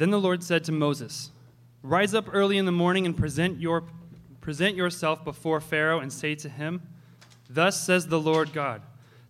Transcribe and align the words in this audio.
Then 0.00 0.08
the 0.08 0.18
Lord 0.18 0.42
said 0.42 0.64
to 0.64 0.72
Moses, 0.72 1.30
Rise 1.82 2.14
up 2.14 2.24
early 2.32 2.56
in 2.56 2.64
the 2.64 2.72
morning 2.72 3.04
and 3.04 3.14
present, 3.14 3.60
your, 3.60 3.84
present 4.40 4.74
yourself 4.74 5.22
before 5.24 5.60
Pharaoh 5.60 6.00
and 6.00 6.10
say 6.10 6.34
to 6.36 6.48
him, 6.48 6.80
Thus 7.50 7.78
says 7.78 8.06
the 8.06 8.18
Lord 8.18 8.54
God, 8.54 8.80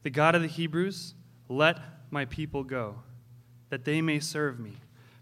the 0.04 0.11
God 0.11 0.37
of 0.37 0.43
the 0.43 0.46
Hebrews, 0.46 1.14
let 1.48 1.80
my 2.12 2.25
people 2.25 2.62
go, 2.62 3.01
that 3.71 3.85
they 3.85 4.01
may 4.01 4.21
serve 4.21 4.61
me. 4.61 4.75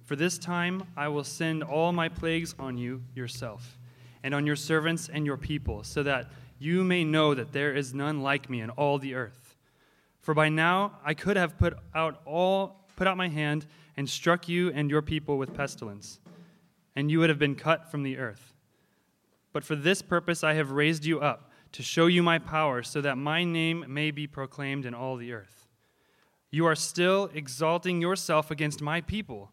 For 0.04 0.16
this 0.16 0.36
time 0.36 0.82
I 0.98 1.08
will 1.08 1.24
send 1.24 1.62
all 1.62 1.92
my 1.92 2.10
plagues 2.10 2.54
on 2.58 2.76
you 2.76 3.02
yourself, 3.14 3.78
and 4.22 4.34
on 4.34 4.44
your 4.44 4.54
servants 4.54 5.08
and 5.10 5.24
your 5.24 5.38
people, 5.38 5.82
so 5.82 6.02
that 6.02 6.30
you 6.58 6.84
may 6.84 7.04
know 7.04 7.32
that 7.32 7.54
there 7.54 7.72
is 7.72 7.94
none 7.94 8.20
like 8.20 8.50
me 8.50 8.60
in 8.60 8.68
all 8.68 8.98
the 8.98 9.14
earth. 9.14 9.56
For 10.20 10.34
by 10.34 10.50
now 10.50 10.98
I 11.02 11.14
could 11.14 11.38
have 11.38 11.56
put 11.56 11.72
out 11.94 12.20
all 12.26 12.84
put 12.96 13.06
out 13.06 13.16
my 13.16 13.28
hand 13.28 13.64
and 13.98 14.08
struck 14.08 14.48
you 14.48 14.70
and 14.74 14.88
your 14.88 15.02
people 15.02 15.38
with 15.38 15.52
pestilence, 15.52 16.20
and 16.94 17.10
you 17.10 17.18
would 17.18 17.28
have 17.28 17.38
been 17.40 17.56
cut 17.56 17.90
from 17.90 18.04
the 18.04 18.16
earth. 18.16 18.54
But 19.52 19.64
for 19.64 19.74
this 19.74 20.02
purpose 20.02 20.44
I 20.44 20.54
have 20.54 20.70
raised 20.70 21.04
you 21.04 21.18
up, 21.18 21.50
to 21.72 21.82
show 21.82 22.06
you 22.06 22.22
my 22.22 22.38
power, 22.38 22.84
so 22.84 23.00
that 23.00 23.18
my 23.18 23.42
name 23.42 23.84
may 23.88 24.12
be 24.12 24.28
proclaimed 24.28 24.86
in 24.86 24.94
all 24.94 25.16
the 25.16 25.32
earth. 25.32 25.66
You 26.52 26.64
are 26.64 26.76
still 26.76 27.28
exalting 27.34 28.00
yourself 28.00 28.52
against 28.52 28.80
my 28.80 29.00
people, 29.00 29.50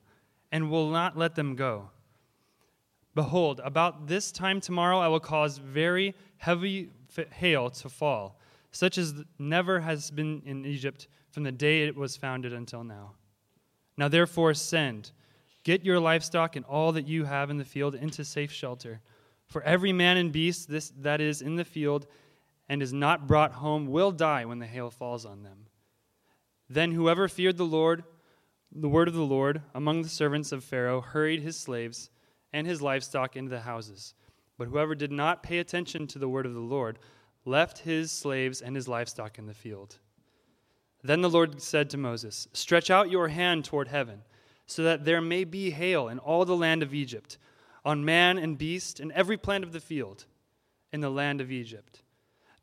and 0.52 0.70
will 0.70 0.92
not 0.92 1.18
let 1.18 1.34
them 1.34 1.56
go. 1.56 1.90
Behold, 3.16 3.60
about 3.64 4.06
this 4.06 4.32
time 4.32 4.62
tomorrow 4.62 5.00
I 5.00 5.08
will 5.08 5.20
cause 5.20 5.58
very 5.58 6.14
heavy 6.38 6.92
hail 7.32 7.72
to 7.72 7.90
fall, 7.90 8.40
such 8.72 9.00
as 9.00 9.16
never 9.40 9.80
has 9.80 10.12
been 10.12 10.44
in 10.46 10.66
Egypt 10.66 11.08
from 11.32 11.42
the 11.42 11.52
day 11.52 11.82
it 11.88 11.96
was 11.96 12.16
founded 12.16 12.54
until 12.54 12.84
now. 12.84 13.14
Now 13.98 14.08
therefore 14.08 14.54
send, 14.54 15.12
get 15.64 15.86
your 15.86 16.00
livestock 16.00 16.56
and 16.56 16.66
all 16.66 16.92
that 16.94 17.08
you 17.08 17.26
have 17.26 17.50
in 17.50 17.58
the 17.58 17.66
field 17.66 17.96
into 17.96 18.26
safe 18.26 18.52
shelter. 18.52 19.02
For 19.48 19.62
every 19.64 19.94
man 19.94 20.18
and 20.18 20.32
beast 20.32 20.70
this, 20.70 20.92
that 21.00 21.22
is 21.22 21.42
in 21.42 21.56
the 21.56 21.66
field 21.66 22.08
and 22.68 22.82
is 22.82 22.94
not 22.94 23.28
brought 23.28 23.54
home 23.54 23.88
will 23.88 24.12
die 24.12 24.46
when 24.46 24.60
the 24.60 24.66
hail 24.66 24.90
falls 24.90 25.26
on 25.26 25.44
them. 25.44 25.68
Then 26.70 26.92
whoever 26.92 27.28
feared 27.28 27.58
the 27.58 27.64
Lord, 27.64 28.04
the 28.72 28.90
word 28.90 29.08
of 29.08 29.14
the 29.14 29.22
Lord, 29.22 29.62
among 29.74 30.02
the 30.02 30.10
servants 30.10 30.52
of 30.52 30.64
Pharaoh, 30.64 31.02
hurried 31.02 31.42
his 31.42 31.58
slaves 31.58 32.10
and 32.52 32.66
his 32.66 32.82
livestock 32.82 33.36
into 33.36 33.50
the 33.50 33.62
houses. 33.62 34.16
But 34.58 34.68
whoever 34.68 34.96
did 34.96 35.12
not 35.12 35.44
pay 35.44 35.60
attention 35.60 36.08
to 36.08 36.20
the 36.20 36.30
word 36.30 36.46
of 36.46 36.54
the 36.54 36.60
Lord 36.60 36.98
left 37.46 37.80
his 37.80 38.12
slaves 38.12 38.62
and 38.62 38.76
his 38.76 38.88
livestock 38.88 39.38
in 39.38 39.46
the 39.46 39.54
field. 39.54 40.00
Then 41.06 41.22
the 41.22 41.30
Lord 41.30 41.62
said 41.62 41.92
to 41.92 41.98
Moses, 41.98 42.48
Stretch 42.52 42.90
out 42.90 43.12
your 43.12 43.28
hand 43.28 43.64
toward 43.64 43.90
heaven, 43.90 44.24
so 44.66 44.82
that 44.82 45.06
there 45.06 45.22
may 45.22 45.44
be 45.44 45.70
hail 45.70 46.08
in 46.08 46.18
all 46.18 46.46
the 46.46 46.56
land 46.56 46.82
of 46.82 46.96
Egypt, 46.96 47.38
on 47.84 48.04
man 48.04 48.40
and 48.40 48.58
beast, 48.58 49.00
and 49.00 49.12
every 49.12 49.38
plant 49.38 49.64
of 49.64 49.72
the 49.72 49.80
field 49.80 50.26
in 50.92 51.02
the 51.02 51.12
land 51.12 51.42
of 51.42 51.52
Egypt. 51.52 52.02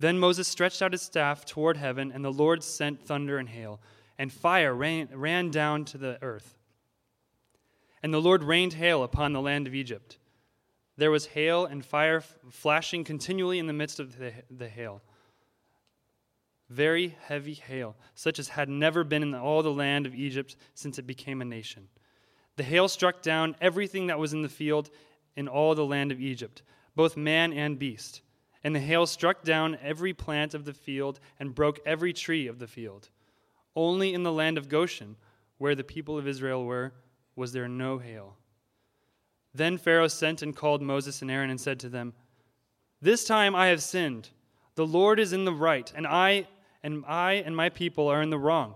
Then 0.01 0.19
Moses 0.19 0.49
stretched 0.49 0.83
out 0.83 0.91
his 0.91 1.03
staff 1.03 1.45
toward 1.45 1.77
heaven, 1.77 2.11
and 2.11 2.25
the 2.25 2.33
Lord 2.33 2.65
sent 2.65 3.07
thunder 3.07 3.39
and 3.39 3.49
hail, 3.49 3.81
and 4.19 4.33
fire 4.33 4.75
ran, 4.75 5.09
ran 5.13 5.53
down 5.53 5.85
to 5.85 5.99
the 5.99 6.19
earth. 6.21 6.59
And 8.03 8.13
the 8.13 8.21
Lord 8.21 8.43
rained 8.43 8.73
hail 8.73 9.05
upon 9.05 9.33
the 9.33 9.41
land 9.41 9.69
of 9.69 9.75
Egypt. 9.77 10.19
There 10.97 11.13
was 11.13 11.27
hail 11.27 11.65
and 11.65 11.85
fire 11.85 12.21
flashing 12.51 13.05
continually 13.05 13.61
in 13.61 13.69
the 13.69 13.73
midst 13.73 14.01
of 14.01 14.19
the, 14.19 14.33
the 14.51 14.69
hail 14.69 15.01
very 16.73 17.17
heavy 17.27 17.55
hail, 17.55 17.97
such 18.15 18.39
as 18.39 18.49
had 18.49 18.69
never 18.69 19.05
been 19.05 19.23
in 19.23 19.35
all 19.35 19.63
the 19.63 19.73
land 19.73 20.07
of 20.07 20.15
Egypt 20.15 20.57
since 20.75 20.99
it 20.99 21.07
became 21.07 21.41
a 21.41 21.45
nation. 21.45 21.89
The 22.57 22.63
hail 22.63 22.89
struck 22.89 23.23
down 23.23 23.57
everything 23.61 24.09
that 24.09 24.19
was 24.19 24.33
in 24.33 24.43
the 24.43 24.49
field 24.49 24.91
in 25.37 25.49
all 25.49 25.75
the 25.75 25.85
land 25.85 26.13
of 26.13 26.21
Egypt, 26.21 26.63
both 26.95 27.17
man 27.17 27.53
and 27.53 27.79
beast. 27.79 28.23
And 28.65 28.75
the 28.75 28.81
hail 28.81 29.07
struck 29.07 29.43
down 29.43 29.79
every 29.83 30.13
plant 30.13 30.55
of 30.55 30.65
the 30.65 30.75
field 30.75 31.19
and 31.41 31.55
broke 31.55 31.81
every 31.85 32.13
tree 32.13 32.47
of 32.47 32.59
the 32.59 32.67
field. 32.67 33.09
Only 33.75 34.15
in 34.15 34.23
the 34.23 34.33
land 34.33 34.59
of 34.59 34.69
Goshen, 34.69 35.17
where 35.59 35.75
the 35.75 35.85
people 35.85 36.19
of 36.19 36.29
Israel 36.29 36.65
were, 36.65 36.93
was 37.35 37.53
there 37.53 37.69
no 37.69 37.99
hail. 37.99 38.37
Then 39.55 39.79
Pharaoh 39.79 40.09
sent 40.09 40.43
and 40.43 40.55
called 40.55 40.83
Moses 40.83 41.23
and 41.23 41.31
Aaron 41.31 41.51
and 41.51 41.61
said 41.61 41.81
to 41.81 41.89
them, 41.89 42.15
This 43.01 43.25
time 43.25 43.55
I 43.55 43.69
have 43.69 43.83
sinned. 43.83 44.31
The 44.75 44.87
Lord 44.87 45.21
is 45.21 45.33
in 45.33 45.45
the 45.45 45.53
right, 45.53 45.93
and 45.95 46.07
I 46.07 46.47
and 46.83 47.05
I 47.07 47.35
and 47.35 47.57
my 47.57 47.69
people 47.69 48.09
are 48.09 48.23
in 48.23 48.31
the 48.31 48.39
wrong. 48.39 48.75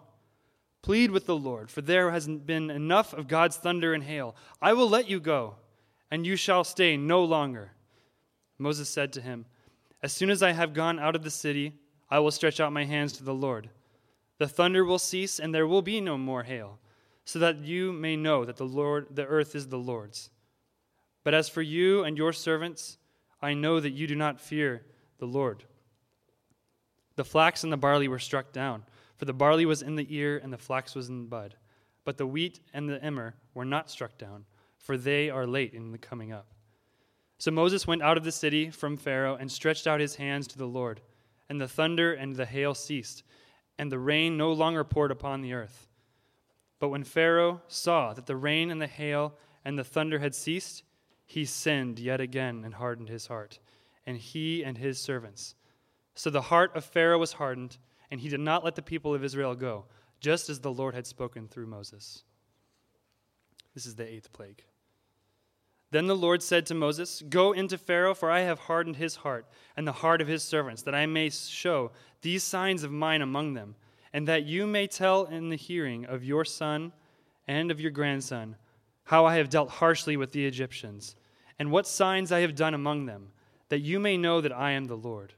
Plead 0.83 1.11
with 1.11 1.27
the 1.27 1.37
Lord, 1.37 1.71
for 1.71 1.81
there 1.81 2.13
has 2.13 2.29
been 2.29 2.71
enough 2.71 3.13
of 3.13 3.27
God's 3.27 3.57
thunder 3.57 3.93
and 3.93 4.05
hail. 4.05 4.37
I 4.63 4.73
will 4.73 4.89
let 4.89 5.09
you 5.09 5.19
go, 5.19 5.57
and 6.11 6.25
you 6.25 6.37
shall 6.37 6.63
stay 6.63 6.97
no 6.97 7.25
longer. 7.25 7.73
Moses 8.59 8.89
said 8.89 9.13
to 9.15 9.21
him, 9.21 9.47
As 10.03 10.13
soon 10.13 10.31
as 10.31 10.43
I 10.43 10.53
have 10.53 10.75
gone 10.75 10.99
out 10.99 11.17
of 11.17 11.25
the 11.25 11.31
city, 11.31 11.73
I 12.09 12.21
will 12.21 12.31
stretch 12.31 12.61
out 12.61 12.73
my 12.73 12.85
hands 12.85 13.15
to 13.15 13.25
the 13.25 13.35
Lord. 13.35 13.69
The 14.39 14.47
thunder 14.47 14.85
will 14.85 14.99
cease, 14.99 15.41
and 15.41 15.55
there 15.55 15.67
will 15.67 15.83
be 15.83 16.01
no 16.01 16.17
more 16.17 16.45
hail, 16.45 16.79
so 17.25 17.39
that 17.41 17.65
you 17.65 17.93
may 17.93 18.15
know 18.15 18.45
that 18.45 18.57
the 18.57 18.65
Lord 18.65 19.09
the 19.11 19.27
earth 19.27 19.55
is 19.55 19.69
the 19.69 19.79
Lord's. 19.79 20.31
But 21.25 21.35
as 21.35 21.49
for 21.49 21.63
you 21.63 22.05
and 22.05 22.17
your 22.17 22.33
servants, 22.33 22.99
I 23.43 23.55
know 23.55 23.81
that 23.81 23.91
you 23.91 24.07
do 24.07 24.15
not 24.15 24.41
fear 24.41 24.87
the 25.19 25.27
Lord. 25.27 25.65
The 27.17 27.25
flax 27.25 27.65
and 27.65 27.73
the 27.73 27.77
barley 27.77 28.09
were 28.09 28.19
struck 28.19 28.53
down, 28.53 28.85
for 29.17 29.25
the 29.25 29.33
barley 29.33 29.67
was 29.67 29.83
in 29.83 29.97
the 29.97 30.07
ear 30.15 30.39
and 30.43 30.53
the 30.53 30.59
flax 30.59 30.95
was 30.95 31.09
in 31.09 31.19
the 31.19 31.29
bud. 31.29 31.57
But 32.05 32.19
the 32.19 32.27
wheat 32.27 32.61
and 32.73 32.89
the 32.89 33.03
emmer 33.03 33.35
were 33.55 33.65
not 33.65 33.91
struck 33.91 34.17
down, 34.17 34.45
for 34.79 34.97
they 34.97 35.29
are 35.31 35.47
late 35.47 35.75
in 35.75 35.91
the 35.91 35.99
coming 35.99 36.33
up. 36.33 36.47
So 37.39 37.51
Moses 37.51 37.87
went 37.87 38.03
out 38.03 38.17
of 38.17 38.25
the 38.25 38.33
city 38.33 38.71
from 38.71 38.97
Pharaoh 38.97 39.37
and 39.37 39.51
stretched 39.51 39.87
out 39.87 40.01
his 40.01 40.17
hands 40.17 40.47
to 40.49 40.59
the 40.59 40.67
Lord, 40.67 41.01
and 41.49 41.61
the 41.61 41.69
thunder 41.69 42.13
and 42.13 42.37
the 42.37 42.47
hail 42.47 42.75
ceased, 42.75 43.23
and 43.79 43.91
the 43.91 43.99
rain 43.99 44.37
no 44.37 44.53
longer 44.53 44.85
poured 44.85 45.11
upon 45.11 45.43
the 45.43 45.53
earth. 45.53 45.89
But 46.79 46.89
when 46.89 47.05
Pharaoh 47.05 47.63
saw 47.69 48.13
that 48.15 48.27
the 48.27 48.37
rain 48.37 48.71
and 48.71 48.81
the 48.81 48.87
hail 48.87 49.35
and 49.65 49.79
the 49.79 49.85
thunder 49.85 50.19
had 50.19 50.35
ceased, 50.35 50.83
he 51.27 51.45
sinned 51.45 51.99
yet 51.99 52.21
again 52.21 52.63
and 52.65 52.75
hardened 52.75 53.09
his 53.09 53.27
heart, 53.27 53.59
and 54.07 54.17
he 54.17 54.63
and 54.63 54.79
his 54.79 54.99
servants. 54.99 55.55
So 56.17 56.31
the 56.31 56.41
heart 56.41 56.75
of 56.75 56.85
Pharaoh 56.85 57.19
was 57.19 57.35
hardened, 57.35 57.77
and 58.11 58.21
he 58.21 58.31
did 58.31 58.41
not 58.41 58.65
let 58.65 58.75
the 58.75 58.83
people 58.83 59.15
of 59.15 59.23
Israel 59.23 59.55
go, 59.55 59.85
just 60.19 60.49
as 60.49 60.61
the 60.61 60.73
Lord 60.73 60.95
had 60.95 61.07
spoken 61.07 61.47
through 61.47 61.67
Moses. 61.67 62.25
This 63.75 63.85
is 63.85 63.95
the 63.95 64.11
eighth 64.11 64.33
plague. 64.33 64.65
Then 65.91 66.07
the 66.07 66.17
Lord 66.17 66.43
said 66.43 66.65
to 66.67 66.75
Moses, 66.75 67.23
Go 67.29 67.53
into 67.53 67.77
Pharaoh, 67.77 68.15
for 68.15 68.31
I 68.31 68.41
have 68.41 68.61
hardened 68.61 68.97
his 68.97 69.17
heart 69.17 69.47
and 69.77 69.87
the 69.87 69.93
heart 69.93 70.23
of 70.23 70.27
his 70.27 70.43
servants, 70.43 70.83
that 70.83 70.95
I 70.95 71.05
may 71.05 71.29
show 71.29 71.93
these 72.23 72.43
signs 72.43 72.83
of 72.83 72.91
mine 72.91 73.21
among 73.21 73.53
them, 73.53 73.77
and 74.13 74.27
that 74.27 74.47
you 74.47 74.67
may 74.67 74.87
tell 74.87 75.27
in 75.27 75.51
the 75.51 75.57
hearing 75.57 76.07
of 76.07 76.25
your 76.25 76.47
son 76.47 76.93
and 77.47 77.71
of 77.71 77.79
your 77.81 77.91
grandson 77.91 78.57
how 79.05 79.27
I 79.27 79.37
have 79.37 79.51
dealt 79.51 79.69
harshly 79.69 80.17
with 80.17 80.33
the 80.33 80.47
Egyptians, 80.47 81.15
and 81.59 81.71
what 81.71 81.87
signs 81.87 82.33
I 82.33 82.41
have 82.41 82.55
done 82.55 82.73
among 82.73 83.05
them, 83.05 83.29
that 83.69 83.81
you 83.81 84.01
may 84.01 84.17
know 84.17 84.41
that 84.41 84.53
I 84.53 84.73
am 84.73 84.87
the 84.87 84.97
Lord. 84.97 85.35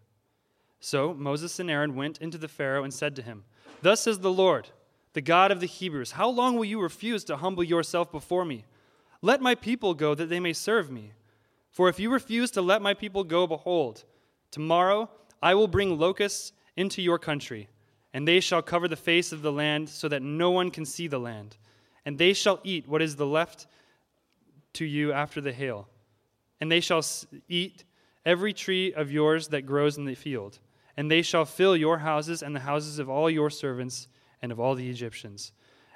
So 0.81 1.13
Moses 1.15 1.59
and 1.59 1.71
Aaron 1.71 1.95
went 1.95 2.19
into 2.19 2.39
the 2.39 2.49
Pharaoh 2.49 2.85
and 2.85 2.95
said 2.95 3.17
to 3.17 3.23
him, 3.23 3.45
Thus 3.83 4.03
says 4.03 4.21
the 4.21 4.33
Lord, 4.33 4.69
the 5.13 5.21
God 5.21 5.51
of 5.51 5.61
the 5.61 5.67
Hebrews, 5.67 6.13
How 6.13 6.29
long 6.29 6.57
will 6.57 6.65
you 6.65 6.81
refuse 6.81 7.25
to 7.25 7.37
humble 7.37 7.65
yourself 7.65 8.13
before 8.13 8.45
me? 8.45 8.65
Let 9.21 9.41
my 9.41 9.55
people 9.55 9.95
go 9.95 10.15
that 10.15 10.29
they 10.29 10.41
may 10.41 10.53
serve 10.53 10.91
me. 10.91 11.13
For 11.71 11.89
if 11.89 11.99
you 11.99 12.11
refuse 12.11 12.51
to 12.53 12.63
let 12.63 12.83
my 12.83 12.95
people 12.95 13.25
go, 13.25 13.47
behold, 13.47 14.05
tomorrow 14.51 15.11
I 15.43 15.55
will 15.55 15.69
bring 15.69 15.99
locusts 15.99 16.53
into 16.77 17.03
your 17.03 17.19
country, 17.19 17.69
and 18.15 18.27
they 18.27 18.41
shall 18.41 18.63
cover 18.63 18.87
the 18.87 18.97
face 18.97 19.33
of 19.33 19.43
the 19.43 19.53
land 19.53 19.89
so 19.89 20.09
that 20.09 20.23
no 20.23 20.51
one 20.51 20.71
can 20.71 20.85
see 20.85 21.09
the 21.09 21.19
land. 21.19 21.57
And 22.05 22.17
they 22.17 22.33
shall 22.33 22.61
eat 22.63 22.89
what 22.89 23.03
is 23.03 23.17
the 23.17 23.27
left 23.27 23.67
to 24.75 24.85
you 24.85 25.13
after 25.13 25.41
the 25.41 25.53
hail. 25.53 25.89
And 26.61 26.71
they 26.71 26.81
shall 26.81 27.05
eat 27.49 27.85
every 28.25 28.53
tree 28.53 28.93
of 28.93 29.11
yours 29.11 29.49
that 29.49 29.67
grows 29.67 29.99
in 29.99 30.05
the 30.05 30.15
field 30.15 30.59
and 30.99 31.09
they 31.09 31.23
shall 31.23 31.45
fill 31.45 31.77
your 31.77 31.99
houses 31.99 32.43
and 32.43 32.57
the 32.57 32.61
houses 32.61 32.99
of 32.99 33.09
all 33.09 33.31
your 33.31 33.51
servants 33.51 34.09
and 34.43 34.51
of 34.51 34.59
all 34.59 34.75
the 34.75 34.91
Egyptians, 34.91 35.53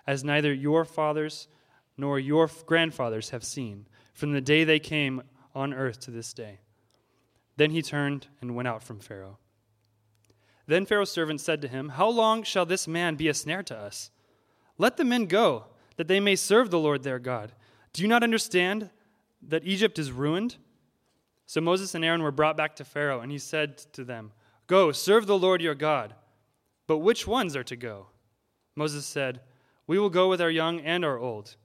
as 0.06 0.22
neither 0.22 0.54
your 0.54 0.84
fathers 0.84 1.48
nor 1.96 2.20
your 2.20 2.48
grandfathers 2.66 3.30
have 3.30 3.42
seen, 3.42 3.88
from 4.14 4.30
the 4.30 4.40
day 4.40 4.62
they 4.62 4.78
came 4.78 5.20
on 5.56 5.74
earth 5.74 5.98
to 5.98 6.12
this 6.12 6.32
day. 6.32 6.60
Then 7.56 7.72
he 7.72 7.82
turned 7.82 8.28
and 8.40 8.54
went 8.54 8.68
out 8.68 8.84
from 8.84 9.00
Pharaoh. 9.00 9.38
Then 10.68 10.86
Pharaoh's 10.86 11.10
servants 11.10 11.42
said 11.42 11.60
to 11.62 11.68
him, 11.68 11.88
How 11.88 12.08
long 12.08 12.44
shall 12.44 12.64
this 12.64 12.86
man 12.86 13.16
be 13.16 13.26
a 13.26 13.34
snare 13.34 13.64
to 13.64 13.76
us? 13.76 14.12
Let 14.78 14.98
the 14.98 15.04
men 15.04 15.26
go, 15.26 15.64
that 15.96 16.06
they 16.06 16.20
may 16.20 16.36
serve 16.36 16.70
the 16.70 16.78
Lord 16.78 17.02
their 17.02 17.18
God. 17.18 17.50
Do 17.92 18.02
you 18.02 18.08
not 18.08 18.22
understand 18.22 18.90
that 19.48 19.66
Egypt 19.66 19.98
is 19.98 20.12
ruined? 20.12 20.58
So 21.46 21.60
Moses 21.60 21.96
and 21.96 22.04
Aaron 22.04 22.22
were 22.22 22.30
brought 22.30 22.56
back 22.56 22.76
to 22.76 22.84
Pharaoh, 22.84 23.18
and 23.18 23.32
he 23.32 23.38
said 23.38 23.78
to 23.94 24.04
them, 24.04 24.30
Go, 24.66 24.92
serve 24.92 25.26
the 25.26 25.38
Lord 25.38 25.60
your 25.60 25.74
God. 25.74 26.14
But 26.86 26.98
which 26.98 27.26
ones 27.26 27.56
are 27.56 27.64
to 27.64 27.76
go? 27.76 28.06
Moses 28.74 29.06
said, 29.06 29.40
We 29.86 29.98
will 29.98 30.10
go 30.10 30.28
with 30.28 30.40
our 30.40 30.50
young 30.50 30.80
and 30.80 31.04
our 31.04 31.18
old. 31.18 31.56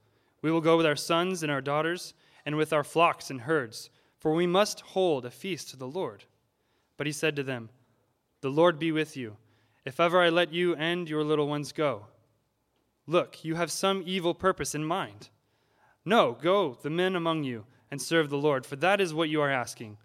We 0.42 0.50
will 0.50 0.60
go 0.60 0.76
with 0.76 0.86
our 0.86 0.96
sons 0.96 1.42
and 1.42 1.50
our 1.50 1.60
daughters, 1.60 2.14
and 2.46 2.56
with 2.56 2.72
our 2.72 2.84
flocks 2.84 3.30
and 3.30 3.42
herds, 3.42 3.90
for 4.18 4.32
we 4.32 4.46
must 4.46 4.80
hold 4.80 5.24
a 5.24 5.30
feast 5.30 5.70
to 5.70 5.76
the 5.76 5.88
Lord. 5.88 6.24
But 6.96 7.06
he 7.06 7.12
said 7.12 7.36
to 7.36 7.42
them, 7.42 7.70
The 8.40 8.50
Lord 8.50 8.78
be 8.78 8.92
with 8.92 9.16
you, 9.16 9.36
if 9.84 10.00
ever 10.00 10.20
I 10.20 10.28
let 10.28 10.52
you 10.52 10.74
and 10.76 11.08
your 11.08 11.24
little 11.24 11.48
ones 11.48 11.72
go. 11.72 12.06
Look, 13.06 13.44
you 13.44 13.54
have 13.54 13.70
some 13.70 14.02
evil 14.04 14.34
purpose 14.34 14.74
in 14.74 14.84
mind. 14.84 15.30
No, 16.04 16.32
go, 16.40 16.78
the 16.82 16.90
men 16.90 17.16
among 17.16 17.44
you, 17.44 17.64
and 17.90 18.00
serve 18.00 18.30
the 18.30 18.38
Lord, 18.38 18.66
for 18.66 18.76
that 18.76 19.00
is 19.00 19.14
what 19.14 19.28
you 19.28 19.40
are 19.40 19.50
asking. 19.50 19.96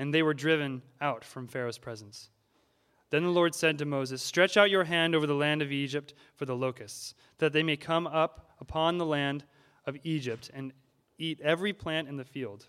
And 0.00 0.14
they 0.14 0.22
were 0.22 0.32
driven 0.32 0.80
out 1.02 1.26
from 1.26 1.46
Pharaoh's 1.46 1.76
presence. 1.76 2.30
Then 3.10 3.22
the 3.22 3.28
Lord 3.28 3.54
said 3.54 3.76
to 3.76 3.84
Moses, 3.84 4.22
Stretch 4.22 4.56
out 4.56 4.70
your 4.70 4.84
hand 4.84 5.14
over 5.14 5.26
the 5.26 5.34
land 5.34 5.60
of 5.60 5.70
Egypt 5.70 6.14
for 6.36 6.46
the 6.46 6.56
locusts, 6.56 7.14
that 7.36 7.52
they 7.52 7.62
may 7.62 7.76
come 7.76 8.06
up 8.06 8.54
upon 8.62 8.96
the 8.96 9.04
land 9.04 9.44
of 9.84 9.98
Egypt 10.02 10.50
and 10.54 10.72
eat 11.18 11.38
every 11.42 11.74
plant 11.74 12.08
in 12.08 12.16
the 12.16 12.24
field. 12.24 12.64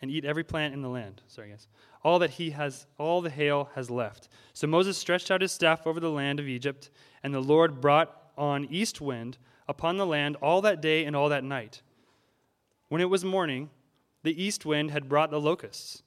And 0.00 0.08
eat 0.08 0.24
every 0.24 0.44
plant 0.44 0.72
in 0.72 0.80
the 0.80 0.88
land. 0.88 1.22
Sorry, 1.26 1.50
guys. 1.50 1.66
All 2.04 2.20
that 2.20 2.30
he 2.30 2.50
has, 2.50 2.86
all 2.98 3.20
the 3.20 3.30
hail 3.30 3.70
has 3.74 3.90
left. 3.90 4.28
So 4.52 4.68
Moses 4.68 4.96
stretched 4.96 5.32
out 5.32 5.42
his 5.42 5.50
staff 5.50 5.88
over 5.88 5.98
the 5.98 6.08
land 6.08 6.38
of 6.38 6.46
Egypt, 6.46 6.90
and 7.24 7.34
the 7.34 7.42
Lord 7.42 7.80
brought 7.80 8.30
on 8.38 8.64
east 8.66 9.00
wind 9.00 9.38
upon 9.66 9.96
the 9.96 10.06
land 10.06 10.36
all 10.36 10.62
that 10.62 10.80
day 10.80 11.04
and 11.04 11.16
all 11.16 11.30
that 11.30 11.42
night. 11.42 11.82
When 12.90 13.00
it 13.00 13.08
was 13.08 13.24
morning, 13.24 13.70
the 14.24 14.42
east 14.42 14.66
wind 14.66 14.90
had 14.90 15.08
brought 15.08 15.30
the 15.30 15.40
locusts. 15.40 16.02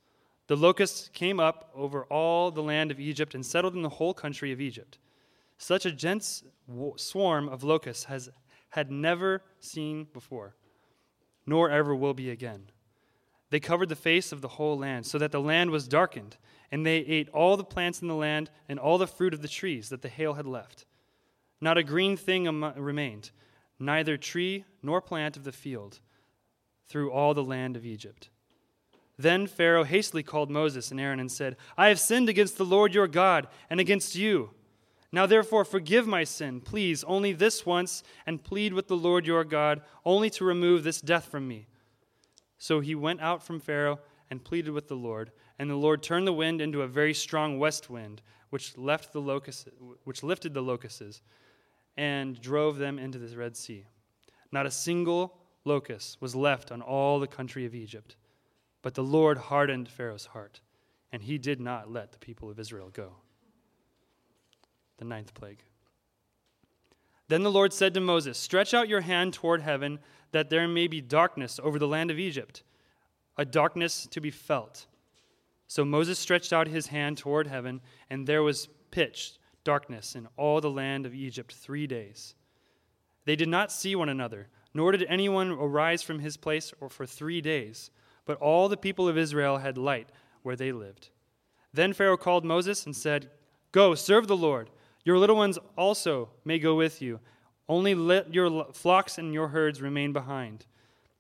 The 0.48 0.58
locusts 0.58 1.10
came 1.14 1.40
up 1.40 1.72
over 1.74 2.04
all 2.04 2.52
the 2.52 2.62
land 2.62 2.92
of 2.92 3.00
Egypt 3.00 3.34
and 3.34 3.46
settled 3.46 3.74
in 3.74 3.84
the 3.84 3.90
whole 3.90 4.14
country 4.14 4.52
of 4.52 4.60
Egypt. 4.60 5.00
Such 5.58 5.86
a 5.86 5.94
dense 5.94 6.44
swarm 6.98 7.48
of 7.48 7.64
locusts 7.64 8.04
has 8.04 8.30
had 8.72 8.92
never 8.92 9.44
seen 9.62 10.08
before, 10.12 10.58
nor 11.46 11.70
ever 11.70 11.96
will 11.96 12.14
be 12.14 12.30
again. 12.30 12.70
They 13.50 13.62
covered 13.62 13.88
the 13.88 13.96
face 13.96 14.34
of 14.34 14.42
the 14.42 14.50
whole 14.50 14.78
land, 14.78 15.06
so 15.06 15.18
that 15.20 15.32
the 15.32 15.40
land 15.40 15.72
was 15.72 15.88
darkened, 15.88 16.36
and 16.70 16.86
they 16.86 16.98
ate 16.98 17.30
all 17.30 17.56
the 17.56 17.64
plants 17.64 18.02
in 18.02 18.10
the 18.10 18.14
land 18.14 18.52
and 18.68 18.78
all 18.78 18.98
the 18.98 19.08
fruit 19.08 19.34
of 19.34 19.42
the 19.42 19.48
trees 19.48 19.88
that 19.88 20.02
the 20.02 20.10
hail 20.10 20.34
had 20.34 20.48
left. 20.48 20.86
Not 21.62 21.78
a 21.78 21.84
green 21.84 22.18
thing 22.18 22.44
remained, 22.76 23.32
neither 23.80 24.18
tree 24.18 24.66
nor 24.82 25.00
plant 25.00 25.38
of 25.38 25.46
the 25.46 25.54
field, 25.54 26.02
through 26.94 27.12
all 27.12 27.34
the 27.34 27.44
land 27.44 27.76
of 27.76 27.88
Egypt. 27.88 28.30
Then 29.18 29.48
Pharaoh 29.48 29.84
hastily 29.84 30.22
called 30.22 30.52
Moses 30.52 30.92
and 30.92 31.00
Aaron 31.00 31.20
and 31.20 31.32
said, 31.32 31.58
I 31.76 31.88
have 31.88 32.00
sinned 32.00 32.30
against 32.30 32.56
the 32.56 32.66
Lord 32.66 32.94
your 32.94 33.08
God 33.08 33.48
and 33.68 33.80
against 33.80 34.16
you. 34.16 34.52
Now, 35.12 35.26
therefore, 35.26 35.66
forgive 35.66 36.06
my 36.06 36.24
sin, 36.24 36.62
please, 36.62 37.04
only 37.06 37.34
this 37.34 37.66
once, 37.66 38.04
and 38.28 38.44
plead 38.44 38.74
with 38.74 38.90
the 38.90 38.96
Lord 38.96 39.26
your 39.26 39.44
God, 39.44 39.82
only 40.06 40.30
to 40.30 40.46
remove 40.46 40.84
this 40.84 41.02
death 41.02 41.26
from 41.26 41.48
me. 41.48 41.66
So 42.60 42.80
he 42.80 42.94
went 42.94 43.22
out 43.22 43.42
from 43.42 43.60
Pharaoh 43.60 44.00
and 44.30 44.44
pleaded 44.44 44.70
with 44.70 44.88
the 44.88 44.94
Lord, 44.94 45.32
and 45.58 45.72
the 45.72 45.76
Lord 45.76 46.04
turned 46.04 46.28
the 46.28 46.32
wind 46.32 46.62
into 46.62 46.84
a 46.84 46.88
very 46.88 47.16
strong 47.16 47.58
west 47.58 47.90
wind, 47.90 48.22
which 48.52 48.78
left 48.78 49.14
the 49.14 49.22
locusts, 49.22 49.66
which 50.04 50.22
lifted 50.22 50.54
the 50.54 50.62
locusts, 50.62 51.24
and 51.98 52.40
drove 52.40 52.78
them 52.78 53.00
into 53.00 53.18
the 53.18 53.36
Red 53.36 53.58
Sea. 53.58 53.88
Not 54.52 54.68
a 54.68 54.72
single 54.72 55.40
locust 55.66 56.22
was 56.22 56.36
left 56.36 56.72
on 56.72 56.82
all 56.82 57.20
the 57.20 57.28
country 57.28 57.66
of 57.66 57.76
Egypt. 57.76 58.16
But 58.82 58.96
the 58.96 59.04
Lord 59.04 59.38
hardened 59.38 59.88
Pharaoh's 59.88 60.28
heart, 60.28 60.60
and 61.12 61.24
he 61.24 61.38
did 61.38 61.60
not 61.60 61.92
let 61.92 62.12
the 62.12 62.20
people 62.20 62.50
of 62.50 62.60
Israel 62.60 62.90
go 62.92 63.14
the 64.98 65.06
ninth 65.06 65.34
plague. 65.34 65.64
Then 67.28 67.44
the 67.44 67.52
Lord 67.52 67.74
said 67.74 67.94
to 67.96 68.00
Moses, 68.00 68.38
Stretch 68.38 68.74
out 68.74 68.88
your 68.88 69.02
hand 69.02 69.34
toward 69.34 69.62
heaven, 69.62 70.00
that 70.32 70.50
there 70.50 70.68
may 70.68 70.88
be 70.88 71.02
darkness 71.02 71.60
over 71.62 71.80
the 71.80 71.88
land 71.88 72.12
of 72.12 72.20
Egypt, 72.20 72.64
a 73.38 73.46
darkness 73.46 74.08
to 74.12 74.22
be 74.22 74.32
felt. 74.32 74.86
So 75.68 75.84
Moses 75.84 76.20
stretched 76.20 76.54
out 76.54 76.68
his 76.68 76.88
hand 76.88 77.18
toward 77.18 77.48
heaven, 77.48 77.82
and 78.10 78.28
there 78.28 78.44
was 78.44 78.68
pitch 78.92 79.34
darkness 79.64 80.16
in 80.16 80.28
all 80.38 80.62
the 80.62 80.70
land 80.70 81.06
of 81.06 81.16
Egypt 81.16 81.54
three 81.54 81.88
days. 81.88 82.36
They 83.26 83.36
did 83.36 83.50
not 83.50 83.72
see 83.72 83.96
one 83.96 84.10
another, 84.10 84.50
nor 84.74 84.92
did 84.92 85.06
anyone 85.08 85.52
arise 85.52 86.02
from 86.02 86.20
his 86.20 86.38
place 86.38 86.74
or 86.80 86.90
for 86.90 87.06
three 87.06 87.42
days, 87.42 87.92
but 88.26 88.38
all 88.40 88.70
the 88.70 88.78
people 88.78 89.08
of 89.08 89.18
Israel 89.18 89.58
had 89.58 89.78
light 89.78 90.10
where 90.42 90.56
they 90.56 90.72
lived. 90.72 91.10
Then 91.74 91.94
Pharaoh 91.94 92.18
called 92.18 92.46
Moses 92.46 92.86
and 92.86 92.96
said, 92.96 93.30
Go, 93.72 93.96
serve 93.96 94.28
the 94.28 94.38
Lord. 94.38 94.70
Your 95.04 95.18
little 95.18 95.36
ones 95.36 95.58
also 95.78 96.30
may 96.46 96.60
go 96.60 96.76
with 96.76 97.02
you. 97.02 97.20
Only 97.68 97.96
let 97.96 98.34
your 98.34 98.72
flocks 98.74 99.18
and 99.18 99.34
your 99.34 99.50
herds 99.50 99.82
remain 99.82 100.14
behind. 100.14 100.66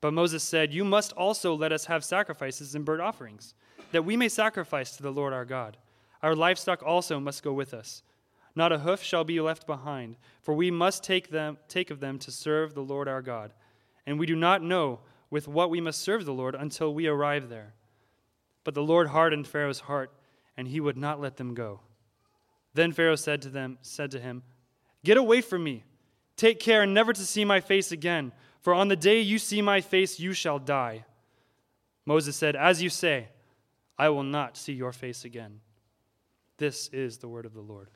But 0.02 0.14
Moses 0.14 0.44
said, 0.44 0.74
You 0.74 0.86
must 0.86 1.14
also 1.14 1.56
let 1.56 1.72
us 1.72 1.86
have 1.86 2.04
sacrifices 2.04 2.76
and 2.76 2.86
burnt 2.86 3.02
offerings, 3.02 3.54
that 3.92 4.06
we 4.06 4.18
may 4.18 4.30
sacrifice 4.30 4.96
to 4.96 5.04
the 5.04 5.12
Lord 5.12 5.34
our 5.34 5.46
God. 5.46 5.78
Our 6.22 6.36
livestock 6.36 6.84
also 6.84 7.20
must 7.20 7.44
go 7.44 7.54
with 7.54 7.74
us. 7.74 8.04
Not 8.56 8.72
a 8.72 8.80
hoof 8.80 9.02
shall 9.02 9.24
be 9.24 9.42
left 9.42 9.66
behind, 9.66 10.16
for 10.42 10.54
we 10.54 10.70
must 10.70 11.04
take, 11.04 11.30
them, 11.30 11.58
take 11.68 11.90
of 11.90 12.00
them 12.00 12.20
to 12.20 12.32
serve 12.32 12.74
the 12.74 12.84
Lord 12.84 13.08
our 13.08 13.22
God. 13.22 13.52
And 14.06 14.20
we 14.20 14.26
do 14.26 14.36
not 14.36 14.62
know 14.62 15.00
with 15.30 15.48
what 15.48 15.72
we 15.72 15.82
must 15.82 16.02
serve 16.02 16.26
the 16.26 16.34
Lord 16.34 16.54
until 16.54 16.94
we 16.94 17.08
arrive 17.08 17.50
there. 17.50 17.74
But 18.64 18.76
the 18.76 18.84
Lord 18.84 19.08
hardened 19.08 19.48
Pharaoh's 19.48 19.82
heart, 19.82 20.12
and 20.56 20.68
he 20.68 20.80
would 20.80 20.98
not 20.98 21.20
let 21.20 21.38
them 21.38 21.56
go. 21.56 21.80
Then 22.76 22.92
Pharaoh 22.92 23.16
said 23.16 23.42
to 23.42 23.50
them, 23.50 23.80
said 23.82 24.12
to 24.12 24.20
him, 24.20 24.44
Get 25.04 25.18
away 25.18 25.42
from 25.42 25.64
me. 25.64 25.84
Take 26.38 26.60
care 26.60 26.86
never 26.86 27.14
to 27.14 27.26
see 27.26 27.46
my 27.46 27.60
face 27.60 27.92
again, 27.92 28.32
for 28.62 28.74
on 28.74 28.88
the 28.88 28.96
day 28.96 29.20
you 29.20 29.40
see 29.40 29.62
my 29.62 29.82
face 29.82 30.20
you 30.20 30.34
shall 30.34 30.60
die. 30.60 31.06
Moses 32.06 32.36
said, 32.36 32.56
As 32.56 32.82
you 32.82 32.90
say, 32.90 33.30
I 33.98 34.10
will 34.10 34.24
not 34.24 34.58
see 34.58 34.74
your 34.74 34.92
face 34.92 35.26
again. 35.26 35.60
This 36.58 36.88
is 36.90 37.18
the 37.18 37.28
word 37.28 37.46
of 37.46 37.54
the 37.54 37.62
Lord. 37.62 37.90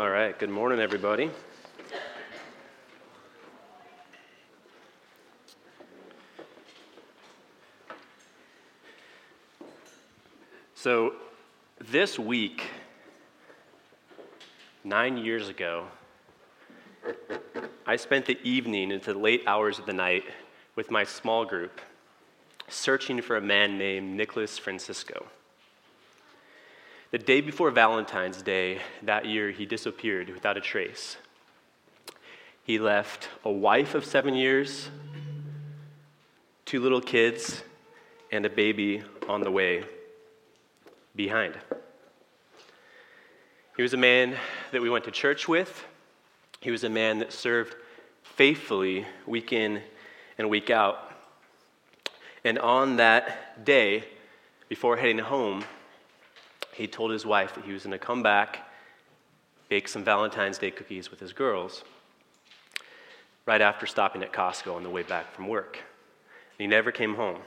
All 0.00 0.08
right, 0.08 0.38
good 0.38 0.48
morning, 0.48 0.80
everybody. 0.80 1.30
So, 10.74 11.16
this 11.78 12.18
week, 12.18 12.62
nine 14.84 15.18
years 15.18 15.50
ago, 15.50 15.84
I 17.86 17.96
spent 17.96 18.24
the 18.24 18.38
evening 18.42 18.92
into 18.92 19.12
the 19.12 19.18
late 19.18 19.42
hours 19.46 19.78
of 19.78 19.84
the 19.84 19.92
night 19.92 20.24
with 20.76 20.90
my 20.90 21.04
small 21.04 21.44
group 21.44 21.78
searching 22.68 23.20
for 23.20 23.36
a 23.36 23.42
man 23.42 23.76
named 23.76 24.16
Nicholas 24.16 24.56
Francisco. 24.56 25.26
The 27.10 27.18
day 27.18 27.40
before 27.40 27.72
Valentine's 27.72 28.40
Day 28.40 28.82
that 29.02 29.26
year, 29.26 29.50
he 29.50 29.66
disappeared 29.66 30.28
without 30.28 30.56
a 30.56 30.60
trace. 30.60 31.16
He 32.62 32.78
left 32.78 33.28
a 33.44 33.50
wife 33.50 33.96
of 33.96 34.04
seven 34.04 34.34
years, 34.34 34.90
two 36.64 36.78
little 36.78 37.00
kids, 37.00 37.64
and 38.30 38.46
a 38.46 38.48
baby 38.48 39.02
on 39.28 39.40
the 39.40 39.50
way 39.50 39.82
behind. 41.16 41.58
He 43.76 43.82
was 43.82 43.92
a 43.92 43.96
man 43.96 44.36
that 44.70 44.80
we 44.80 44.88
went 44.88 45.04
to 45.06 45.10
church 45.10 45.48
with. 45.48 45.84
He 46.60 46.70
was 46.70 46.84
a 46.84 46.90
man 46.90 47.18
that 47.18 47.32
served 47.32 47.74
faithfully 48.22 49.04
week 49.26 49.52
in 49.52 49.82
and 50.38 50.48
week 50.48 50.70
out. 50.70 51.12
And 52.44 52.56
on 52.60 52.96
that 52.98 53.64
day, 53.64 54.04
before 54.68 54.96
heading 54.96 55.18
home, 55.18 55.64
he 56.80 56.86
told 56.86 57.10
his 57.10 57.26
wife 57.26 57.54
that 57.54 57.64
he 57.64 57.72
was 57.72 57.84
going 57.84 57.92
to 57.92 57.98
come 57.98 58.22
back, 58.22 58.68
bake 59.68 59.88
some 59.88 60.04
Valentine's 60.04 60.58
Day 60.58 60.70
cookies 60.70 61.10
with 61.10 61.20
his 61.20 61.32
girls, 61.32 61.84
right 63.46 63.60
after 63.60 63.86
stopping 63.86 64.22
at 64.22 64.32
Costco 64.32 64.74
on 64.74 64.82
the 64.82 64.90
way 64.90 65.02
back 65.02 65.32
from 65.32 65.48
work. 65.48 65.76
And 65.76 66.58
he 66.58 66.66
never 66.66 66.90
came 66.90 67.14
home 67.14 67.38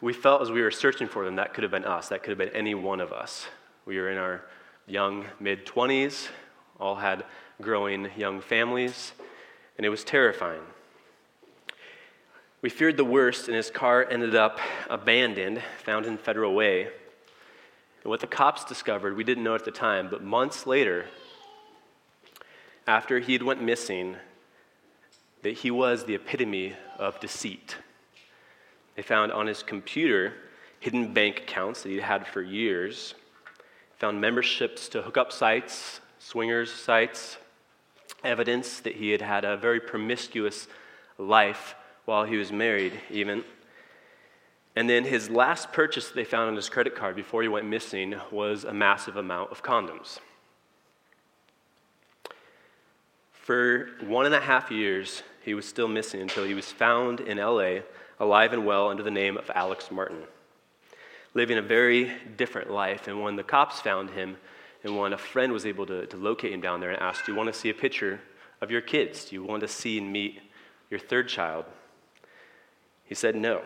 we 0.00 0.12
felt 0.12 0.42
as 0.42 0.50
we 0.50 0.62
were 0.62 0.70
searching 0.70 1.08
for 1.08 1.24
them, 1.24 1.36
that 1.36 1.54
could 1.54 1.62
have 1.62 1.70
been 1.70 1.84
us. 1.84 2.08
That 2.08 2.22
could 2.22 2.30
have 2.30 2.38
been 2.38 2.50
any 2.50 2.74
one 2.74 3.00
of 3.00 3.12
us. 3.12 3.46
We 3.86 3.98
were 3.98 4.10
in 4.10 4.18
our 4.18 4.42
young 4.86 5.26
mid 5.40 5.66
20s, 5.66 6.28
all 6.78 6.96
had 6.96 7.24
growing 7.60 8.10
young 8.16 8.40
families, 8.40 9.12
and 9.76 9.86
it 9.86 9.88
was 9.88 10.04
terrifying. 10.04 10.62
We 12.66 12.70
feared 12.70 12.96
the 12.96 13.04
worst, 13.04 13.46
and 13.46 13.56
his 13.56 13.70
car 13.70 14.04
ended 14.10 14.34
up 14.34 14.58
abandoned, 14.90 15.62
found 15.84 16.04
in 16.04 16.18
Federal 16.18 16.52
Way. 16.52 16.86
And 18.02 18.10
what 18.10 18.18
the 18.18 18.26
cops 18.26 18.64
discovered, 18.64 19.16
we 19.16 19.22
didn't 19.22 19.44
know 19.44 19.54
at 19.54 19.64
the 19.64 19.70
time, 19.70 20.08
but 20.10 20.24
months 20.24 20.66
later, 20.66 21.06
after 22.84 23.20
he 23.20 23.34
had 23.34 23.44
went 23.44 23.62
missing, 23.62 24.16
that 25.42 25.52
he 25.52 25.70
was 25.70 26.06
the 26.06 26.16
epitome 26.16 26.74
of 26.98 27.20
deceit. 27.20 27.76
They 28.96 29.02
found 29.02 29.30
on 29.30 29.46
his 29.46 29.62
computer 29.62 30.32
hidden 30.80 31.14
bank 31.14 31.42
accounts 31.42 31.84
that 31.84 31.90
he'd 31.90 32.00
had 32.00 32.26
for 32.26 32.42
years, 32.42 33.14
found 34.00 34.20
memberships 34.20 34.88
to 34.88 35.02
hookup 35.02 35.30
sites, 35.30 36.00
swingers 36.18 36.72
sites, 36.72 37.36
evidence 38.24 38.80
that 38.80 38.96
he 38.96 39.10
had 39.10 39.22
had 39.22 39.44
a 39.44 39.56
very 39.56 39.78
promiscuous 39.78 40.66
life 41.16 41.76
while 42.06 42.24
he 42.24 42.36
was 42.36 42.50
married, 42.50 42.94
even. 43.10 43.44
And 44.74 44.88
then 44.88 45.04
his 45.04 45.28
last 45.28 45.72
purchase 45.72 46.10
they 46.10 46.24
found 46.24 46.48
on 46.48 46.56
his 46.56 46.68
credit 46.68 46.94
card 46.94 47.16
before 47.16 47.42
he 47.42 47.48
went 47.48 47.66
missing 47.66 48.14
was 48.30 48.64
a 48.64 48.72
massive 48.72 49.16
amount 49.16 49.50
of 49.50 49.62
condoms. 49.62 50.18
For 53.32 53.88
one 54.00 54.26
and 54.26 54.34
a 54.34 54.40
half 54.40 54.70
years, 54.70 55.22
he 55.44 55.54
was 55.54 55.66
still 55.66 55.88
missing 55.88 56.20
until 56.20 56.44
he 56.44 56.54
was 56.54 56.70
found 56.72 57.20
in 57.20 57.38
LA, 57.38 57.80
alive 58.18 58.52
and 58.52 58.66
well, 58.66 58.88
under 58.88 59.02
the 59.02 59.10
name 59.10 59.36
of 59.36 59.50
Alex 59.54 59.90
Martin, 59.90 60.22
living 61.34 61.56
a 61.56 61.62
very 61.62 62.12
different 62.36 62.70
life. 62.70 63.06
And 63.06 63.22
when 63.22 63.36
the 63.36 63.44
cops 63.44 63.80
found 63.80 64.10
him, 64.10 64.36
and 64.82 64.98
when 64.98 65.12
a 65.12 65.18
friend 65.18 65.52
was 65.52 65.64
able 65.64 65.86
to, 65.86 66.06
to 66.06 66.16
locate 66.16 66.52
him 66.52 66.60
down 66.60 66.80
there 66.80 66.90
and 66.90 67.00
asked, 67.00 67.26
Do 67.26 67.32
you 67.32 67.38
want 67.38 67.52
to 67.52 67.58
see 67.58 67.70
a 67.70 67.74
picture 67.74 68.20
of 68.60 68.70
your 68.70 68.80
kids? 68.80 69.26
Do 69.26 69.36
you 69.36 69.44
want 69.44 69.60
to 69.60 69.68
see 69.68 69.98
and 69.98 70.12
meet 70.12 70.40
your 70.90 71.00
third 71.00 71.28
child? 71.28 71.64
He 73.06 73.14
said 73.14 73.36
no. 73.36 73.62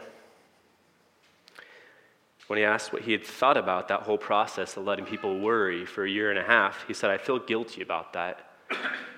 When 2.47 2.59
he 2.59 2.65
asked 2.65 2.93
what 2.93 3.03
he 3.03 3.13
had 3.13 3.25
thought 3.25 3.57
about 3.57 3.89
that 3.89 4.01
whole 4.01 4.19
process 4.19 4.77
of 4.77 4.85
letting 4.85 5.05
people 5.05 5.39
worry 5.39 5.87
for 5.87 6.05
a 6.05 6.11
year 6.11 6.31
and 6.31 6.39
a 6.39 6.43
half, 6.43 6.85
he 6.87 6.95
said, 6.95 7.11
I 7.11 7.17
feel 7.19 7.39
guilty 7.39 7.81
about 7.81 8.13
that. 8.15 8.47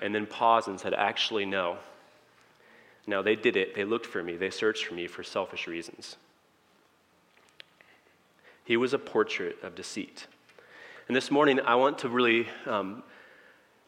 And 0.01 0.13
then 0.13 0.25
paused 0.25 0.67
and 0.67 0.79
said, 0.79 0.93
Actually, 0.93 1.45
no. 1.45 1.77
No, 3.05 3.21
they 3.21 3.35
did 3.35 3.57
it. 3.57 3.75
They 3.75 3.85
looked 3.85 4.05
for 4.05 4.23
me. 4.23 4.35
They 4.37 4.49
searched 4.49 4.85
for 4.85 4.93
me 4.93 5.07
for 5.07 5.23
selfish 5.23 5.67
reasons. 5.67 6.15
He 8.63 8.77
was 8.77 8.93
a 8.93 8.99
portrait 8.99 9.57
of 9.61 9.75
deceit. 9.75 10.27
And 11.07 11.15
this 11.17 11.29
morning, 11.29 11.59
I 11.59 11.75
want 11.75 11.97
to 11.99 12.09
really 12.09 12.47
um, 12.65 13.03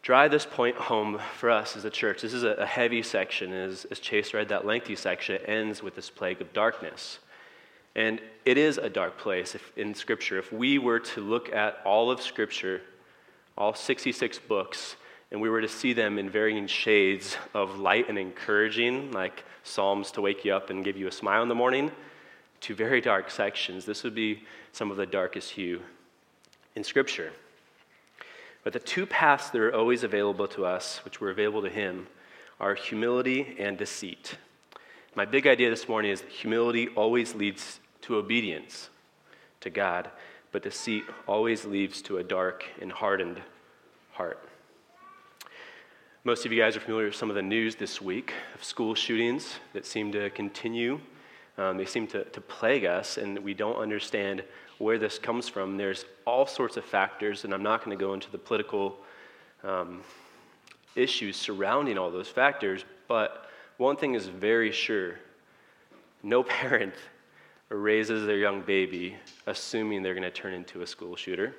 drive 0.06 0.30
this 0.30 0.46
point 0.46 0.76
home 0.76 1.20
for 1.40 1.50
us 1.50 1.76
as 1.76 1.84
a 1.84 1.90
church. 1.90 2.22
This 2.22 2.32
is 2.32 2.44
a, 2.44 2.64
heavy 2.64 3.02
section. 3.02 3.52
As, 3.52 3.86
as 3.86 4.00
Chase 4.00 4.36
read 4.36 4.50
that 4.50 4.64
lengthy 4.64 4.96
section, 4.96 5.34
it 5.34 5.46
ends 5.48 5.82
with 5.82 5.96
this 5.96 6.12
plague 6.12 6.42
of 6.42 6.54
darkness. 6.54 7.18
And 7.96 8.22
it 8.46 8.60
is 8.60 8.78
a 8.78 8.88
dark 8.88 9.18
place 9.18 9.56
if, 9.56 9.76
in 9.76 9.96
Scripture. 9.96 10.38
If 10.38 10.54
we 10.54 10.78
were 10.78 11.00
to 11.00 11.22
look 11.22 11.52
at 11.52 11.80
all 11.84 12.12
of 12.12 12.22
Scripture, 12.22 12.82
all 13.58 13.74
66 13.74 14.38
books, 14.48 14.96
and 15.32 15.42
we 15.42 15.50
were 15.50 15.62
to 15.62 15.68
see 15.68 15.92
them 15.92 16.20
in 16.20 16.30
varying 16.30 16.68
shades 16.68 17.36
of 17.56 17.80
light 17.80 18.08
and 18.08 18.20
encouraging, 18.20 19.12
like 19.12 19.44
Psalms 19.64 20.12
to 20.12 20.22
wake 20.22 20.46
you 20.46 20.54
up 20.54 20.70
and 20.70 20.86
give 20.86 20.98
you 20.98 21.08
a 21.08 21.12
smile 21.12 21.42
in 21.42 21.50
the 21.50 21.56
morning, 21.56 21.92
to 22.62 22.76
very 22.76 23.02
dark 23.02 23.32
sections, 23.32 23.86
this 23.86 24.04
would 24.04 24.14
be 24.14 24.44
some 24.72 24.92
of 24.92 24.98
the 24.98 25.08
darkest 25.08 25.50
hue 25.50 25.82
in 26.76 26.84
Scripture. 26.84 27.32
But 28.66 28.74
the 28.74 28.80
two 28.80 29.06
paths 29.06 29.52
that 29.52 29.62
are 29.62 29.74
always 29.74 30.04
available 30.04 30.48
to 30.48 30.66
us, 30.66 30.98
which 31.06 31.22
were 31.22 31.30
available 31.30 31.62
to 31.62 31.70
him, 31.70 32.08
are 32.60 32.74
humility 32.74 33.56
and 33.60 33.78
deceit. 33.78 34.38
My 35.14 35.24
big 35.24 35.46
idea 35.46 35.70
this 35.70 35.88
morning 35.88 36.10
is 36.10 36.22
that 36.22 36.32
humility 36.32 36.88
always 36.90 37.36
leads 37.36 37.80
to 38.02 38.16
obedience 38.16 38.90
to 39.62 39.70
God, 39.70 40.10
but 40.52 40.64
deceit 40.64 41.04
always 41.28 41.66
leads 41.66 42.02
to 42.02 42.18
a 42.18 42.24
dark 42.24 42.66
and 42.82 42.92
hardened 42.92 43.40
heart. 44.14 44.50
Most 46.24 46.44
of 46.48 46.52
you 46.52 46.60
guys 46.60 46.76
are 46.76 46.80
familiar 46.80 47.06
with 47.06 47.16
some 47.16 47.30
of 47.30 47.36
the 47.36 47.44
news 47.44 47.76
this 47.76 48.02
week 48.02 48.34
of 48.56 48.64
school 48.64 48.96
shootings 48.96 49.60
that 49.74 49.86
seem 49.86 50.12
to 50.14 50.32
continue. 50.32 51.00
Um, 51.60 51.78
they 51.78 51.86
seem 51.86 52.08
to, 52.08 52.24
to 52.24 52.42
plague 52.42 52.84
us, 52.84 53.18
and 53.18 53.38
we 53.38 53.54
don't 53.54 53.78
understand 53.78 54.44
where 54.78 54.98
this 54.98 55.18
comes 55.18 55.48
from. 55.48 55.78
There's 55.78 56.06
all 56.26 56.46
sorts 56.46 56.78
of 56.78 56.86
factors, 56.86 57.46
and 57.46 57.54
I'm 57.54 57.64
not 57.64 57.84
going 57.84 57.98
to 57.98 58.04
go 58.04 58.14
into 58.14 58.32
the 58.32 58.38
political 58.38 58.98
um, 59.64 60.02
issues 60.96 61.36
surrounding 61.36 61.98
all 61.98 62.12
those 62.12 62.28
factors, 62.28 62.86
but 63.08 63.50
one 63.78 63.98
thing 63.98 64.14
is 64.16 64.28
very 64.28 64.72
sure 64.72 65.16
no 66.24 66.44
parent 66.62 66.94
raises 67.70 68.26
their 68.26 68.38
young 68.38 68.62
baby 68.62 69.16
assuming 69.48 70.04
they're 70.04 70.14
going 70.14 70.24
to 70.24 70.32
turn 70.32 70.54
into 70.54 70.82
a 70.82 70.88
school 70.88 71.16
shooter. 71.16 71.56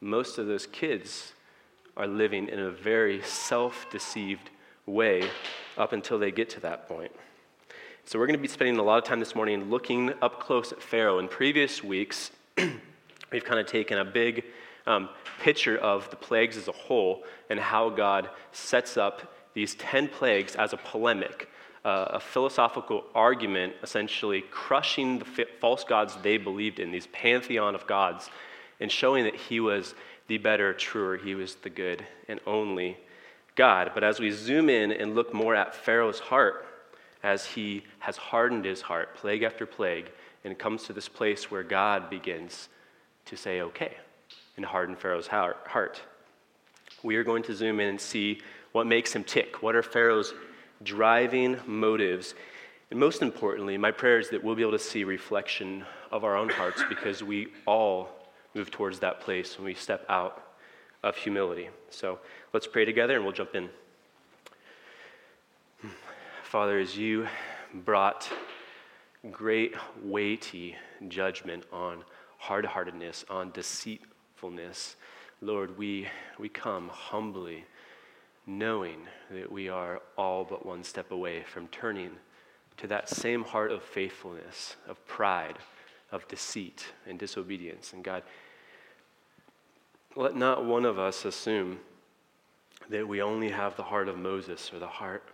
Most 0.00 0.38
of 0.38 0.46
those 0.46 0.66
kids 0.66 1.32
are 1.96 2.06
living 2.06 2.48
in 2.48 2.58
a 2.58 2.70
very 2.70 3.22
self 3.22 3.86
deceived 3.90 4.50
way 4.86 5.28
up 5.78 5.92
until 5.92 6.18
they 6.18 6.30
get 6.30 6.50
to 6.50 6.60
that 6.60 6.88
point. 6.88 7.12
So, 8.06 8.18
we're 8.18 8.26
going 8.26 8.38
to 8.38 8.42
be 8.42 8.48
spending 8.48 8.76
a 8.76 8.82
lot 8.82 8.98
of 8.98 9.04
time 9.04 9.18
this 9.18 9.34
morning 9.34 9.70
looking 9.70 10.12
up 10.20 10.38
close 10.38 10.72
at 10.72 10.82
Pharaoh. 10.82 11.20
In 11.20 11.26
previous 11.26 11.82
weeks, 11.82 12.32
we've 13.32 13.44
kind 13.44 13.58
of 13.58 13.66
taken 13.66 13.96
a 13.96 14.04
big 14.04 14.44
um, 14.86 15.08
picture 15.40 15.78
of 15.78 16.10
the 16.10 16.16
plagues 16.16 16.58
as 16.58 16.68
a 16.68 16.72
whole 16.72 17.24
and 17.48 17.58
how 17.58 17.88
God 17.88 18.28
sets 18.52 18.98
up 18.98 19.32
these 19.54 19.74
10 19.76 20.08
plagues 20.08 20.54
as 20.54 20.74
a 20.74 20.76
polemic, 20.76 21.48
uh, 21.86 22.08
a 22.10 22.20
philosophical 22.20 23.04
argument, 23.14 23.72
essentially 23.82 24.42
crushing 24.50 25.18
the 25.18 25.46
false 25.58 25.82
gods 25.82 26.14
they 26.22 26.36
believed 26.36 26.80
in, 26.80 26.92
these 26.92 27.06
pantheon 27.06 27.74
of 27.74 27.86
gods, 27.86 28.28
and 28.80 28.92
showing 28.92 29.24
that 29.24 29.34
He 29.34 29.60
was 29.60 29.94
the 30.28 30.36
better, 30.36 30.74
truer, 30.74 31.16
He 31.16 31.34
was 31.34 31.54
the 31.54 31.70
good 31.70 32.04
and 32.28 32.38
only 32.46 32.98
God. 33.56 33.92
But 33.94 34.04
as 34.04 34.20
we 34.20 34.30
zoom 34.30 34.68
in 34.68 34.92
and 34.92 35.14
look 35.14 35.32
more 35.32 35.54
at 35.54 35.74
Pharaoh's 35.74 36.20
heart, 36.20 36.66
as 37.24 37.46
he 37.46 37.82
has 38.00 38.18
hardened 38.18 38.66
his 38.66 38.82
heart, 38.82 39.16
plague 39.16 39.42
after 39.42 39.64
plague, 39.64 40.10
and 40.44 40.56
comes 40.58 40.84
to 40.84 40.92
this 40.92 41.08
place 41.08 41.50
where 41.50 41.62
God 41.62 42.10
begins 42.10 42.68
to 43.24 43.36
say, 43.36 43.62
okay, 43.62 43.96
and 44.58 44.64
harden 44.64 44.94
Pharaoh's 44.94 45.26
heart. 45.26 46.02
We 47.02 47.16
are 47.16 47.24
going 47.24 47.42
to 47.44 47.54
zoom 47.54 47.80
in 47.80 47.88
and 47.88 48.00
see 48.00 48.42
what 48.72 48.86
makes 48.86 49.14
him 49.14 49.24
tick. 49.24 49.62
What 49.62 49.74
are 49.74 49.82
Pharaoh's 49.82 50.34
driving 50.82 51.58
motives? 51.66 52.34
And 52.90 53.00
most 53.00 53.22
importantly, 53.22 53.78
my 53.78 53.90
prayer 53.90 54.18
is 54.18 54.28
that 54.28 54.44
we'll 54.44 54.54
be 54.54 54.62
able 54.62 54.72
to 54.72 54.78
see 54.78 55.02
reflection 55.04 55.86
of 56.12 56.24
our 56.24 56.36
own 56.36 56.50
hearts 56.50 56.82
because 56.90 57.22
we 57.22 57.48
all 57.66 58.10
move 58.54 58.70
towards 58.70 58.98
that 58.98 59.20
place 59.20 59.56
when 59.58 59.64
we 59.64 59.74
step 59.74 60.04
out 60.10 60.56
of 61.02 61.16
humility. 61.16 61.70
So 61.88 62.18
let's 62.52 62.66
pray 62.66 62.84
together 62.84 63.14
and 63.14 63.24
we'll 63.24 63.32
jump 63.32 63.54
in. 63.54 63.70
Father, 66.54 66.78
as 66.78 66.96
you 66.96 67.26
brought 67.84 68.30
great, 69.32 69.74
weighty 70.00 70.76
judgment 71.08 71.64
on 71.72 72.04
hard 72.38 72.64
heartedness, 72.64 73.24
on 73.28 73.50
deceitfulness, 73.50 74.94
Lord, 75.40 75.76
we, 75.76 76.06
we 76.38 76.48
come 76.48 76.90
humbly, 76.90 77.64
knowing 78.46 79.00
that 79.32 79.50
we 79.50 79.68
are 79.68 80.00
all 80.16 80.44
but 80.44 80.64
one 80.64 80.84
step 80.84 81.10
away 81.10 81.42
from 81.42 81.66
turning 81.66 82.12
to 82.76 82.86
that 82.86 83.08
same 83.08 83.42
heart 83.42 83.72
of 83.72 83.82
faithfulness, 83.82 84.76
of 84.86 85.04
pride, 85.08 85.58
of 86.12 86.28
deceit 86.28 86.86
and 87.08 87.18
disobedience. 87.18 87.92
And 87.92 88.04
God, 88.04 88.22
let 90.14 90.36
not 90.36 90.64
one 90.64 90.84
of 90.84 91.00
us 91.00 91.24
assume 91.24 91.80
that 92.88 93.08
we 93.08 93.20
only 93.20 93.48
have 93.48 93.74
the 93.74 93.82
heart 93.82 94.06
of 94.06 94.16
Moses 94.16 94.72
or 94.72 94.78
the 94.78 94.86
heart 94.86 95.24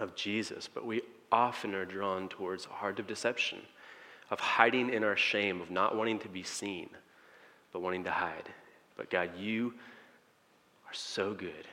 of 0.00 0.14
Jesus, 0.14 0.68
but 0.72 0.84
we 0.86 1.02
often 1.30 1.74
are 1.74 1.84
drawn 1.84 2.28
towards 2.28 2.66
a 2.66 2.70
heart 2.70 2.98
of 2.98 3.06
deception, 3.06 3.58
of 4.30 4.40
hiding 4.40 4.90
in 4.90 5.04
our 5.04 5.16
shame, 5.16 5.60
of 5.60 5.70
not 5.70 5.96
wanting 5.96 6.18
to 6.20 6.28
be 6.28 6.42
seen, 6.42 6.88
but 7.72 7.80
wanting 7.80 8.04
to 8.04 8.10
hide. 8.10 8.48
But 8.96 9.10
God, 9.10 9.30
you 9.38 9.74
are 10.86 10.94
so 10.94 11.34
good. 11.34 11.68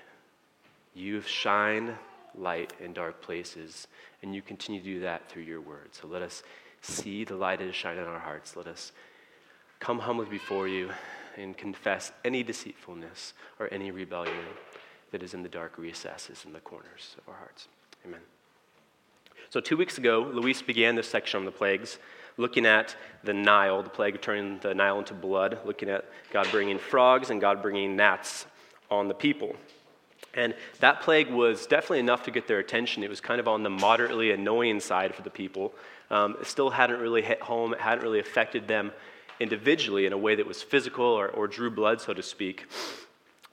You 0.93 1.15
have 1.15 1.27
shined 1.27 1.93
light 2.37 2.73
in 2.79 2.93
dark 2.93 3.21
places, 3.21 3.87
and 4.21 4.35
you 4.35 4.41
continue 4.41 4.81
to 4.81 4.85
do 4.85 4.99
that 5.01 5.29
through 5.29 5.43
your 5.43 5.61
word. 5.61 5.89
So 5.91 6.07
let 6.07 6.21
us 6.21 6.43
see 6.81 7.23
the 7.23 7.35
light 7.35 7.59
that 7.59 7.67
is 7.67 7.75
shining 7.75 8.03
in 8.03 8.09
our 8.09 8.19
hearts. 8.19 8.55
Let 8.55 8.67
us 8.67 8.91
come 9.79 9.99
humbly 9.99 10.25
before 10.25 10.67
you 10.67 10.89
and 11.37 11.57
confess 11.57 12.11
any 12.23 12.43
deceitfulness 12.43 13.33
or 13.59 13.71
any 13.73 13.91
rebellion 13.91 14.45
that 15.11 15.23
is 15.23 15.33
in 15.33 15.43
the 15.43 15.49
dark 15.49 15.77
recesses 15.77 16.43
and 16.45 16.53
the 16.53 16.59
corners 16.59 17.15
of 17.17 17.29
our 17.29 17.35
hearts. 17.37 17.67
Amen. 18.05 18.19
So, 19.49 19.59
two 19.59 19.77
weeks 19.77 19.97
ago, 19.97 20.29
Luis 20.31 20.61
began 20.61 20.95
this 20.95 21.07
section 21.07 21.39
on 21.39 21.45
the 21.45 21.51
plagues, 21.51 21.97
looking 22.37 22.65
at 22.65 22.95
the 23.23 23.33
Nile, 23.33 23.81
the 23.81 23.89
plague 23.89 24.15
of 24.15 24.21
turning 24.21 24.59
the 24.59 24.73
Nile 24.75 24.99
into 24.99 25.13
blood, 25.13 25.59
looking 25.65 25.89
at 25.89 26.05
God 26.31 26.47
bringing 26.51 26.77
frogs 26.77 27.29
and 27.29 27.41
God 27.41 27.61
bringing 27.61 27.95
gnats 27.95 28.45
on 28.91 29.07
the 29.07 29.13
people. 29.13 29.55
And 30.33 30.53
that 30.81 31.01
plague 31.01 31.31
was 31.31 31.65
definitely 31.65 31.99
enough 31.99 32.23
to 32.23 32.31
get 32.31 32.47
their 32.47 32.59
attention. 32.59 33.03
It 33.03 33.09
was 33.09 33.21
kind 33.21 33.39
of 33.39 33.47
on 33.47 33.63
the 33.63 33.69
moderately 33.69 34.31
annoying 34.31 34.81
side 34.81 35.15
for 35.15 35.21
the 35.21 35.29
people. 35.29 35.73
Um, 36.11 36.35
it 36.41 36.47
still 36.47 36.69
hadn't 36.69 36.99
really 36.99 37.21
hit 37.21 37.41
home, 37.41 37.73
it 37.73 37.79
hadn't 37.79 38.03
really 38.03 38.19
affected 38.19 38.67
them 38.67 38.91
individually 39.39 40.05
in 40.05 40.13
a 40.13 40.17
way 40.17 40.35
that 40.35 40.45
was 40.45 40.61
physical 40.61 41.05
or, 41.05 41.29
or 41.29 41.47
drew 41.47 41.71
blood, 41.71 42.01
so 42.01 42.13
to 42.13 42.21
speak. 42.21 42.67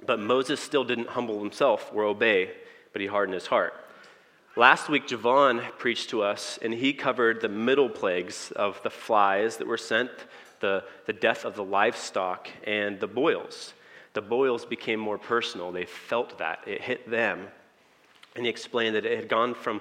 But 0.05 0.19
Moses 0.19 0.61
still 0.61 0.85
didn't 0.85 1.09
humble 1.09 1.39
himself 1.39 1.91
or 1.95 2.05
obey, 2.05 2.51
but 2.93 3.01
he 3.01 3.07
hardened 3.07 3.35
his 3.35 3.47
heart. 3.47 3.75
Last 4.55 4.91
week, 4.91 5.07
Javon 5.07 5.63
preached 5.79 6.11
to 6.11 6.21
us, 6.21 6.59
and 6.61 6.75
he 6.75 6.93
covered 6.93 7.41
the 7.41 7.49
middle 7.49 7.89
plagues 7.89 8.53
of 8.55 8.79
the 8.83 8.91
flies 8.91 9.57
that 9.57 9.67
were 9.67 9.79
sent, 9.79 10.11
the, 10.61 10.85
the 11.07 11.15
death 11.15 11.47
of 11.47 11.55
the 11.55 11.65
livestock, 11.65 12.51
and 12.65 13.01
the 13.01 13.07
boils. 13.07 13.73
The 14.13 14.21
boils 14.21 14.67
became 14.67 15.01
more 15.01 15.17
personal. 15.17 15.73
They 15.73 15.87
felt 15.87 16.37
that. 16.37 16.59
It 16.67 16.83
hit 16.83 17.11
them. 17.11 17.47
And 18.37 18.45
he 18.45 18.51
explained 18.51 18.95
that 18.95 19.07
it 19.07 19.19
had 19.19 19.31
gone 19.31 19.55
from 19.55 19.81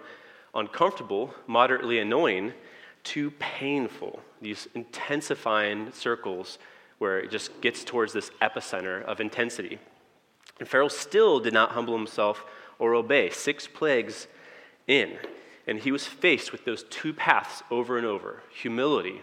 uncomfortable, 0.55 1.33
moderately 1.47 1.99
annoying, 1.99 2.53
to 3.03 3.31
painful, 3.31 4.21
these 4.41 4.69
intensifying 4.73 5.91
circles 5.91 6.59
where 6.97 7.19
it 7.19 7.29
just 7.29 7.59
gets 7.59 7.83
towards 7.83 8.13
this 8.13 8.31
epicenter 8.41 9.03
of 9.03 9.19
intensity. 9.19 9.79
And 10.59 10.67
Pharaoh 10.67 10.87
still 10.87 11.41
did 11.41 11.53
not 11.53 11.71
humble 11.71 11.97
himself 11.97 12.45
or 12.79 12.95
obey. 12.95 13.31
Six 13.31 13.67
plagues 13.67 14.27
in. 14.87 15.17
And 15.67 15.79
he 15.79 15.91
was 15.91 16.05
faced 16.05 16.51
with 16.51 16.65
those 16.65 16.83
two 16.83 17.13
paths 17.13 17.63
over 17.69 17.97
and 17.97 18.05
over 18.05 18.41
humility, 18.53 19.21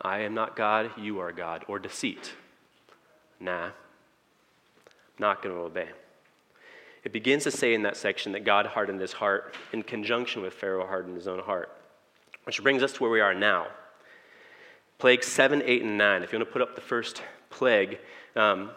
I 0.00 0.20
am 0.20 0.34
not 0.34 0.56
God, 0.56 0.90
you 0.98 1.20
are 1.20 1.32
God, 1.32 1.64
or 1.68 1.78
deceit, 1.78 2.32
nah, 3.40 3.70
not 5.18 5.42
going 5.42 5.54
to 5.54 5.60
obey. 5.62 5.88
It 7.04 7.12
begins 7.12 7.44
to 7.44 7.50
say 7.50 7.74
in 7.74 7.82
that 7.82 7.96
section 7.96 8.32
that 8.32 8.44
God 8.44 8.66
hardened 8.66 9.00
his 9.00 9.12
heart 9.12 9.54
in 9.72 9.82
conjunction 9.82 10.42
with 10.42 10.54
Pharaoh 10.54 10.86
hardened 10.86 11.16
his 11.16 11.28
own 11.28 11.38
heart. 11.38 11.70
Which 12.44 12.62
brings 12.62 12.82
us 12.82 12.92
to 12.94 13.02
where 13.02 13.10
we 13.10 13.20
are 13.20 13.34
now. 13.34 13.66
Plague 14.98 15.22
7, 15.22 15.62
8, 15.64 15.82
and 15.82 15.98
9. 15.98 16.22
If 16.22 16.32
you 16.32 16.38
want 16.38 16.48
to 16.48 16.52
put 16.52 16.62
up 16.62 16.74
the 16.74 16.80
first 16.80 17.22
plague, 17.50 17.98
um, 18.36 18.70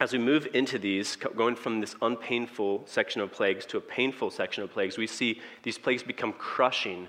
as 0.00 0.12
we 0.12 0.18
move 0.18 0.48
into 0.54 0.78
these, 0.78 1.16
going 1.16 1.54
from 1.54 1.80
this 1.80 1.94
unpainful 2.02 2.82
section 2.86 3.20
of 3.20 3.32
plagues 3.32 3.64
to 3.66 3.76
a 3.78 3.80
painful 3.80 4.30
section 4.30 4.62
of 4.64 4.72
plagues, 4.72 4.98
we 4.98 5.06
see 5.06 5.40
these 5.62 5.78
plagues 5.78 6.02
become 6.02 6.32
crushing 6.32 7.08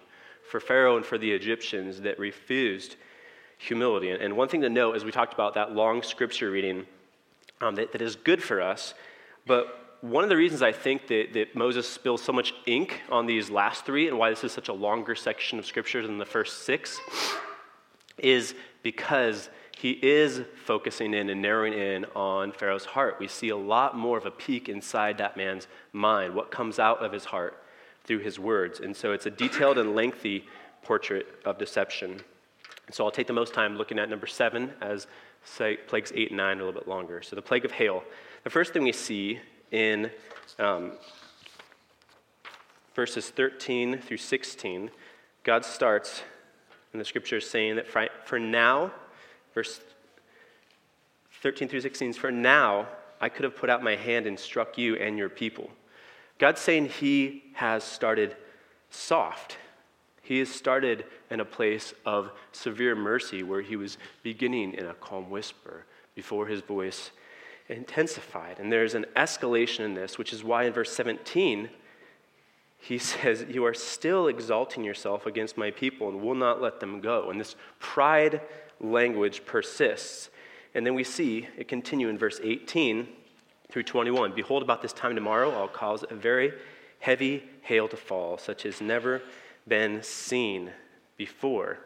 for 0.49 0.59
Pharaoh 0.59 0.95
and 0.95 1.05
for 1.05 1.17
the 1.17 1.31
Egyptians 1.31 2.01
that 2.01 2.19
refused 2.19 2.95
humility. 3.57 4.11
And 4.11 4.37
one 4.37 4.47
thing 4.47 4.61
to 4.61 4.69
note, 4.69 4.95
as 4.95 5.03
we 5.03 5.11
talked 5.11 5.33
about 5.33 5.55
that 5.55 5.73
long 5.73 6.03
scripture 6.03 6.51
reading, 6.51 6.85
um, 7.61 7.75
that, 7.75 7.91
that 7.93 8.01
is 8.01 8.15
good 8.15 8.43
for 8.43 8.61
us, 8.61 8.93
but 9.47 9.97
one 10.01 10.23
of 10.23 10.29
the 10.29 10.37
reasons 10.37 10.61
I 10.61 10.71
think 10.71 11.07
that, 11.07 11.33
that 11.33 11.55
Moses 11.55 11.87
spills 11.89 12.21
so 12.21 12.31
much 12.31 12.53
ink 12.67 13.01
on 13.09 13.25
these 13.25 13.49
last 13.49 13.85
three 13.85 14.07
and 14.07 14.19
why 14.19 14.29
this 14.29 14.43
is 14.43 14.51
such 14.51 14.69
a 14.69 14.73
longer 14.73 15.15
section 15.15 15.57
of 15.57 15.65
scripture 15.65 16.05
than 16.05 16.19
the 16.19 16.25
first 16.25 16.63
six 16.63 16.99
is 18.19 18.53
because 18.83 19.49
he 19.85 19.99
is 20.01 20.41
focusing 20.63 21.13
in 21.13 21.29
and 21.29 21.43
narrowing 21.43 21.71
in 21.71 22.05
on 22.15 22.51
Pharaoh's 22.51 22.85
heart. 22.85 23.17
We 23.19 23.27
see 23.27 23.49
a 23.49 23.55
lot 23.55 23.95
more 23.95 24.17
of 24.17 24.25
a 24.25 24.31
peek 24.31 24.67
inside 24.67 25.19
that 25.19 25.37
man's 25.37 25.67
mind, 25.93 26.33
what 26.33 26.49
comes 26.49 26.79
out 26.79 27.05
of 27.05 27.11
his 27.11 27.25
heart 27.25 27.63
through 28.03 28.21
his 28.21 28.39
words. 28.39 28.79
And 28.79 28.97
so 28.97 29.11
it's 29.11 29.27
a 29.27 29.29
detailed 29.29 29.77
and 29.77 29.93
lengthy 29.93 30.47
portrait 30.81 31.27
of 31.45 31.59
deception. 31.59 32.19
So 32.89 33.05
I'll 33.05 33.11
take 33.11 33.27
the 33.27 33.33
most 33.33 33.53
time 33.53 33.77
looking 33.77 33.99
at 33.99 34.09
number 34.09 34.25
seven 34.25 34.73
as 34.81 35.05
say, 35.43 35.77
plagues 35.77 36.11
eight 36.15 36.29
and 36.29 36.37
nine 36.37 36.57
a 36.57 36.65
little 36.65 36.73
bit 36.73 36.87
longer. 36.87 37.21
So 37.21 37.35
the 37.35 37.43
plague 37.43 37.63
of 37.63 37.71
hail. 37.71 38.03
The 38.43 38.49
first 38.49 38.73
thing 38.73 38.85
we 38.85 38.91
see 38.91 39.39
in 39.69 40.09
um, 40.57 40.93
verses 42.95 43.29
13 43.29 43.99
through 43.99 44.17
16, 44.17 44.89
God 45.43 45.63
starts 45.63 46.23
in 46.91 46.97
the 46.97 47.05
scriptures 47.05 47.47
saying 47.47 47.75
that 47.75 47.85
for 48.25 48.39
now, 48.39 48.91
Verse 49.55 49.79
13 51.41 51.67
through 51.67 51.81
16 51.81 52.13
For 52.13 52.31
now 52.31 52.87
I 53.19 53.29
could 53.29 53.45
have 53.45 53.55
put 53.55 53.71
out 53.71 53.81
my 53.81 53.95
hand 53.95 54.27
and 54.27 54.37
struck 54.37 54.77
you 54.77 54.95
and 54.97 55.17
your 55.17 55.29
people. 55.29 55.71
God's 56.37 56.61
saying 56.61 56.89
He 56.89 57.43
has 57.53 57.83
started 57.83 58.35
soft. 58.91 59.57
He 60.21 60.39
has 60.39 60.49
started 60.49 61.05
in 61.31 61.39
a 61.39 61.45
place 61.45 61.93
of 62.05 62.31
severe 62.51 62.95
mercy 62.95 63.41
where 63.41 63.61
He 63.61 63.75
was 63.75 63.97
beginning 64.21 64.73
in 64.73 64.85
a 64.85 64.93
calm 64.93 65.29
whisper 65.29 65.85
before 66.13 66.45
His 66.45 66.61
voice 66.61 67.11
intensified. 67.69 68.59
And 68.59 68.71
there's 68.71 68.93
an 68.93 69.05
escalation 69.15 69.81
in 69.81 69.93
this, 69.93 70.17
which 70.17 70.33
is 70.33 70.43
why 70.43 70.65
in 70.65 70.73
verse 70.73 70.93
17, 70.93 71.69
he 72.77 72.97
says, 72.99 73.45
You 73.49 73.65
are 73.65 73.73
still 73.73 74.27
exalting 74.27 74.83
yourself 74.83 75.25
against 75.25 75.57
my 75.57 75.71
people 75.71 76.09
and 76.09 76.21
will 76.21 76.35
not 76.35 76.61
let 76.61 76.79
them 76.79 77.01
go. 77.01 77.29
And 77.29 77.39
this 77.39 77.55
pride 77.79 78.41
language 78.79 79.45
persists. 79.45 80.29
And 80.73 80.85
then 80.85 80.95
we 80.95 81.03
see 81.03 81.47
it 81.57 81.67
continue 81.67 82.09
in 82.09 82.17
verse 82.17 82.39
18 82.43 83.07
through 83.69 83.83
21. 83.83 84.33
Behold, 84.33 84.61
about 84.61 84.81
this 84.81 84.93
time 84.93 85.15
tomorrow, 85.15 85.51
I'll 85.51 85.67
cause 85.67 86.03
a 86.09 86.15
very 86.15 86.53
heavy 86.99 87.43
hail 87.61 87.87
to 87.87 87.97
fall, 87.97 88.37
such 88.37 88.65
as 88.65 88.81
never 88.81 89.21
been 89.67 90.03
seen 90.03 90.71
before. 91.17 91.79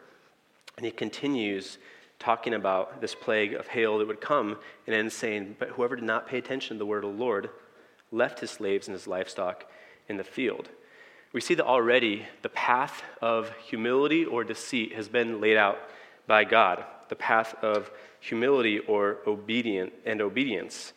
And 0.76 0.84
he 0.84 0.92
continues 0.92 1.78
talking 2.18 2.54
about 2.54 3.00
this 3.00 3.14
plague 3.14 3.54
of 3.54 3.68
hail 3.68 3.98
that 3.98 4.06
would 4.06 4.20
come 4.20 4.58
and 4.86 4.94
then 4.94 5.10
saying, 5.10 5.56
But 5.58 5.70
whoever 5.70 5.96
did 5.96 6.04
not 6.04 6.26
pay 6.26 6.38
attention 6.38 6.76
to 6.76 6.78
the 6.78 6.86
word 6.86 7.04
of 7.04 7.12
the 7.12 7.18
Lord 7.18 7.50
left 8.12 8.40
his 8.40 8.50
slaves 8.50 8.88
and 8.88 8.94
his 8.94 9.06
livestock 9.06 9.64
in 10.08 10.16
the 10.16 10.24
field. 10.24 10.68
We 11.32 11.40
see 11.40 11.54
that 11.54 11.64
already 11.64 12.26
the 12.42 12.48
path 12.48 13.02
of 13.22 13.52
humility 13.58 14.24
or 14.24 14.42
deceit 14.42 14.94
has 14.94 15.08
been 15.08 15.40
laid 15.40 15.56
out 15.56 15.78
by 16.26 16.44
God, 16.44 16.84
the 17.08 17.16
path 17.16 17.54
of 17.62 17.90
humility 18.20 18.78
or 18.78 19.18
obedient 19.26 19.92
and 20.04 20.20
obedience. 20.20 20.92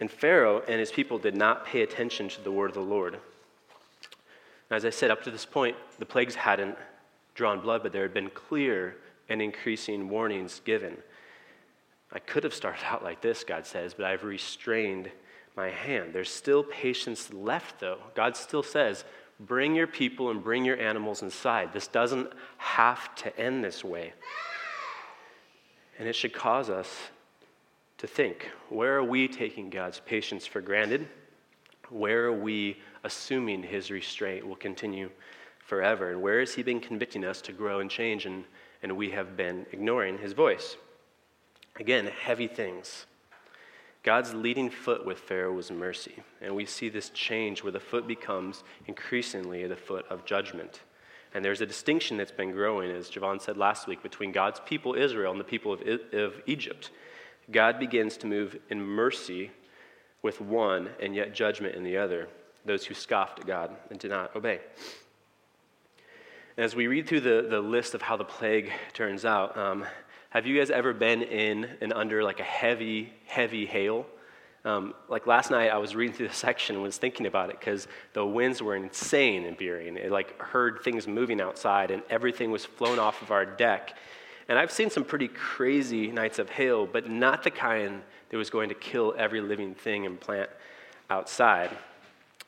And 0.00 0.10
Pharaoh 0.10 0.62
and 0.68 0.78
his 0.78 0.92
people 0.92 1.18
did 1.18 1.36
not 1.36 1.66
pay 1.66 1.82
attention 1.82 2.28
to 2.28 2.40
the 2.42 2.52
word 2.52 2.70
of 2.70 2.74
the 2.74 2.80
Lord. 2.80 3.18
As 4.70 4.84
I 4.84 4.90
said, 4.90 5.10
up 5.10 5.22
to 5.24 5.30
this 5.30 5.46
point, 5.46 5.76
the 5.98 6.06
plagues 6.06 6.34
hadn't 6.34 6.76
drawn 7.34 7.60
blood, 7.60 7.82
but 7.82 7.92
there 7.92 8.02
had 8.02 8.14
been 8.14 8.30
clear 8.30 8.96
and 9.28 9.40
increasing 9.40 10.08
warnings 10.08 10.60
given. 10.64 10.96
I 12.12 12.18
could 12.18 12.44
have 12.44 12.54
started 12.54 12.84
out 12.84 13.02
like 13.02 13.20
this, 13.20 13.44
God 13.44 13.66
says, 13.66 13.94
but 13.94 14.06
I've 14.06 14.24
restrained 14.24 15.10
my 15.56 15.70
hand. 15.70 16.12
There's 16.12 16.30
still 16.30 16.62
patience 16.62 17.32
left, 17.32 17.80
though. 17.80 17.98
God 18.14 18.36
still 18.36 18.62
says, 18.62 19.04
bring 19.40 19.74
your 19.74 19.86
people 19.86 20.30
and 20.30 20.42
bring 20.42 20.64
your 20.64 20.78
animals 20.78 21.22
inside. 21.22 21.72
This 21.72 21.86
doesn't 21.86 22.30
have 22.56 23.14
to 23.16 23.38
end 23.38 23.64
this 23.64 23.84
way. 23.84 24.12
And 25.98 26.08
it 26.08 26.14
should 26.14 26.32
cause 26.32 26.70
us 26.70 26.88
to 27.98 28.06
think 28.06 28.48
where 28.68 28.96
are 28.96 29.04
we 29.04 29.28
taking 29.28 29.70
God's 29.70 30.00
patience 30.00 30.46
for 30.46 30.60
granted? 30.60 31.08
Where 31.90 32.26
are 32.26 32.32
we 32.32 32.78
assuming 33.04 33.62
his 33.62 33.90
restraint 33.90 34.46
will 34.46 34.56
continue 34.56 35.10
forever? 35.58 36.10
And 36.10 36.22
where 36.22 36.40
has 36.40 36.54
he 36.54 36.62
been 36.62 36.80
convicting 36.80 37.24
us 37.24 37.40
to 37.42 37.52
grow 37.52 37.80
and 37.80 37.90
change 37.90 38.26
and, 38.26 38.44
and 38.82 38.96
we 38.96 39.10
have 39.10 39.36
been 39.36 39.66
ignoring 39.72 40.18
his 40.18 40.32
voice? 40.32 40.76
Again, 41.76 42.06
heavy 42.06 42.48
things. 42.48 43.06
God's 44.08 44.32
leading 44.32 44.70
foot 44.70 45.04
with 45.04 45.18
Pharaoh 45.18 45.52
was 45.52 45.70
mercy. 45.70 46.14
And 46.40 46.56
we 46.56 46.64
see 46.64 46.88
this 46.88 47.10
change 47.10 47.62
where 47.62 47.72
the 47.72 47.78
foot 47.78 48.06
becomes 48.06 48.64
increasingly 48.86 49.66
the 49.66 49.76
foot 49.76 50.06
of 50.08 50.24
judgment. 50.24 50.80
And 51.34 51.44
there's 51.44 51.60
a 51.60 51.66
distinction 51.66 52.16
that's 52.16 52.32
been 52.32 52.52
growing, 52.52 52.90
as 52.90 53.10
Javon 53.10 53.38
said 53.38 53.58
last 53.58 53.86
week, 53.86 54.02
between 54.02 54.32
God's 54.32 54.60
people, 54.64 54.94
Israel, 54.94 55.30
and 55.30 55.38
the 55.38 55.44
people 55.44 55.74
of, 55.74 55.82
of 56.14 56.40
Egypt. 56.46 56.90
God 57.50 57.78
begins 57.78 58.16
to 58.16 58.26
move 58.26 58.56
in 58.70 58.80
mercy 58.80 59.50
with 60.22 60.40
one 60.40 60.88
and 61.02 61.14
yet 61.14 61.34
judgment 61.34 61.74
in 61.74 61.84
the 61.84 61.98
other, 61.98 62.28
those 62.64 62.86
who 62.86 62.94
scoffed 62.94 63.40
at 63.40 63.46
God 63.46 63.76
and 63.90 63.98
did 63.98 64.10
not 64.10 64.34
obey. 64.34 64.60
And 66.56 66.64
as 66.64 66.74
we 66.74 66.86
read 66.86 67.06
through 67.06 67.20
the, 67.20 67.46
the 67.50 67.60
list 67.60 67.92
of 67.92 68.00
how 68.00 68.16
the 68.16 68.24
plague 68.24 68.72
turns 68.94 69.26
out, 69.26 69.54
um, 69.58 69.84
have 70.30 70.46
you 70.46 70.58
guys 70.58 70.70
ever 70.70 70.92
been 70.92 71.22
in 71.22 71.68
and 71.80 71.92
under 71.92 72.22
like 72.22 72.40
a 72.40 72.44
heavy, 72.44 73.12
heavy 73.26 73.64
hail? 73.64 74.06
Um, 74.64 74.92
like 75.08 75.26
last 75.26 75.50
night, 75.50 75.70
I 75.70 75.78
was 75.78 75.96
reading 75.96 76.14
through 76.14 76.28
the 76.28 76.34
section 76.48 76.76
and 76.76 76.82
was 76.82 76.98
thinking 76.98 77.26
about 77.26 77.50
it 77.50 77.58
because 77.58 77.88
the 78.12 78.24
winds 78.24 78.60
were 78.60 78.76
insane 78.76 79.44
in 79.44 79.56
Burien. 79.56 79.96
It 79.96 80.12
like 80.12 80.40
heard 80.40 80.80
things 80.82 81.06
moving 81.06 81.40
outside 81.40 81.90
and 81.90 82.02
everything 82.10 82.50
was 82.50 82.64
flown 82.64 82.98
off 82.98 83.22
of 83.22 83.30
our 83.30 83.46
deck. 83.46 83.96
And 84.48 84.58
I've 84.58 84.70
seen 84.70 84.90
some 84.90 85.04
pretty 85.04 85.28
crazy 85.28 86.08
nights 86.10 86.38
of 86.38 86.50
hail, 86.50 86.86
but 86.86 87.08
not 87.08 87.42
the 87.42 87.50
kind 87.50 88.02
that 88.28 88.36
was 88.36 88.50
going 88.50 88.68
to 88.68 88.74
kill 88.74 89.14
every 89.16 89.40
living 89.40 89.74
thing 89.74 90.04
and 90.04 90.20
plant 90.20 90.50
outside. 91.08 91.70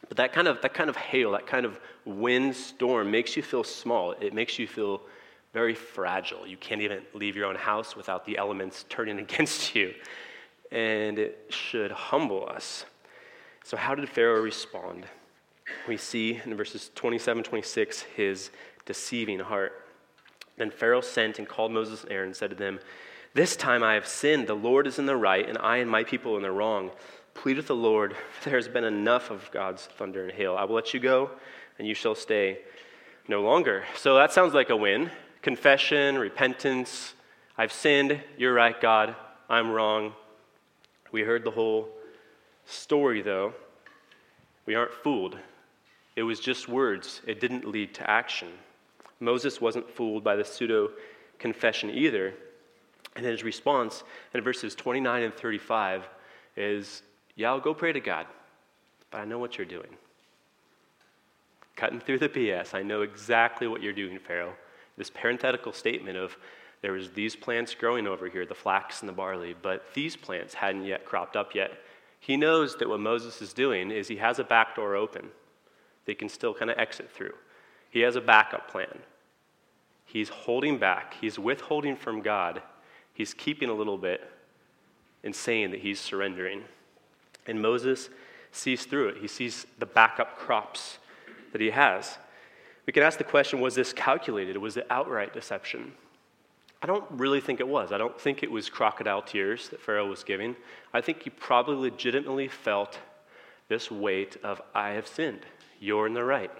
But 0.09 0.16
that 0.19 0.33
kind 0.33 0.49
of 0.49 0.61
that 0.62 0.75
kind 0.75 0.90
of 0.90 0.97
hail, 0.97 1.33
that 1.33 1.47
kind 1.47 1.64
of 1.64 1.79
wind 2.05 2.57
storm 2.57 3.11
makes 3.11 3.37
you 3.37 3.43
feel 3.43 3.64
small. 3.64 4.12
It 4.12 4.35
makes 4.35 4.59
you 4.59 4.66
feel 4.66 5.03
very 5.52 5.74
fragile. 5.74 6.46
You 6.46 6.56
can't 6.56 6.80
even 6.80 7.02
leave 7.12 7.36
your 7.36 7.46
own 7.46 7.56
house 7.56 7.96
without 7.96 8.24
the 8.24 8.38
elements 8.38 8.84
turning 8.88 9.18
against 9.18 9.74
you 9.74 9.94
and 10.70 11.18
it 11.18 11.46
should 11.48 11.90
humble 11.90 12.48
us. 12.48 12.84
So, 13.64 13.76
how 13.76 13.94
did 13.94 14.08
Pharaoh 14.08 14.40
respond? 14.40 15.06
We 15.86 15.96
see 15.96 16.40
in 16.44 16.56
verses 16.56 16.90
27 16.94 17.42
26 17.42 18.02
his 18.02 18.50
deceiving 18.86 19.40
heart. 19.40 19.86
Then 20.56 20.70
Pharaoh 20.70 21.00
sent 21.00 21.38
and 21.38 21.48
called 21.48 21.72
Moses 21.72 22.02
and 22.02 22.12
Aaron 22.12 22.28
and 22.28 22.36
said 22.36 22.50
to 22.50 22.56
them, 22.56 22.80
This 23.34 23.56
time 23.56 23.82
I 23.82 23.94
have 23.94 24.06
sinned. 24.06 24.46
The 24.46 24.54
Lord 24.54 24.86
is 24.86 24.98
in 24.98 25.06
the 25.06 25.16
right, 25.16 25.48
and 25.48 25.58
I 25.58 25.78
and 25.78 25.90
my 25.90 26.04
people 26.04 26.36
in 26.36 26.42
the 26.42 26.50
wrong. 26.50 26.90
Plead 27.34 27.56
with 27.56 27.68
the 27.68 27.76
Lord, 27.76 28.16
there 28.44 28.56
has 28.56 28.68
been 28.68 28.84
enough 28.84 29.30
of 29.30 29.50
God's 29.52 29.86
thunder 29.86 30.24
and 30.24 30.32
hail. 30.32 30.56
I 30.56 30.64
will 30.64 30.74
let 30.74 30.92
you 30.92 31.00
go, 31.00 31.30
and 31.78 31.86
you 31.86 31.94
shall 31.94 32.14
stay 32.14 32.58
no 33.28 33.42
longer. 33.42 33.84
So 33.96 34.16
that 34.16 34.32
sounds 34.32 34.54
like 34.54 34.70
a 34.70 34.76
win. 34.76 35.10
Confession, 35.42 36.18
repentance. 36.18 37.14
I've 37.57 37.72
sinned. 37.72 38.20
You're 38.37 38.55
right, 38.55 38.79
God. 38.79 39.16
I'm 39.48 39.70
wrong. 39.70 40.12
We 41.12 41.22
heard 41.22 41.44
the 41.44 41.50
whole 41.50 41.88
story, 42.66 43.22
though. 43.22 43.55
We 44.66 44.74
aren't 44.74 44.92
fooled. 44.92 45.38
It 46.16 46.22
was 46.22 46.40
just 46.40 46.68
words, 46.68 47.22
it 47.26 47.40
didn't 47.40 47.66
lead 47.66 47.94
to 47.94 48.11
action. 48.11 48.48
Moses 49.20 49.61
wasn't 49.61 49.90
fooled 49.90 50.24
by 50.24 50.37
the 50.37 50.44
pseudo 50.44 50.90
confession 51.38 51.90
either. 51.90 52.35
And 53.16 53.26
his 53.26 53.42
response 53.42 54.05
in 54.35 54.42
verses 54.42 54.74
29 54.74 55.22
and 55.22 55.35
35 55.35 56.09
is, 56.57 57.03
Yeah, 57.37 57.50
I'll 57.50 57.61
go 57.61 57.74
pray 57.74 57.92
to 57.92 58.00
God, 58.00 58.26
but 59.11 59.18
I 59.18 59.24
know 59.24 59.38
what 59.38 59.59
you're 59.59 59.66
doing. 59.66 59.96
Cutting 61.76 62.00
through 62.00 62.18
the 62.18 62.29
BS, 62.29 62.74
I 62.74 62.83
know 62.83 63.03
exactly 63.03 63.66
what 63.66 63.83
you're 63.83 63.92
doing, 63.92 64.18
Pharaoh. 64.18 64.55
This 65.00 65.08
parenthetical 65.08 65.72
statement 65.72 66.18
of 66.18 66.36
there 66.82 66.92
was 66.92 67.12
these 67.12 67.34
plants 67.34 67.74
growing 67.74 68.06
over 68.06 68.28
here, 68.28 68.44
the 68.44 68.54
flax 68.54 69.00
and 69.00 69.08
the 69.08 69.14
barley, 69.14 69.54
but 69.62 69.94
these 69.94 70.14
plants 70.14 70.52
hadn't 70.52 70.84
yet 70.84 71.06
cropped 71.06 71.36
up 71.36 71.54
yet. 71.54 71.70
He 72.18 72.36
knows 72.36 72.76
that 72.76 72.86
what 72.86 73.00
Moses 73.00 73.40
is 73.40 73.54
doing 73.54 73.90
is 73.90 74.08
he 74.08 74.16
has 74.16 74.38
a 74.38 74.44
back 74.44 74.76
door 74.76 74.94
open. 74.94 75.30
They 76.04 76.12
can 76.12 76.28
still 76.28 76.52
kind 76.52 76.70
of 76.70 76.78
exit 76.78 77.10
through. 77.10 77.32
He 77.90 78.00
has 78.00 78.14
a 78.14 78.20
backup 78.20 78.70
plan. 78.70 78.98
He's 80.04 80.28
holding 80.28 80.76
back, 80.76 81.14
he's 81.18 81.38
withholding 81.38 81.96
from 81.96 82.20
God, 82.20 82.60
he's 83.14 83.32
keeping 83.32 83.70
a 83.70 83.74
little 83.74 83.96
bit 83.96 84.30
and 85.24 85.34
saying 85.34 85.70
that 85.70 85.80
he's 85.80 85.98
surrendering. 85.98 86.64
And 87.46 87.62
Moses 87.62 88.10
sees 88.52 88.84
through 88.84 89.08
it. 89.08 89.16
He 89.22 89.28
sees 89.28 89.66
the 89.78 89.86
backup 89.86 90.36
crops 90.36 90.98
that 91.52 91.62
he 91.62 91.70
has. 91.70 92.18
We 92.90 92.92
can 92.92 93.05
ask 93.05 93.18
the 93.18 93.22
question 93.22 93.61
was 93.61 93.76
this 93.76 93.92
calculated? 93.92 94.57
Was 94.57 94.76
it 94.76 94.85
outright 94.90 95.33
deception? 95.33 95.92
I 96.83 96.88
don't 96.88 97.05
really 97.09 97.40
think 97.40 97.61
it 97.61 97.68
was. 97.68 97.92
I 97.92 97.98
don't 97.98 98.20
think 98.20 98.42
it 98.42 98.50
was 98.50 98.68
crocodile 98.68 99.22
tears 99.22 99.68
that 99.68 99.81
Pharaoh 99.81 100.09
was 100.09 100.24
giving. 100.24 100.57
I 100.92 101.00
think 101.00 101.22
he 101.22 101.31
probably 101.31 101.76
legitimately 101.76 102.48
felt 102.48 102.98
this 103.68 103.92
weight 103.92 104.38
of, 104.42 104.61
I 104.74 104.88
have 104.88 105.07
sinned. 105.07 105.46
You're 105.79 106.09
in 106.09 106.14
the 106.14 106.24
right. 106.24 106.50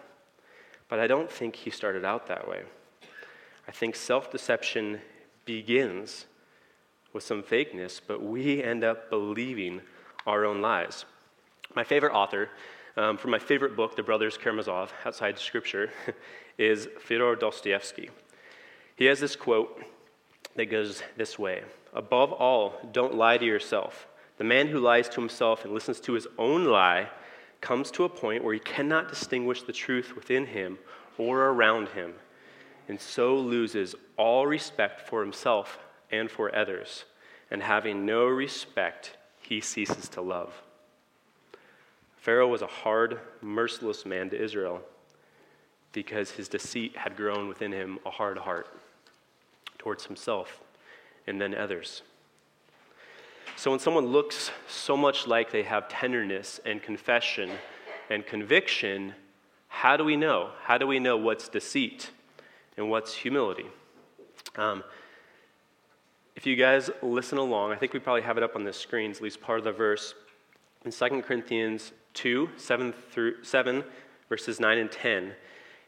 But 0.89 1.01
I 1.01 1.09
don't 1.09 1.29
think 1.29 1.57
he 1.57 1.71
started 1.71 2.05
out 2.05 2.29
that 2.29 2.47
way. 2.47 2.63
I 3.67 3.73
think 3.73 3.97
self 3.97 4.31
deception 4.31 5.01
begins 5.47 6.27
with 7.13 7.25
some 7.25 7.43
fakeness, 7.43 8.01
but 8.07 8.23
we 8.23 8.63
end 8.63 8.85
up 8.85 9.11
believing 9.11 9.81
our 10.29 10.45
own 10.45 10.63
lies. 10.63 11.07
My 11.75 11.83
favorite 11.83 12.13
author, 12.13 12.51
um, 13.01 13.17
from 13.17 13.31
my 13.31 13.39
favorite 13.39 13.77
book, 13.77 13.97
The 13.97 14.03
Brothers 14.03 14.37
Karamazov, 14.37 14.93
Outside 15.07 15.39
Scripture, 15.39 15.91
is 16.59 16.87
Fyodor 17.01 17.35
Dostoevsky. 17.35 18.11
He 18.95 19.07
has 19.07 19.21
this 19.21 19.37
quote 19.37 19.83
that 20.57 20.67
goes 20.67 21.03
this 21.17 21.39
way 21.39 21.63
Above 21.95 22.33
all, 22.33 22.75
don't 22.93 23.15
lie 23.15 23.39
to 23.39 23.45
yourself. 23.45 24.07
The 24.37 24.45
man 24.45 24.69
who 24.69 24.79
lies 24.79 25.09
to 25.11 25.21
himself 25.21 25.65
and 25.65 25.73
listens 25.73 25.99
to 26.01 26.13
his 26.13 26.27
own 26.39 26.67
lie 26.67 27.09
comes 27.63 27.91
to 27.93 28.05
a 28.05 28.09
point 28.09 28.45
where 28.45 28.55
he 28.55 28.61
cannot 28.61 29.09
distinguish 29.09 29.63
the 29.63 29.73
truth 29.73 30.15
within 30.15 30.47
him 30.47 30.79
or 31.17 31.47
around 31.47 31.89
him, 31.89 32.15
and 32.89 33.01
so 33.01 33.35
loses 33.37 33.95
all 34.19 34.47
respect 34.47 35.09
for 35.09 35.23
himself 35.23 35.79
and 36.11 36.31
for 36.31 36.55
others. 36.55 37.05
And 37.51 37.63
having 37.63 38.05
no 38.05 38.27
respect, 38.27 39.17
he 39.41 39.61
ceases 39.61 40.09
to 40.11 40.21
love. 40.21 40.63
Pharaoh 42.21 42.49
was 42.49 42.61
a 42.61 42.67
hard, 42.67 43.19
merciless 43.41 44.05
man 44.05 44.29
to 44.31 44.41
Israel 44.41 44.83
because 45.93 46.31
his 46.31 46.49
deceit 46.49 46.97
had 46.97 47.17
grown 47.17 47.49
within 47.49 47.73
him 47.73 47.99
a 48.05 48.11
hard 48.11 48.39
heart 48.39 48.69
towards 49.79 50.05
himself 50.05 50.61
and 51.27 51.41
then 51.41 51.55
others. 51.55 52.03
So 53.57 53.71
when 53.71 53.81
someone 53.81 54.07
looks 54.07 54.51
so 54.69 54.97
much 54.97 55.27
like 55.27 55.51
they 55.51 55.63
have 55.63 55.89
tenderness 55.89 56.61
and 56.65 56.83
confession 56.83 57.51
and 58.11 58.27
conviction, 58.27 59.15
how 59.69 59.97
do 59.97 60.05
we 60.05 60.17
know? 60.17 60.51
How 60.63 60.77
do 60.77 60.87
we 60.87 60.99
know 60.99 61.17
what's 61.17 61.49
deceit 61.49 62.11
and 62.77 62.91
what's 62.91 63.15
humility? 63.15 63.67
Um, 64.57 64.85
if 66.37 66.47
you 66.47 66.55
guys 66.55 66.91
listen 67.03 67.39
along, 67.39 67.73
I 67.73 67.77
think 67.77 67.93
we 67.93 67.99
probably 67.99 68.23
have 68.23 68.37
it 68.37 68.43
up 68.43 68.57
on 68.57 68.65
the 68.65 68.73
screens, 68.73 69.19
at 69.19 69.23
least 69.23 69.41
part 69.41 69.59
of 69.59 69.65
the 69.65 69.73
verse. 69.73 70.15
In 70.85 70.91
2 70.91 71.23
Corinthians 71.23 71.93
2, 72.15 72.51
7 72.57 72.93
through 73.11 73.43
7, 73.43 73.85
verses 74.29 74.61
9 74.61 74.79
and 74.79 74.91
10, 74.91 75.33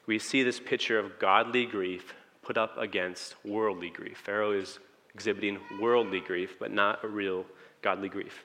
we 0.07 0.19
see 0.19 0.43
this 0.43 0.61
picture 0.61 0.99
of 0.99 1.19
godly 1.19 1.67
grief 1.67 2.15
put 2.43 2.59
up 2.59 2.77
against 2.77 3.37
worldly 3.45 3.91
grief. 3.91 4.19
Pharaoh 4.19 4.53
is 4.53 4.79
exhibiting 5.15 5.59
worldly 5.81 6.21
grief, 6.21 6.57
but 6.59 6.73
not 6.73 7.05
a 7.05 7.09
real 7.09 7.47
godly 7.83 8.09
grief. 8.09 8.45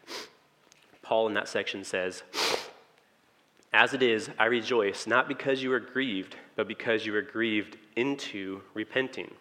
Paul 1.02 1.28
in 1.28 1.34
that 1.34 1.48
section 1.48 1.84
says, 1.84 2.24
As 3.74 3.94
it 3.94 4.04
is, 4.04 4.30
I 4.38 4.46
rejoice, 4.46 5.08
not 5.08 5.28
because 5.28 5.64
you 5.64 5.72
are 5.74 5.80
grieved, 5.80 6.36
but 6.56 6.68
because 6.68 7.06
you 7.06 7.16
are 7.16 7.22
grieved 7.22 7.78
into 7.96 8.62
repenting. 8.74 9.34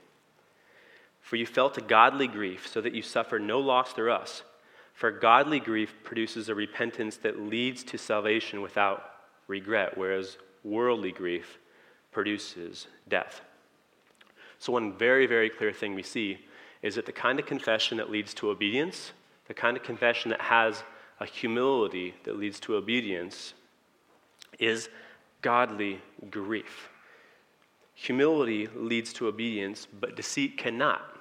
For 1.20 1.36
you 1.36 1.44
felt 1.44 1.76
a 1.76 1.80
godly 1.80 2.28
grief, 2.28 2.68
so 2.68 2.80
that 2.80 2.94
you 2.94 3.02
suffer 3.02 3.38
no 3.38 3.58
loss 3.58 3.92
through 3.92 4.12
us. 4.12 4.42
For 4.96 5.10
godly 5.10 5.60
grief 5.60 5.94
produces 6.04 6.48
a 6.48 6.54
repentance 6.54 7.18
that 7.18 7.38
leads 7.38 7.84
to 7.84 7.98
salvation 7.98 8.62
without 8.62 9.04
regret, 9.46 9.96
whereas 9.98 10.38
worldly 10.64 11.12
grief 11.12 11.58
produces 12.12 12.86
death. 13.06 13.42
So, 14.58 14.72
one 14.72 14.96
very, 14.96 15.26
very 15.26 15.50
clear 15.50 15.70
thing 15.70 15.94
we 15.94 16.02
see 16.02 16.38
is 16.80 16.94
that 16.94 17.04
the 17.04 17.12
kind 17.12 17.38
of 17.38 17.44
confession 17.44 17.98
that 17.98 18.10
leads 18.10 18.32
to 18.34 18.48
obedience, 18.48 19.12
the 19.48 19.54
kind 19.54 19.76
of 19.76 19.82
confession 19.82 20.30
that 20.30 20.40
has 20.40 20.82
a 21.20 21.26
humility 21.26 22.14
that 22.24 22.38
leads 22.38 22.58
to 22.60 22.76
obedience, 22.76 23.52
is 24.58 24.88
godly 25.42 26.00
grief. 26.30 26.88
Humility 27.92 28.66
leads 28.74 29.12
to 29.12 29.28
obedience, 29.28 29.86
but 30.00 30.16
deceit 30.16 30.56
cannot. 30.56 31.15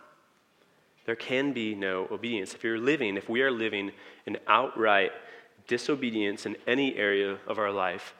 There 1.05 1.15
can 1.15 1.53
be 1.53 1.75
no 1.75 2.07
obedience. 2.11 2.53
If 2.53 2.63
you're 2.63 2.79
living, 2.79 3.15
if 3.15 3.29
we 3.29 3.41
are 3.41 3.51
living 3.51 3.91
in 4.25 4.37
outright 4.47 5.11
disobedience 5.67 6.45
in 6.45 6.55
any 6.67 6.95
area 6.95 7.37
of 7.47 7.59
our 7.59 7.71
life, 7.71 8.15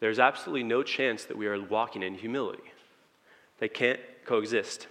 there's 0.00 0.18
absolutely 0.18 0.62
no 0.62 0.82
chance 0.82 1.24
that 1.24 1.36
we 1.36 1.46
are 1.46 1.60
walking 1.60 2.02
in 2.02 2.14
humility. 2.14 2.72
They 3.58 3.68
can't 3.68 4.00
coexist. 4.24 4.86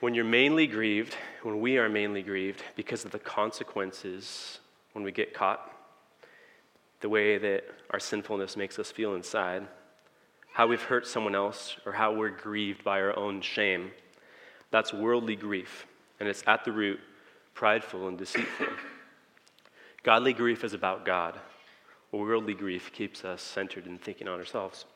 When 0.00 0.14
you're 0.14 0.24
mainly 0.24 0.66
grieved, 0.66 1.14
when 1.42 1.60
we 1.60 1.76
are 1.76 1.88
mainly 1.88 2.22
grieved 2.22 2.62
because 2.74 3.04
of 3.04 3.10
the 3.10 3.18
consequences 3.18 4.60
when 4.92 5.04
we 5.04 5.12
get 5.12 5.34
caught, 5.34 5.70
the 7.00 7.08
way 7.08 7.38
that 7.38 7.64
our 7.90 8.00
sinfulness 8.00 8.56
makes 8.56 8.78
us 8.78 8.90
feel 8.90 9.14
inside, 9.14 9.66
how 10.52 10.66
we've 10.66 10.82
hurt 10.82 11.06
someone 11.06 11.34
else, 11.34 11.76
or 11.86 11.92
how 11.92 12.12
we're 12.12 12.30
grieved 12.30 12.82
by 12.82 13.00
our 13.00 13.16
own 13.16 13.40
shame, 13.40 13.90
that's 14.70 14.92
worldly 14.92 15.36
grief, 15.36 15.86
and 16.18 16.28
it's 16.28 16.42
at 16.46 16.64
the 16.64 16.72
root 16.72 17.00
prideful 17.54 18.08
and 18.08 18.16
deceitful. 18.16 18.66
Godly 20.02 20.32
grief 20.32 20.64
is 20.64 20.72
about 20.72 21.04
God. 21.04 21.38
Worldly 22.12 22.54
grief 22.54 22.92
keeps 22.92 23.24
us 23.24 23.42
centered 23.42 23.86
in 23.86 23.98
thinking 23.98 24.28
on 24.28 24.38
ourselves. 24.38 24.86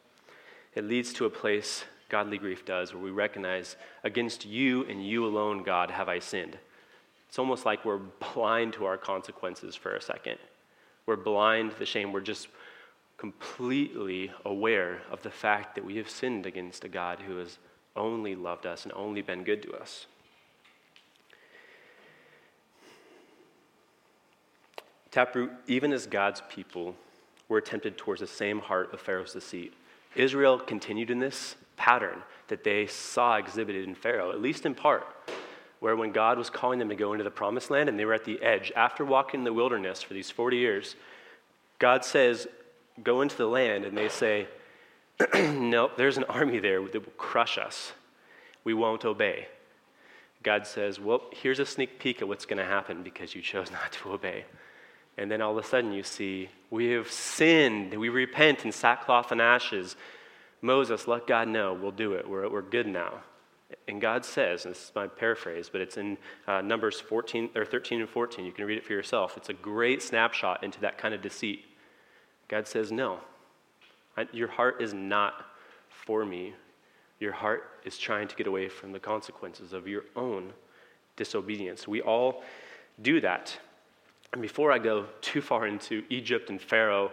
It 0.74 0.84
leads 0.84 1.12
to 1.14 1.26
a 1.26 1.30
place, 1.30 1.84
godly 2.08 2.38
grief 2.38 2.64
does, 2.64 2.92
where 2.92 3.02
we 3.02 3.10
recognize, 3.10 3.76
against 4.02 4.46
you 4.46 4.84
and 4.84 5.06
you 5.06 5.26
alone, 5.26 5.62
God, 5.62 5.90
have 5.90 6.08
I 6.08 6.18
sinned. 6.18 6.58
It's 7.28 7.38
almost 7.38 7.66
like 7.66 7.84
we're 7.84 7.98
blind 8.32 8.72
to 8.74 8.84
our 8.84 8.96
consequences 8.96 9.76
for 9.76 9.94
a 9.94 10.00
second. 10.00 10.38
We're 11.06 11.16
blind 11.16 11.72
to 11.72 11.78
the 11.78 11.86
shame. 11.86 12.12
We're 12.12 12.20
just 12.20 12.48
completely 13.16 14.32
aware 14.44 15.02
of 15.10 15.22
the 15.22 15.30
fact 15.30 15.74
that 15.74 15.84
we 15.84 15.96
have 15.96 16.08
sinned 16.08 16.46
against 16.46 16.84
a 16.84 16.88
God 16.88 17.20
who 17.20 17.36
has 17.36 17.58
only 17.96 18.34
loved 18.34 18.66
us 18.66 18.84
and 18.84 18.92
only 18.94 19.22
been 19.22 19.44
good 19.44 19.62
to 19.62 19.72
us. 19.74 20.06
Taproot, 25.10 25.52
even 25.68 25.92
as 25.92 26.06
God's 26.06 26.42
people, 26.48 26.96
were 27.48 27.60
tempted 27.60 27.96
towards 27.96 28.20
the 28.20 28.26
same 28.26 28.58
heart 28.58 28.92
of 28.92 29.00
Pharaoh's 29.00 29.32
deceit. 29.32 29.72
Israel 30.16 30.58
continued 30.58 31.10
in 31.10 31.20
this 31.20 31.54
pattern 31.76 32.22
that 32.48 32.64
they 32.64 32.86
saw 32.86 33.36
exhibited 33.36 33.86
in 33.86 33.94
Pharaoh, 33.94 34.30
at 34.30 34.40
least 34.40 34.66
in 34.66 34.74
part, 34.74 35.06
where 35.80 35.96
when 35.96 36.12
God 36.12 36.38
was 36.38 36.50
calling 36.50 36.78
them 36.78 36.88
to 36.88 36.96
go 36.96 37.12
into 37.12 37.24
the 37.24 37.30
promised 37.30 37.70
land 37.70 37.88
and 37.88 37.98
they 37.98 38.04
were 38.04 38.14
at 38.14 38.24
the 38.24 38.42
edge, 38.42 38.72
after 38.74 39.04
walking 39.04 39.40
in 39.40 39.44
the 39.44 39.52
wilderness 39.52 40.02
for 40.02 40.14
these 40.14 40.30
40 40.30 40.56
years, 40.56 40.96
God 41.78 42.04
says, 42.04 42.48
Go 43.02 43.22
into 43.22 43.36
the 43.36 43.46
land, 43.46 43.84
and 43.84 43.96
they 43.96 44.08
say, 44.08 44.46
Nope, 45.34 45.92
there's 45.96 46.16
an 46.16 46.24
army 46.24 46.58
there 46.58 46.82
that 46.82 47.04
will 47.04 47.12
crush 47.16 47.58
us. 47.58 47.92
We 48.64 48.74
won't 48.74 49.04
obey. 49.04 49.48
God 50.42 50.66
says, 50.66 51.00
Well, 51.00 51.22
here's 51.32 51.58
a 51.58 51.66
sneak 51.66 51.98
peek 51.98 52.22
at 52.22 52.28
what's 52.28 52.46
going 52.46 52.58
to 52.58 52.64
happen 52.64 53.02
because 53.02 53.34
you 53.34 53.42
chose 53.42 53.70
not 53.72 53.92
to 53.92 54.12
obey. 54.12 54.44
And 55.16 55.30
then 55.30 55.40
all 55.40 55.56
of 55.56 55.64
a 55.64 55.66
sudden 55.66 55.92
you 55.92 56.02
see, 56.02 56.48
we 56.70 56.90
have 56.90 57.10
sinned. 57.10 57.94
We 57.94 58.08
repent 58.08 58.64
in 58.64 58.72
sackcloth 58.72 59.30
and 59.30 59.40
ashes. 59.40 59.96
Moses, 60.60 61.06
let 61.06 61.26
God 61.26 61.46
know. 61.46 61.72
We'll 61.74 61.92
do 61.92 62.14
it. 62.14 62.28
We're, 62.28 62.48
we're 62.48 62.62
good 62.62 62.86
now. 62.86 63.20
And 63.86 64.00
God 64.00 64.24
says, 64.24 64.64
and 64.64 64.74
this 64.74 64.84
is 64.84 64.92
my 64.94 65.06
paraphrase, 65.06 65.68
but 65.70 65.80
it's 65.80 65.96
in 65.96 66.18
uh, 66.46 66.60
Numbers 66.62 67.00
14 67.00 67.50
or 67.54 67.64
13 67.64 68.00
and 68.00 68.08
14. 68.08 68.44
You 68.44 68.52
can 68.52 68.64
read 68.64 68.78
it 68.78 68.84
for 68.84 68.92
yourself. 68.92 69.36
It's 69.36 69.48
a 69.48 69.54
great 69.54 70.02
snapshot 70.02 70.64
into 70.64 70.80
that 70.80 70.98
kind 70.98 71.14
of 71.14 71.22
deceit. 71.22 71.64
God 72.48 72.66
says, 72.66 72.90
No, 72.90 73.20
Your 74.32 74.48
heart 74.48 74.80
is 74.80 74.94
not 74.94 75.46
for 75.88 76.24
me. 76.24 76.54
Your 77.20 77.32
heart 77.32 77.70
is 77.84 77.98
trying 77.98 78.28
to 78.28 78.36
get 78.36 78.46
away 78.46 78.68
from 78.68 78.92
the 78.92 79.00
consequences 79.00 79.72
of 79.72 79.88
your 79.88 80.04
own 80.16 80.52
disobedience. 81.16 81.86
We 81.86 82.00
all 82.02 82.42
do 83.00 83.20
that. 83.20 83.56
And 84.32 84.42
before 84.42 84.72
I 84.72 84.78
go 84.78 85.06
too 85.20 85.40
far 85.40 85.66
into 85.66 86.02
Egypt 86.10 86.50
and 86.50 86.60
Pharaoh 86.60 87.12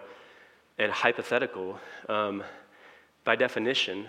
and 0.78 0.92
hypothetical, 0.92 1.80
um, 2.10 2.44
by 3.24 3.36
definition, 3.36 4.08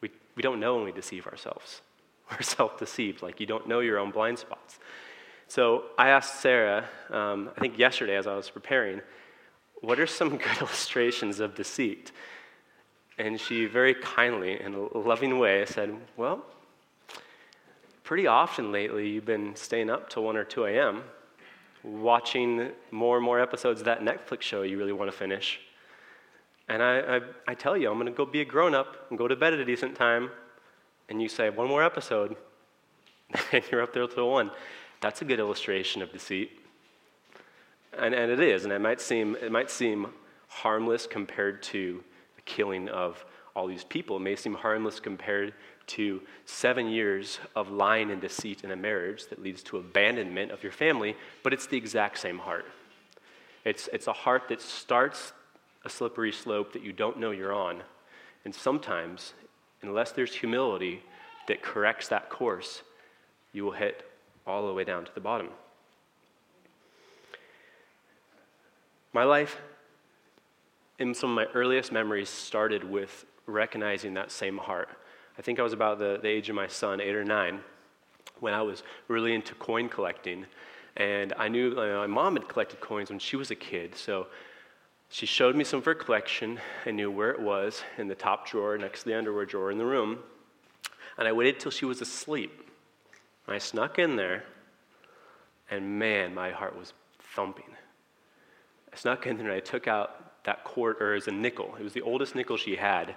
we, 0.00 0.10
we 0.36 0.42
don't 0.42 0.60
know 0.60 0.76
when 0.76 0.84
we 0.84 0.92
deceive 0.92 1.26
ourselves. 1.26 1.80
We're 2.30 2.42
self 2.42 2.78
deceived, 2.78 3.22
like 3.22 3.40
you 3.40 3.46
don't 3.46 3.68
know 3.68 3.80
your 3.80 3.98
own 3.98 4.10
blind 4.10 4.38
spots. 4.38 4.78
So 5.48 5.84
I 5.96 6.08
asked 6.08 6.40
Sarah, 6.40 6.88
um, 7.10 7.50
I 7.56 7.60
think 7.60 7.78
yesterday 7.78 8.16
as 8.16 8.26
I 8.26 8.34
was 8.36 8.50
preparing, 8.50 9.00
what 9.80 10.00
are 10.00 10.06
some 10.06 10.30
good 10.36 10.58
illustrations 10.60 11.40
of 11.40 11.54
deceit? 11.54 12.12
And 13.18 13.40
she 13.40 13.66
very 13.66 13.94
kindly, 13.94 14.60
in 14.60 14.74
a 14.74 14.98
loving 14.98 15.38
way, 15.38 15.64
said, 15.66 15.96
Well, 16.16 16.44
pretty 18.04 18.26
often 18.26 18.72
lately 18.72 19.08
you've 19.08 19.24
been 19.24 19.56
staying 19.56 19.90
up 19.90 20.10
till 20.10 20.22
1 20.24 20.36
or 20.36 20.44
2 20.44 20.66
a.m., 20.66 21.02
watching 21.82 22.70
more 22.90 23.16
and 23.16 23.24
more 23.24 23.40
episodes 23.40 23.80
of 23.80 23.86
that 23.86 24.00
Netflix 24.00 24.42
show 24.42 24.62
you 24.62 24.76
really 24.76 24.92
want 24.92 25.10
to 25.10 25.16
finish. 25.16 25.60
And 26.68 26.82
I, 26.82 27.16
I, 27.16 27.20
I 27.48 27.54
tell 27.54 27.76
you, 27.76 27.90
I'm 27.90 27.96
going 27.96 28.06
to 28.06 28.12
go 28.12 28.26
be 28.26 28.40
a 28.40 28.44
grown 28.44 28.74
up 28.74 29.06
and 29.08 29.18
go 29.18 29.28
to 29.28 29.36
bed 29.36 29.54
at 29.54 29.60
a 29.60 29.64
decent 29.64 29.94
time. 29.94 30.30
And 31.08 31.22
you 31.22 31.28
say, 31.28 31.48
one 31.48 31.68
more 31.68 31.84
episode, 31.84 32.36
and 33.52 33.62
you're 33.70 33.82
up 33.82 33.92
there 33.92 34.06
till 34.08 34.30
1. 34.30 34.50
That's 35.00 35.22
a 35.22 35.24
good 35.24 35.38
illustration 35.38 36.02
of 36.02 36.12
deceit. 36.12 36.58
And, 37.98 38.14
and 38.14 38.30
it 38.30 38.40
is, 38.40 38.64
and 38.64 38.72
it 38.72 38.80
might, 38.80 39.00
seem, 39.00 39.36
it 39.36 39.50
might 39.50 39.70
seem 39.70 40.08
harmless 40.48 41.06
compared 41.06 41.62
to 41.64 42.02
the 42.36 42.42
killing 42.42 42.88
of 42.88 43.24
all 43.54 43.66
these 43.66 43.84
people. 43.84 44.16
It 44.16 44.20
may 44.20 44.36
seem 44.36 44.54
harmless 44.54 45.00
compared 45.00 45.54
to 45.88 46.20
seven 46.44 46.88
years 46.88 47.38
of 47.54 47.70
lying 47.70 48.10
and 48.10 48.20
deceit 48.20 48.64
in 48.64 48.70
a 48.70 48.76
marriage 48.76 49.26
that 49.28 49.42
leads 49.42 49.62
to 49.64 49.78
abandonment 49.78 50.50
of 50.50 50.62
your 50.62 50.72
family, 50.72 51.16
but 51.42 51.52
it's 51.52 51.66
the 51.66 51.76
exact 51.76 52.18
same 52.18 52.38
heart. 52.38 52.66
It's, 53.64 53.88
it's 53.92 54.06
a 54.06 54.12
heart 54.12 54.44
that 54.48 54.60
starts 54.60 55.32
a 55.84 55.88
slippery 55.88 56.32
slope 56.32 56.72
that 56.72 56.82
you 56.82 56.92
don't 56.92 57.18
know 57.18 57.30
you're 57.30 57.54
on. 57.54 57.82
And 58.44 58.54
sometimes, 58.54 59.32
unless 59.82 60.12
there's 60.12 60.34
humility 60.34 61.02
that 61.48 61.62
corrects 61.62 62.08
that 62.08 62.28
course, 62.28 62.82
you 63.52 63.64
will 63.64 63.72
hit 63.72 64.04
all 64.46 64.66
the 64.66 64.72
way 64.72 64.84
down 64.84 65.04
to 65.04 65.14
the 65.14 65.20
bottom. 65.20 65.48
My 69.16 69.24
life, 69.24 69.62
in 70.98 71.14
some 71.14 71.30
of 71.30 71.36
my 71.36 71.50
earliest 71.54 71.90
memories, 71.90 72.28
started 72.28 72.84
with 72.84 73.24
recognizing 73.46 74.12
that 74.12 74.30
same 74.30 74.58
heart. 74.58 74.90
I 75.38 75.40
think 75.40 75.58
I 75.58 75.62
was 75.62 75.72
about 75.72 75.98
the, 75.98 76.18
the 76.20 76.28
age 76.28 76.50
of 76.50 76.54
my 76.54 76.66
son, 76.66 77.00
eight 77.00 77.14
or 77.14 77.24
nine, 77.24 77.60
when 78.40 78.52
I 78.52 78.60
was 78.60 78.82
really 79.08 79.32
into 79.32 79.54
coin 79.54 79.88
collecting. 79.88 80.44
And 80.98 81.32
I 81.38 81.48
knew 81.48 81.70
you 81.70 81.76
know, 81.76 82.00
my 82.00 82.06
mom 82.06 82.36
had 82.36 82.46
collected 82.46 82.80
coins 82.80 83.08
when 83.08 83.18
she 83.18 83.36
was 83.36 83.50
a 83.50 83.54
kid. 83.54 83.94
So 83.94 84.26
she 85.08 85.24
showed 85.24 85.56
me 85.56 85.64
some 85.64 85.78
of 85.78 85.86
her 85.86 85.94
collection. 85.94 86.60
I 86.84 86.90
knew 86.90 87.10
where 87.10 87.30
it 87.30 87.40
was 87.40 87.84
in 87.96 88.08
the 88.08 88.14
top 88.14 88.46
drawer 88.46 88.76
next 88.76 89.04
to 89.04 89.08
the 89.08 89.16
underwear 89.16 89.46
drawer 89.46 89.70
in 89.70 89.78
the 89.78 89.86
room. 89.86 90.18
And 91.16 91.26
I 91.26 91.32
waited 91.32 91.58
till 91.58 91.72
she 91.72 91.86
was 91.86 92.02
asleep. 92.02 92.68
I 93.48 93.56
snuck 93.56 93.98
in 93.98 94.16
there, 94.16 94.44
and 95.70 95.98
man, 95.98 96.34
my 96.34 96.50
heart 96.50 96.76
was 96.76 96.92
thumping. 97.18 97.76
Snuck 98.96 99.26
in 99.26 99.36
there 99.36 99.46
and 99.46 99.54
I 99.54 99.60
took 99.60 99.86
out 99.86 100.42
that 100.44 100.64
quarter, 100.64 101.14
was 101.14 101.28
a 101.28 101.32
nickel. 101.32 101.74
It 101.78 101.82
was 101.82 101.92
the 101.92 102.02
oldest 102.02 102.34
nickel 102.34 102.56
she 102.56 102.76
had, 102.76 103.14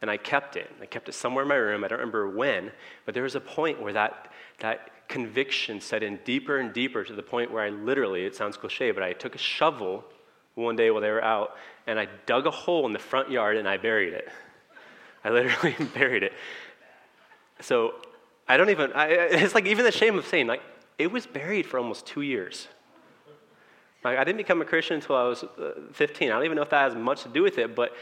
and 0.00 0.10
I 0.10 0.16
kept 0.16 0.56
it. 0.56 0.70
I 0.80 0.86
kept 0.86 1.08
it 1.08 1.12
somewhere 1.12 1.42
in 1.42 1.48
my 1.48 1.56
room. 1.56 1.84
I 1.84 1.88
don't 1.88 1.98
remember 1.98 2.28
when, 2.28 2.70
but 3.04 3.14
there 3.14 3.22
was 3.22 3.34
a 3.34 3.40
point 3.40 3.80
where 3.80 3.92
that, 3.92 4.32
that 4.60 5.08
conviction 5.08 5.80
set 5.80 6.02
in 6.02 6.18
deeper 6.24 6.58
and 6.58 6.72
deeper 6.72 7.04
to 7.04 7.12
the 7.12 7.22
point 7.22 7.50
where 7.50 7.62
I 7.62 7.70
literally, 7.70 8.24
it 8.24 8.36
sounds 8.36 8.56
cliche, 8.56 8.90
but 8.90 9.02
I 9.02 9.12
took 9.12 9.34
a 9.34 9.38
shovel 9.38 10.04
one 10.54 10.76
day 10.76 10.90
while 10.90 11.02
they 11.02 11.10
were 11.10 11.24
out 11.24 11.56
and 11.86 11.98
I 11.98 12.08
dug 12.26 12.46
a 12.46 12.50
hole 12.50 12.86
in 12.86 12.92
the 12.92 12.98
front 12.98 13.30
yard 13.30 13.56
and 13.56 13.68
I 13.68 13.76
buried 13.76 14.14
it. 14.14 14.28
I 15.24 15.30
literally 15.30 15.76
buried 15.94 16.22
it. 16.22 16.32
So 17.60 17.94
I 18.48 18.56
don't 18.56 18.70
even, 18.70 18.92
I, 18.92 19.06
it's 19.08 19.54
like 19.54 19.66
even 19.66 19.84
the 19.84 19.92
shame 19.92 20.18
of 20.18 20.26
saying, 20.26 20.46
like, 20.46 20.62
it 20.98 21.10
was 21.10 21.26
buried 21.26 21.66
for 21.66 21.78
almost 21.78 22.06
two 22.06 22.22
years. 22.22 22.68
Like, 24.06 24.18
I 24.18 24.24
didn't 24.24 24.38
become 24.38 24.62
a 24.62 24.64
Christian 24.64 24.94
until 24.94 25.16
I 25.16 25.24
was 25.24 25.42
uh, 25.42 25.72
15. 25.92 26.30
I 26.30 26.34
don't 26.34 26.44
even 26.44 26.54
know 26.54 26.62
if 26.62 26.70
that 26.70 26.92
has 26.92 26.94
much 26.94 27.24
to 27.24 27.28
do 27.28 27.42
with 27.42 27.58
it, 27.58 27.74
but 27.74 27.92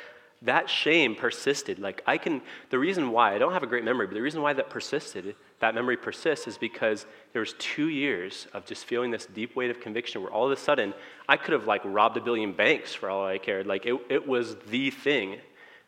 that 0.42 0.68
shame 0.68 1.14
persisted. 1.14 1.78
Like, 1.78 2.02
I 2.06 2.18
can, 2.18 2.42
the 2.68 2.78
reason 2.78 3.10
why, 3.10 3.34
I 3.34 3.38
don't 3.38 3.54
have 3.54 3.62
a 3.62 3.66
great 3.66 3.84
memory, 3.84 4.06
but 4.06 4.12
the 4.12 4.20
reason 4.20 4.42
why 4.42 4.52
that 4.52 4.68
persisted, 4.68 5.34
that 5.60 5.74
memory 5.74 5.96
persists, 5.96 6.46
is 6.46 6.58
because 6.58 7.06
there 7.32 7.40
was 7.40 7.54
two 7.58 7.88
years 7.88 8.46
of 8.52 8.66
just 8.66 8.84
feeling 8.84 9.10
this 9.10 9.24
deep 9.24 9.56
weight 9.56 9.70
of 9.70 9.80
conviction 9.80 10.20
where 10.20 10.30
all 10.30 10.44
of 10.44 10.52
a 10.52 10.60
sudden 10.60 10.92
I 11.26 11.38
could 11.38 11.54
have, 11.54 11.66
like, 11.66 11.80
robbed 11.84 12.18
a 12.18 12.20
billion 12.20 12.52
banks 12.52 12.92
for 12.92 13.08
all 13.08 13.26
I 13.26 13.38
cared. 13.38 13.66
Like, 13.66 13.86
it, 13.86 13.98
it 14.10 14.28
was 14.28 14.56
the 14.68 14.90
thing 14.90 15.38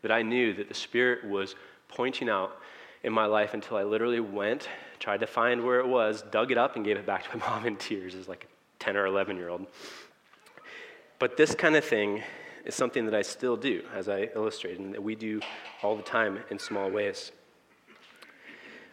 that 0.01 0.11
I 0.11 0.23
knew 0.23 0.55
that 0.55 0.69
the 0.69 0.75
Spirit 0.75 1.29
was 1.29 1.55
pointing 1.89 2.31
out 2.31 2.57
in 3.03 3.13
my 3.13 3.27
life 3.27 3.53
until 3.53 3.77
I 3.77 3.83
literally 3.83 4.21
went, 4.21 4.71
tried 4.99 5.21
to 5.21 5.27
find 5.27 5.63
where 5.63 5.81
it 5.81 5.87
was, 5.87 6.23
dug 6.23 6.51
it 6.53 6.57
up, 6.57 6.77
and 6.77 6.85
gave 6.87 6.97
it 6.97 7.05
back 7.05 7.31
to 7.31 7.37
my 7.37 7.47
mom 7.51 7.67
in 7.67 7.77
tears 7.77 8.15
as 8.15 8.29
like 8.29 8.45
a 8.45 8.83
10 8.83 8.97
or 8.97 9.07
11 9.07 9.37
year 9.37 9.51
old. 9.51 9.67
But 11.19 11.37
this 11.37 11.55
kind 11.55 11.77
of 11.77 11.85
thing 11.85 12.23
is 12.65 12.75
something 12.75 13.07
that 13.07 13.15
I 13.15 13.23
still 13.23 13.57
do, 13.57 13.83
as 13.95 14.09
I 14.09 14.29
illustrated, 14.35 14.81
and 14.81 14.93
that 14.93 15.03
we 15.03 15.15
do 15.15 15.41
all 15.83 15.97
the 15.97 16.03
time 16.03 16.41
in 16.51 16.59
small 16.59 16.91
ways. 16.91 17.33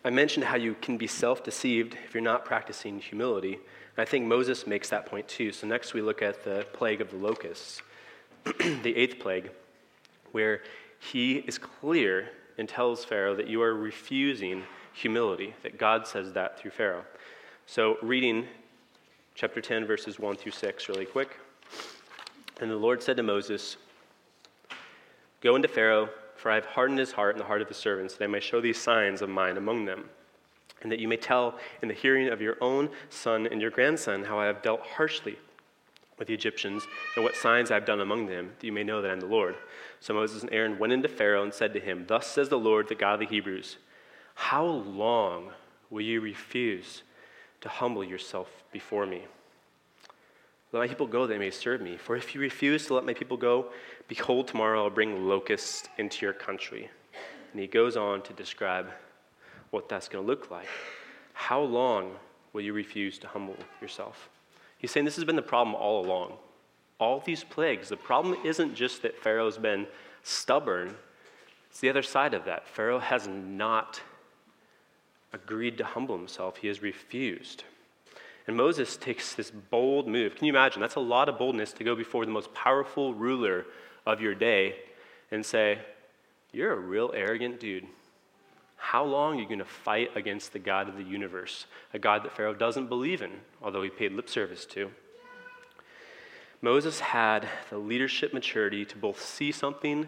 I 0.05 0.09
mentioned 0.09 0.45
how 0.45 0.55
you 0.55 0.75
can 0.81 0.97
be 0.97 1.07
self 1.07 1.43
deceived 1.43 1.97
if 2.05 2.13
you're 2.13 2.23
not 2.23 2.45
practicing 2.45 2.99
humility. 2.99 3.53
And 3.53 3.97
I 3.97 4.05
think 4.05 4.25
Moses 4.25 4.65
makes 4.67 4.89
that 4.89 5.05
point 5.05 5.27
too. 5.27 5.51
So 5.51 5.67
next 5.67 5.93
we 5.93 6.01
look 6.01 6.21
at 6.21 6.43
the 6.43 6.65
plague 6.73 7.01
of 7.01 7.12
the 7.12 7.17
locusts, 7.17 7.81
the 8.43 8.95
eighth 8.95 9.19
plague, 9.19 9.51
where 10.31 10.62
he 10.99 11.38
is 11.38 11.57
clear 11.57 12.29
and 12.57 12.69
tells 12.69 13.03
Pharaoh 13.03 13.36
that 13.36 13.47
you 13.47 13.62
are 13.62 13.73
refusing 13.73 14.63
humility, 14.93 15.55
that 15.63 15.77
God 15.77 16.07
says 16.07 16.33
that 16.33 16.59
through 16.59 16.71
Pharaoh. 16.71 17.03
So, 17.65 17.97
reading 18.01 18.45
chapter 19.36 19.62
10, 19.62 19.86
verses 19.86 20.19
1 20.19 20.36
through 20.36 20.51
6, 20.51 20.89
really 20.89 21.05
quick. 21.05 21.39
And 22.63 22.71
the 22.71 22.78
Lord 22.78 23.04
said 23.04 23.17
to 23.17 23.23
Moses, 23.23 23.76
Go 25.41 25.58
into 25.58 25.67
Pharaoh, 25.67 26.08
for 26.38 26.49
I 26.49 26.56
have 26.56 26.65
hardened 26.65 26.97
his 26.97 27.12
heart 27.12 27.36
and 27.36 27.41
the 27.41 27.45
heart 27.45 27.62
of 27.62 27.67
his 27.67 27.76
servants, 27.76 28.15
that 28.15 28.23
I 28.23 28.28
may 28.28 28.39
show 28.39 28.62
these 28.62 28.80
signs 28.80 29.21
of 29.21 29.28
mine 29.28 29.58
among 29.58 29.84
them, 29.84 30.06
and 30.82 30.89
that 30.89 30.99
you 30.99 31.10
may 31.10 31.17
tell 31.17 31.60
in 31.82 31.89
the 31.89 31.93
hearing 31.93 32.30
of 32.30 32.41
your 32.41 32.56
own 32.62 32.89
son 33.10 33.47
and 33.47 33.62
your 33.62 33.69
grandson 33.69 34.23
how 34.23 34.39
I 34.39 34.45
have 34.45 34.62
dealt 34.62 34.80
harshly 34.80 35.38
with 36.17 36.30
the 36.30 36.34
Egyptians, 36.34 36.88
and 37.17 37.26
what 37.26 37.36
signs 37.36 37.69
I 37.69 37.73
have 37.73 37.86
done 37.86 37.99
among 37.99 38.28
them, 38.28 38.54
that 38.58 38.65
you 38.65 38.71
may 38.71 38.84
know 38.84 39.02
that 39.02 39.10
I 39.10 39.13
am 39.13 39.19
the 39.19 39.26
Lord. 39.26 39.56
So 39.99 40.13
Moses 40.13 40.41
and 40.41 40.54
Aaron 40.54 40.80
went 40.80 40.93
into 40.93 41.10
Pharaoh 41.10 41.43
and 41.43 41.54
said 41.54 41.73
to 41.73 41.82
him, 41.82 42.06
Thus 42.08 42.28
says 42.28 42.47
the 42.47 42.58
Lord, 42.58 42.88
the 42.88 42.95
God 42.95 43.15
of 43.15 43.19
the 43.19 43.26
Hebrews, 43.26 43.76
How 44.36 44.65
long 44.65 45.52
will 45.89 46.02
you 46.02 46.21
refuse 46.21 47.04
to 47.60 47.67
humble 47.67 48.06
yourself 48.06 48.63
before 48.71 49.06
me? 49.06 49.23
Let 50.73 50.79
my 50.79 50.88
people 50.88 51.05
go 51.05 51.27
they 51.27 51.38
may 51.38 51.51
serve 51.51 51.81
me. 51.81 51.97
For 51.97 52.15
if 52.15 52.33
you 52.33 52.41
refuse 52.41 52.88
to 52.88 52.95
let 52.95 53.05
my 53.05 53.13
people 53.13 53.38
go, 53.38 53.67
behold, 54.07 54.47
tomorrow 54.47 54.83
I'll 54.83 54.89
bring 54.89 55.27
locusts 55.27 55.88
into 55.99 56.25
your 56.25 56.33
country. 56.33 56.89
And 57.51 57.62
he 57.62 57.67
goes 57.67 57.95
on 57.95 58.23
to 58.23 58.33
describe 58.33 58.88
what 59.69 59.88
that's 59.88 60.07
going 60.09 60.25
to 60.25 60.27
look 60.27 60.49
like. 60.49 60.67
How 61.33 61.62
long 61.62 62.15
will 62.53 62.62
you 62.62 62.73
refuse 62.73 63.19
to 63.19 63.27
humble 63.27 63.55
yourself? 63.81 64.29
He's 64.79 64.89
saying 64.89 65.05
this 65.05 65.15
has 65.15 65.25
been 65.25 65.36
the 65.36 65.43
problem 65.43 65.75
all 65.75 66.03
along. 66.03 66.33
All 66.99 67.19
these 67.19 67.43
plagues, 67.43 67.89
the 67.89 67.97
problem 67.97 68.38
isn't 68.43 68.73
just 68.73 69.03
that 69.03 69.17
Pharaoh's 69.17 69.57
been 69.59 69.86
stubborn, 70.23 70.95
it's 71.69 71.79
the 71.79 71.89
other 71.89 72.03
side 72.03 72.33
of 72.33 72.45
that. 72.45 72.67
Pharaoh 72.67 72.99
has 72.99 73.27
not 73.27 74.01
agreed 75.33 75.77
to 75.77 75.83
humble 75.83 76.17
himself, 76.17 76.57
he 76.57 76.67
has 76.67 76.81
refused. 76.81 77.63
And 78.47 78.58
Moses 78.58 78.97
takes 78.97 79.34
this 79.36 79.51
bold 79.51 80.08
move. 80.08 80.36
Can 80.36 80.45
you 80.45 80.51
imagine? 80.51 80.82
That's 80.82 80.95
a 80.95 80.99
lot 80.99 81.29
of 81.29 81.38
boldness 81.38 81.73
to 81.73 81.84
go 81.84 81.95
before 81.95 82.25
the 82.25 82.32
most 82.32 82.53
powerful 82.53 83.13
ruler 83.13 83.65
of 84.06 84.19
your 84.19 84.36
day 84.36 84.75
and 85.32 85.45
say, 85.45 85.79
You're 86.51 86.73
a 86.73 86.79
real 86.79 87.12
arrogant 87.15 87.60
dude. 87.60 87.88
How 88.75 89.06
long 89.06 89.38
are 89.38 89.39
you 89.39 89.47
going 89.47 89.60
to 89.60 89.65
fight 89.65 90.12
against 90.15 90.51
the 90.51 90.60
God 90.60 90.89
of 90.89 90.97
the 90.97 91.03
universe, 91.03 91.67
a 91.93 91.99
God 91.99 92.23
that 92.23 92.36
Pharaoh 92.36 92.53
doesn't 92.53 92.89
believe 92.89 93.21
in, 93.21 93.32
although 93.62 93.82
he 93.82 93.89
paid 93.89 94.12
lip 94.12 94.29
service 94.29 94.65
to? 94.67 94.91
Moses 96.62 96.99
had 96.99 97.47
the 97.69 97.77
leadership 97.77 98.34
maturity 98.34 98.86
to 98.86 98.97
both 98.97 99.21
see 99.21 99.51
something 99.53 100.08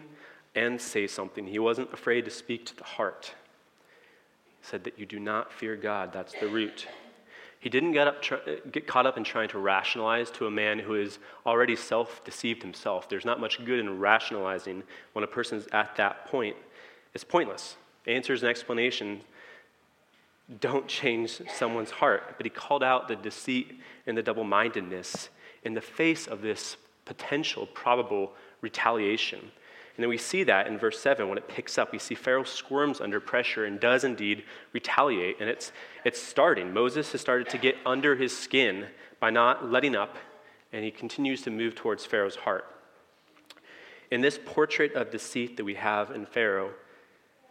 and 0.54 0.80
say 0.80 1.06
something. 1.06 1.46
He 1.46 1.58
wasn't 1.58 1.92
afraid 1.92 2.24
to 2.26 2.30
speak 2.30 2.66
to 2.66 2.76
the 2.76 2.84
heart. 2.84 3.34
He 4.60 4.66
said 4.66 4.84
that 4.84 4.98
you 4.98 5.06
do 5.06 5.18
not 5.18 5.52
fear 5.52 5.76
God, 5.76 6.12
that's 6.12 6.34
the 6.40 6.48
root. 6.48 6.86
He 7.66 7.70
didn't 7.70 7.90
get, 7.90 8.06
up, 8.06 8.22
uh, 8.30 8.36
get 8.70 8.86
caught 8.86 9.06
up 9.06 9.16
in 9.16 9.24
trying 9.24 9.48
to 9.48 9.58
rationalize 9.58 10.30
to 10.30 10.46
a 10.46 10.50
man 10.52 10.78
who 10.78 10.94
is 10.94 11.18
already 11.44 11.74
self 11.74 12.22
deceived 12.24 12.62
himself. 12.62 13.08
There's 13.08 13.24
not 13.24 13.40
much 13.40 13.58
good 13.64 13.80
in 13.80 13.98
rationalizing 13.98 14.84
when 15.14 15.24
a 15.24 15.26
person's 15.26 15.66
at 15.72 15.96
that 15.96 16.26
point. 16.26 16.54
It's 17.12 17.24
pointless. 17.24 17.74
Answers 18.06 18.44
and 18.44 18.50
explanations 18.50 19.24
don't 20.60 20.86
change 20.86 21.42
someone's 21.52 21.90
heart. 21.90 22.34
But 22.36 22.46
he 22.46 22.50
called 22.50 22.84
out 22.84 23.08
the 23.08 23.16
deceit 23.16 23.80
and 24.06 24.16
the 24.16 24.22
double 24.22 24.44
mindedness 24.44 25.28
in 25.64 25.74
the 25.74 25.80
face 25.80 26.28
of 26.28 26.42
this 26.42 26.76
potential, 27.04 27.66
probable 27.74 28.30
retaliation. 28.60 29.50
And 29.96 30.02
then 30.02 30.10
we 30.10 30.18
see 30.18 30.44
that 30.44 30.66
in 30.66 30.78
verse 30.78 31.00
7 31.00 31.26
when 31.26 31.38
it 31.38 31.48
picks 31.48 31.78
up. 31.78 31.90
We 31.90 31.98
see 31.98 32.14
Pharaoh 32.14 32.44
squirms 32.44 33.00
under 33.00 33.18
pressure 33.18 33.64
and 33.64 33.80
does 33.80 34.04
indeed 34.04 34.44
retaliate. 34.74 35.40
And 35.40 35.48
it's, 35.48 35.72
it's 36.04 36.20
starting. 36.20 36.74
Moses 36.74 37.12
has 37.12 37.22
started 37.22 37.48
to 37.48 37.58
get 37.58 37.76
under 37.86 38.14
his 38.14 38.36
skin 38.36 38.86
by 39.20 39.30
not 39.30 39.70
letting 39.70 39.96
up, 39.96 40.16
and 40.72 40.84
he 40.84 40.90
continues 40.90 41.40
to 41.42 41.50
move 41.50 41.74
towards 41.74 42.04
Pharaoh's 42.04 42.36
heart. 42.36 42.66
In 44.10 44.20
this 44.20 44.38
portrait 44.44 44.92
of 44.92 45.10
deceit 45.10 45.56
that 45.56 45.64
we 45.64 45.74
have 45.74 46.10
in 46.10 46.26
Pharaoh, 46.26 46.72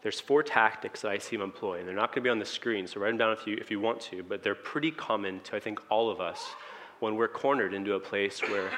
there's 0.04 0.20
four 0.20 0.44
tactics 0.44 1.02
that 1.02 1.10
I 1.10 1.18
see 1.18 1.36
him 1.36 1.42
employ, 1.42 1.80
and 1.80 1.88
they're 1.88 1.96
not 1.96 2.10
going 2.10 2.22
to 2.22 2.28
be 2.28 2.30
on 2.30 2.38
the 2.38 2.46
screen, 2.46 2.86
so 2.86 3.00
write 3.00 3.10
them 3.10 3.18
down 3.18 3.34
if 3.34 3.48
you, 3.48 3.58
if 3.60 3.72
you 3.72 3.80
want 3.80 4.00
to, 4.02 4.22
but 4.22 4.44
they're 4.44 4.54
pretty 4.54 4.92
common 4.92 5.40
to, 5.46 5.56
I 5.56 5.60
think, 5.60 5.80
all 5.90 6.12
of 6.12 6.22
us 6.22 6.46
when 7.00 7.16
we're 7.16 7.28
cornered 7.28 7.74
into 7.74 7.96
a 7.96 8.00
place 8.00 8.40
where 8.42 8.70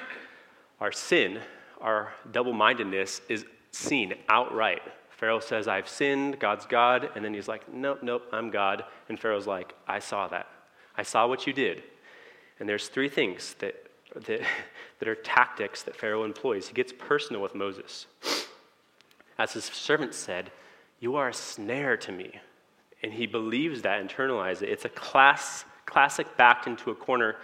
our 0.79 0.93
sin, 0.93 1.39
our 1.81 2.13
double 2.31 2.53
mindedness, 2.53 3.19
is 3.27 3.45
seen 3.77 4.15
outright. 4.27 4.81
Pharaoh 5.09 5.39
says, 5.39 5.67
I've 5.67 5.87
sinned, 5.87 6.39
God's 6.39 6.65
God, 6.65 7.09
and 7.15 7.23
then 7.23 7.33
he's 7.33 7.47
like, 7.47 7.71
Nope, 7.71 7.99
nope, 8.03 8.23
I'm 8.31 8.49
God. 8.49 8.83
And 9.09 9.19
Pharaoh's 9.19 9.47
like, 9.47 9.73
I 9.87 9.99
saw 9.99 10.27
that. 10.27 10.47
I 10.95 11.03
saw 11.03 11.27
what 11.27 11.47
you 11.47 11.53
did. 11.53 11.83
And 12.59 12.67
there's 12.67 12.87
three 12.87 13.09
things 13.09 13.55
that, 13.59 13.75
that, 14.13 14.41
that 14.99 15.07
are 15.07 15.15
tactics 15.15 15.83
that 15.83 15.95
Pharaoh 15.95 16.23
employs. 16.23 16.67
He 16.67 16.73
gets 16.73 16.93
personal 16.93 17.41
with 17.41 17.55
Moses. 17.55 18.07
As 19.37 19.53
his 19.53 19.65
servant 19.65 20.13
said, 20.13 20.51
You 20.99 21.15
are 21.15 21.29
a 21.29 21.33
snare 21.33 21.97
to 21.97 22.11
me. 22.11 22.39
And 23.03 23.13
he 23.13 23.27
believes 23.27 23.83
that, 23.83 24.07
internalizes 24.07 24.63
it. 24.63 24.69
It's 24.69 24.85
a 24.85 24.89
class, 24.89 25.65
classic 25.85 26.35
backed 26.35 26.65
into 26.67 26.89
a 26.89 26.95
corner 26.95 27.35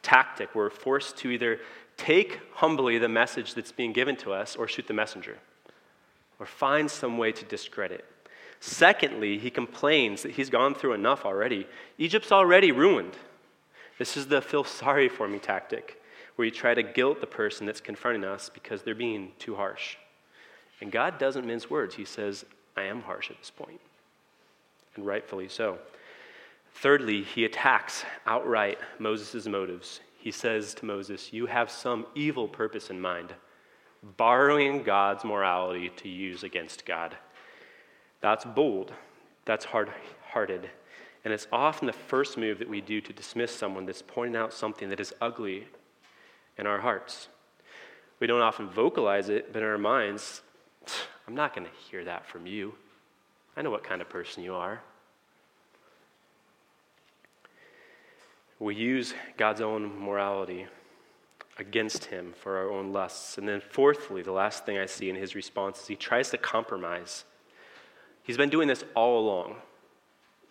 tactic. 0.00 0.54
We're 0.54 0.70
forced 0.70 1.18
to 1.18 1.30
either 1.30 1.60
take 1.98 2.40
humbly 2.54 2.98
the 2.98 3.08
message 3.08 3.54
that's 3.54 3.72
being 3.72 3.92
given 3.92 4.16
to 4.16 4.32
us 4.32 4.56
or 4.56 4.66
shoot 4.66 4.86
the 4.86 4.94
messenger 4.94 5.38
or 6.42 6.46
find 6.46 6.90
some 6.90 7.18
way 7.18 7.30
to 7.30 7.44
discredit. 7.44 8.04
Secondly, 8.58 9.38
he 9.38 9.48
complains 9.48 10.22
that 10.22 10.32
he's 10.32 10.50
gone 10.50 10.74
through 10.74 10.92
enough 10.92 11.24
already. 11.24 11.68
Egypt's 11.98 12.32
already 12.32 12.72
ruined. 12.72 13.16
This 13.96 14.16
is 14.16 14.26
the 14.26 14.42
feel 14.42 14.64
sorry 14.64 15.08
for 15.08 15.28
me 15.28 15.38
tactic, 15.38 16.02
where 16.34 16.44
you 16.44 16.50
try 16.50 16.74
to 16.74 16.82
guilt 16.82 17.20
the 17.20 17.28
person 17.28 17.64
that's 17.64 17.80
confronting 17.80 18.24
us 18.24 18.50
because 18.52 18.82
they're 18.82 18.96
being 18.96 19.30
too 19.38 19.54
harsh. 19.54 19.96
And 20.80 20.90
God 20.90 21.16
doesn't 21.16 21.46
mince 21.46 21.70
words. 21.70 21.94
He 21.94 22.04
says, 22.04 22.44
I 22.76 22.82
am 22.82 23.02
harsh 23.02 23.30
at 23.30 23.38
this 23.38 23.50
point. 23.50 23.80
and 24.96 25.06
rightfully 25.06 25.48
so. 25.48 25.78
Thirdly, 26.74 27.22
he 27.22 27.44
attacks 27.44 28.04
outright 28.26 28.80
Moses' 28.98 29.46
motives. 29.46 30.00
He 30.18 30.32
says 30.32 30.74
to 30.74 30.86
Moses, 30.86 31.32
You 31.32 31.46
have 31.46 31.70
some 31.70 32.04
evil 32.16 32.48
purpose 32.48 32.90
in 32.90 33.00
mind, 33.00 33.32
borrowing 34.02 34.82
God's 34.82 35.24
morality 35.24 35.90
to 35.96 36.08
use 36.08 36.42
against 36.42 36.84
God. 36.84 37.16
That's 38.20 38.44
bold, 38.44 38.92
that's 39.44 39.64
hard 39.64 39.90
hearted, 40.30 40.70
and 41.24 41.32
it's 41.34 41.46
often 41.52 41.86
the 41.86 41.92
first 41.92 42.38
move 42.38 42.58
that 42.58 42.68
we 42.68 42.80
do 42.80 43.00
to 43.00 43.12
dismiss 43.12 43.54
someone 43.54 43.84
that's 43.86 44.02
pointing 44.02 44.36
out 44.36 44.52
something 44.52 44.88
that 44.88 45.00
is 45.00 45.12
ugly 45.20 45.68
in 46.56 46.66
our 46.66 46.80
hearts. 46.80 47.28
We 48.18 48.26
don't 48.26 48.40
often 48.40 48.68
vocalize 48.68 49.28
it, 49.28 49.52
but 49.52 49.62
in 49.62 49.68
our 49.68 49.78
minds, 49.78 50.42
I'm 51.28 51.34
not 51.34 51.54
going 51.54 51.66
to 51.66 51.72
hear 51.90 52.04
that 52.04 52.26
from 52.26 52.46
you. 52.46 52.74
I 53.56 53.62
know 53.62 53.70
what 53.70 53.84
kind 53.84 54.00
of 54.00 54.08
person 54.08 54.42
you 54.42 54.54
are. 54.54 54.80
we 58.62 58.76
use 58.76 59.12
God's 59.36 59.60
own 59.60 59.98
morality 59.98 60.66
against 61.58 62.06
him 62.06 62.34
for 62.36 62.56
our 62.56 62.70
own 62.70 62.92
lusts. 62.92 63.38
And 63.38 63.48
then, 63.48 63.60
fourthly, 63.60 64.22
the 64.22 64.32
last 64.32 64.64
thing 64.64 64.78
I 64.78 64.86
see 64.86 65.10
in 65.10 65.16
his 65.16 65.34
response 65.34 65.80
is 65.80 65.86
he 65.86 65.96
tries 65.96 66.30
to 66.30 66.38
compromise. 66.38 67.24
He's 68.22 68.36
been 68.36 68.50
doing 68.50 68.68
this 68.68 68.84
all 68.94 69.18
along. 69.18 69.56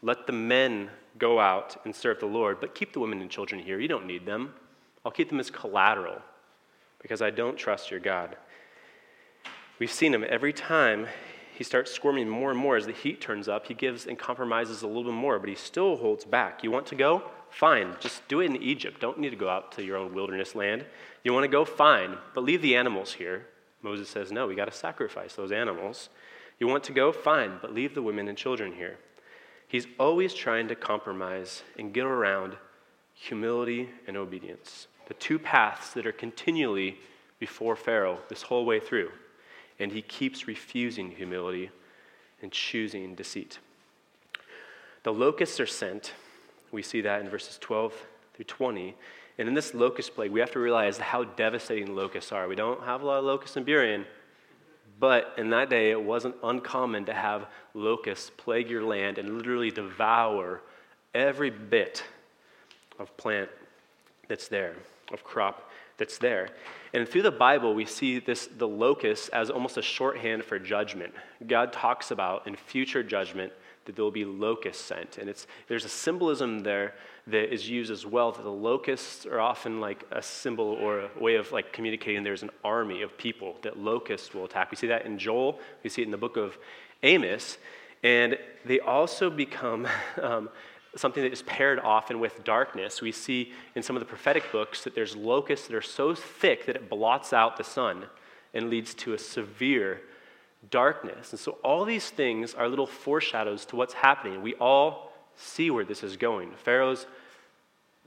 Let 0.01 0.27
the 0.27 0.33
men 0.33 0.89
go 1.17 1.39
out 1.39 1.77
and 1.85 1.95
serve 1.95 2.19
the 2.19 2.25
Lord, 2.25 2.59
but 2.59 2.75
keep 2.75 2.93
the 2.93 2.99
women 2.99 3.21
and 3.21 3.29
children 3.29 3.61
here. 3.61 3.79
You 3.79 3.87
don't 3.87 4.05
need 4.05 4.25
them. 4.25 4.53
I'll 5.05 5.11
keep 5.11 5.29
them 5.29 5.39
as 5.39 5.49
collateral 5.49 6.21
because 7.01 7.21
I 7.21 7.29
don't 7.29 7.57
trust 7.57 7.91
your 7.91 7.99
God. 7.99 8.37
We've 9.79 9.91
seen 9.91 10.13
him 10.13 10.23
every 10.27 10.53
time 10.53 11.07
he 11.53 11.63
starts 11.63 11.91
squirming 11.91 12.29
more 12.29 12.51
and 12.51 12.59
more 12.59 12.77
as 12.77 12.85
the 12.85 12.91
heat 12.91 13.21
turns 13.21 13.47
up. 13.47 13.67
He 13.67 13.73
gives 13.73 14.05
and 14.05 14.17
compromises 14.17 14.83
a 14.83 14.87
little 14.87 15.03
bit 15.03 15.13
more, 15.13 15.39
but 15.39 15.49
he 15.49 15.55
still 15.55 15.97
holds 15.97 16.25
back. 16.25 16.63
You 16.63 16.71
want 16.71 16.87
to 16.87 16.95
go? 16.95 17.23
Fine, 17.51 17.97
just 17.99 18.25
do 18.27 18.39
it 18.39 18.45
in 18.45 18.55
Egypt. 18.63 19.01
Don't 19.01 19.19
need 19.19 19.29
to 19.31 19.35
go 19.35 19.49
out 19.49 19.73
to 19.73 19.83
your 19.83 19.97
own 19.97 20.13
wilderness 20.13 20.55
land. 20.55 20.85
You 21.23 21.33
want 21.33 21.43
to 21.43 21.49
go? 21.49 21.65
Fine, 21.65 22.17
but 22.33 22.43
leave 22.43 22.61
the 22.61 22.75
animals 22.75 23.13
here. 23.13 23.45
Moses 23.81 24.09
says, 24.09 24.31
No, 24.31 24.47
we 24.47 24.55
got 24.55 24.65
to 24.65 24.71
sacrifice 24.71 25.35
those 25.35 25.51
animals. 25.51 26.09
You 26.59 26.67
want 26.67 26.83
to 26.85 26.93
go? 26.93 27.11
Fine, 27.11 27.59
but 27.61 27.73
leave 27.73 27.93
the 27.93 28.01
women 28.01 28.27
and 28.27 28.37
children 28.37 28.73
here. 28.73 28.97
He's 29.67 29.87
always 29.99 30.33
trying 30.33 30.67
to 30.69 30.75
compromise 30.75 31.63
and 31.77 31.93
get 31.93 32.05
around 32.05 32.55
humility 33.13 33.89
and 34.07 34.15
obedience, 34.15 34.87
the 35.07 35.13
two 35.15 35.37
paths 35.37 35.93
that 35.93 36.05
are 36.05 36.11
continually 36.11 36.97
before 37.39 37.75
Pharaoh 37.75 38.19
this 38.29 38.43
whole 38.43 38.65
way 38.65 38.79
through. 38.79 39.11
And 39.79 39.91
he 39.91 40.01
keeps 40.01 40.47
refusing 40.47 41.11
humility 41.11 41.69
and 42.41 42.51
choosing 42.51 43.15
deceit. 43.15 43.59
The 45.03 45.13
locusts 45.13 45.59
are 45.59 45.67
sent 45.67 46.13
we 46.71 46.81
see 46.81 47.01
that 47.01 47.21
in 47.21 47.29
verses 47.29 47.57
12 47.59 47.93
through 48.33 48.45
20. 48.45 48.95
And 49.37 49.47
in 49.47 49.53
this 49.53 49.73
locust 49.73 50.15
plague, 50.15 50.31
we 50.31 50.39
have 50.39 50.51
to 50.51 50.59
realize 50.59 50.97
how 50.97 51.23
devastating 51.23 51.95
locusts 51.95 52.31
are. 52.31 52.47
We 52.47 52.55
don't 52.55 52.83
have 52.83 53.01
a 53.01 53.05
lot 53.05 53.19
of 53.19 53.25
locusts 53.25 53.57
in 53.57 53.65
Burien, 53.65 54.05
but 54.99 55.33
in 55.37 55.49
that 55.49 55.69
day, 55.69 55.91
it 55.91 56.01
wasn't 56.01 56.35
uncommon 56.43 57.05
to 57.05 57.13
have 57.13 57.47
locusts 57.73 58.29
plague 58.37 58.69
your 58.69 58.83
land 58.83 59.17
and 59.17 59.37
literally 59.37 59.71
devour 59.71 60.61
every 61.13 61.49
bit 61.49 62.03
of 62.99 63.15
plant 63.17 63.49
that's 64.27 64.47
there, 64.47 64.75
of 65.11 65.23
crop 65.23 65.71
that's 65.97 66.17
there. 66.17 66.49
And 66.93 67.07
through 67.07 67.23
the 67.23 67.31
Bible, 67.31 67.73
we 67.73 67.85
see 67.85 68.19
this 68.19 68.47
the 68.57 68.67
locust 68.67 69.29
as 69.33 69.49
almost 69.49 69.77
a 69.77 69.81
shorthand 69.81 70.43
for 70.43 70.59
judgment. 70.59 71.13
God 71.47 71.73
talks 71.73 72.11
about 72.11 72.47
in 72.47 72.55
future 72.55 73.03
judgment 73.03 73.51
that 73.85 73.95
there 73.95 74.03
will 74.03 74.11
be 74.11 74.25
locusts 74.25 74.83
sent. 74.83 75.17
And 75.17 75.29
it's, 75.29 75.47
there's 75.67 75.85
a 75.85 75.89
symbolism 75.89 76.59
there 76.59 76.93
that 77.27 77.53
is 77.53 77.69
used 77.69 77.91
as 77.91 78.05
well 78.05 78.31
that 78.31 78.43
the 78.43 78.49
locusts 78.49 79.25
are 79.25 79.39
often 79.39 79.79
like 79.79 80.05
a 80.11 80.21
symbol 80.21 80.65
or 80.65 81.01
a 81.01 81.09
way 81.19 81.35
of 81.35 81.51
like 81.51 81.73
communicating 81.73 82.23
there's 82.23 82.43
an 82.43 82.51
army 82.63 83.01
of 83.01 83.17
people 83.17 83.57
that 83.61 83.77
locusts 83.77 84.33
will 84.33 84.45
attack. 84.45 84.71
We 84.71 84.77
see 84.77 84.87
that 84.87 85.05
in 85.05 85.17
Joel, 85.17 85.59
we 85.83 85.89
see 85.89 86.01
it 86.01 86.05
in 86.05 86.11
the 86.11 86.17
book 86.17 86.37
of 86.37 86.57
Amos, 87.03 87.57
and 88.03 88.37
they 88.65 88.79
also 88.79 89.29
become 89.29 89.87
um, 90.21 90.49
something 90.95 91.23
that 91.23 91.31
is 91.31 91.41
paired 91.43 91.79
often 91.79 92.19
with 92.19 92.43
darkness. 92.43 93.01
We 93.01 93.11
see 93.11 93.53
in 93.75 93.83
some 93.83 93.95
of 93.95 94.01
the 94.01 94.05
prophetic 94.05 94.51
books 94.51 94.83
that 94.83 94.95
there's 94.95 95.15
locusts 95.15 95.67
that 95.67 95.75
are 95.75 95.81
so 95.81 96.13
thick 96.13 96.65
that 96.65 96.75
it 96.75 96.89
blots 96.89 97.33
out 97.33 97.57
the 97.57 97.63
sun 97.63 98.05
and 98.53 98.69
leads 98.69 98.93
to 98.95 99.13
a 99.13 99.17
severe 99.17 100.01
darkness. 100.69 101.31
And 101.31 101.39
so 101.39 101.57
all 101.63 101.85
these 101.85 102.09
things 102.09 102.53
are 102.53 102.67
little 102.67 102.87
foreshadows 102.87 103.65
to 103.65 103.75
what's 103.75 103.93
happening. 103.93 104.41
We 104.41 104.55
all 104.55 105.11
see 105.35 105.71
where 105.71 105.85
this 105.85 106.03
is 106.03 106.17
going. 106.17 106.51
Pharaoh's 106.63 107.07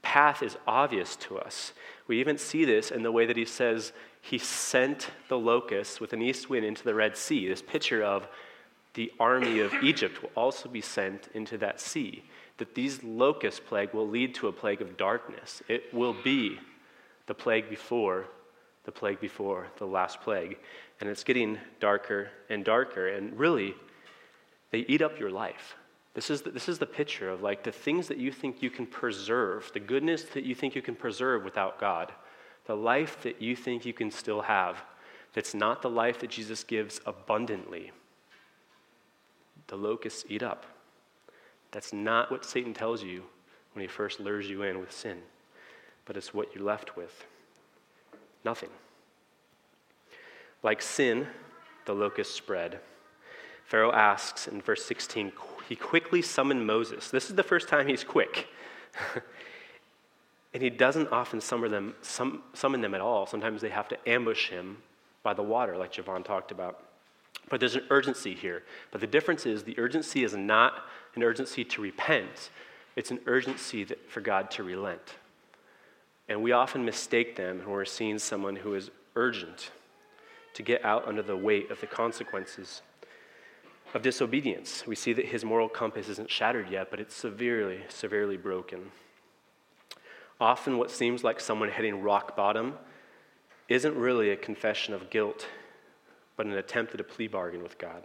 path 0.02 0.42
is 0.42 0.57
obvious 0.66 1.16
to 1.16 1.38
us. 1.38 1.72
We 2.07 2.20
even 2.20 2.38
see 2.38 2.64
this 2.64 2.90
in 2.90 3.02
the 3.02 3.11
way 3.11 3.26
that 3.26 3.36
he 3.36 3.46
says 3.46 3.92
he 4.20 4.38
sent 4.38 5.11
the 5.28 5.38
locusts 5.38 6.00
with 6.00 6.12
an 6.12 6.22
east 6.22 6.48
wind 6.48 6.64
into 6.64 6.84
the 6.84 6.94
Red 6.94 7.16
Sea. 7.16 7.48
This 7.48 7.62
picture 7.62 8.02
of 8.02 8.28
the 8.94 9.11
army 9.18 9.61
of 9.61 9.74
Egypt 9.82 10.22
will 10.22 10.30
also 10.36 10.68
be 10.68 10.80
sent 10.80 11.28
into 11.34 11.59
that 11.59 11.80
sea. 11.80 12.22
That 12.59 12.74
these 12.74 13.02
locust 13.02 13.66
plague 13.66 13.92
will 13.92 14.09
lead 14.09 14.34
to 14.36 14.48
a 14.48 14.52
plague 14.52 14.80
of 14.80 14.96
darkness. 14.96 15.62
It 15.68 15.92
will 15.92 16.14
be 16.22 16.59
the 17.26 17.34
plague 17.34 17.68
before 17.68 18.26
the 18.84 18.92
plague 18.92 19.20
before 19.20 19.68
the 19.78 19.86
last 19.86 20.20
plague 20.20 20.59
and 21.01 21.09
it's 21.09 21.24
getting 21.24 21.59
darker 21.80 22.28
and 22.49 22.64
darker. 22.64 23.09
And 23.09 23.38
really, 23.38 23.74
they 24.70 24.80
eat 24.80 25.03
up 25.03 25.18
your 25.18 25.30
life. 25.30 25.76
This 26.14 26.30
is, 26.30 26.42
the, 26.42 26.51
this 26.51 26.68
is 26.68 26.78
the 26.78 26.86
picture 26.86 27.28
of 27.28 27.42
like 27.42 27.64
the 27.64 27.72
things 27.72 28.09
that 28.09 28.18
you 28.18 28.30
think 28.30 28.62
you 28.62 28.70
can 28.70 28.86
preserve, 28.86 29.70
the 29.74 29.80
goodness 29.80 30.22
that 30.34 30.45
you 30.45 30.55
think 30.55 30.74
you 30.74 30.82
can 30.82 30.95
preserve 30.95 31.45
without 31.45 31.80
God. 31.80 32.12
the 32.66 32.76
life 32.76 33.22
that 33.22 33.40
you 33.42 33.55
think 33.55 33.84
you 33.84 33.92
can 33.92 34.11
still 34.11 34.42
have, 34.42 34.82
that's 35.32 35.55
not 35.55 35.82
the 35.82 35.90
life 35.90 36.20
that 36.20 36.30
Jesus 36.30 36.64
gives 36.64 37.01
abundantly, 37.07 37.92
the 39.66 39.76
locusts 39.76 40.24
eat 40.28 40.42
up. 40.42 40.66
That's 41.72 41.92
not 41.92 42.30
what 42.30 42.45
Satan 42.45 42.72
tells 42.72 43.03
you 43.03 43.24
when 43.72 43.82
he 43.82 43.88
first 43.88 44.20
lures 44.20 44.49
you 44.49 44.62
in 44.62 44.78
with 44.78 44.92
sin, 44.92 45.18
but 46.05 46.16
it's 46.16 46.32
what 46.32 46.55
you're 46.55 46.64
left 46.64 46.97
with 46.97 47.24
nothing. 48.45 48.68
Like 50.64 50.82
sin, 50.82 51.28
the 51.84 51.94
locusts 51.94 52.34
spread. 52.34 52.80
Pharaoh 53.66 53.92
asks 53.92 54.48
in 54.48 54.60
verse 54.60 54.84
16, 54.84 55.32
he 55.68 55.76
quickly 55.76 56.22
summoned 56.22 56.66
Moses. 56.66 57.10
This 57.10 57.28
is 57.28 57.36
the 57.36 57.42
first 57.42 57.68
time 57.68 57.86
he's 57.86 58.02
quick. 58.02 58.48
and 60.54 60.62
he 60.62 60.70
doesn't 60.70 61.12
often 61.12 61.40
summon 61.40 61.70
them, 61.70 61.94
sum, 62.00 62.42
summon 62.54 62.80
them 62.80 62.94
at 62.94 63.00
all. 63.00 63.26
Sometimes 63.26 63.60
they 63.60 63.68
have 63.68 63.88
to 63.88 64.08
ambush 64.08 64.48
him 64.48 64.78
by 65.22 65.34
the 65.34 65.42
water, 65.42 65.76
like 65.76 65.92
Javon 65.92 66.24
talked 66.24 66.50
about. 66.50 66.82
But 67.50 67.60
there's 67.60 67.76
an 67.76 67.84
urgency 67.90 68.34
here. 68.34 68.62
But 68.90 69.02
the 69.02 69.06
difference 69.06 69.44
is 69.44 69.64
the 69.64 69.78
urgency 69.78 70.24
is 70.24 70.34
not 70.34 70.84
an 71.14 71.22
urgency 71.22 71.64
to 71.64 71.82
repent, 71.82 72.50
it's 72.96 73.10
an 73.10 73.20
urgency 73.26 73.84
that, 73.84 74.10
for 74.10 74.20
God 74.20 74.50
to 74.52 74.62
relent. 74.62 75.16
And 76.28 76.42
we 76.42 76.52
often 76.52 76.84
mistake 76.84 77.36
them 77.36 77.58
when 77.58 77.70
we're 77.70 77.84
seeing 77.84 78.18
someone 78.18 78.56
who 78.56 78.74
is 78.74 78.90
urgent 79.14 79.70
to 80.55 80.62
get 80.62 80.84
out 80.84 81.07
under 81.07 81.22
the 81.22 81.36
weight 81.36 81.70
of 81.70 81.80
the 81.80 81.86
consequences 81.86 82.82
of 83.92 84.02
disobedience. 84.02 84.86
We 84.86 84.96
see 84.96 85.12
that 85.12 85.26
his 85.26 85.44
moral 85.44 85.68
compass 85.68 86.09
isn't 86.09 86.30
shattered 86.30 86.70
yet, 86.70 86.90
but 86.90 87.00
it's 87.00 87.14
severely, 87.14 87.80
severely 87.88 88.36
broken. 88.36 88.90
Often, 90.40 90.78
what 90.78 90.90
seems 90.90 91.22
like 91.22 91.38
someone 91.38 91.70
hitting 91.70 92.02
rock 92.02 92.36
bottom 92.36 92.74
isn't 93.68 93.96
really 93.96 94.30
a 94.30 94.36
confession 94.36 94.94
of 94.94 95.11
guilt, 95.11 95.46
but 96.36 96.46
an 96.46 96.52
attempt 96.52 96.94
at 96.94 97.00
a 97.00 97.05
plea 97.05 97.28
bargain 97.28 97.62
with 97.62 97.78
God. 97.78 98.02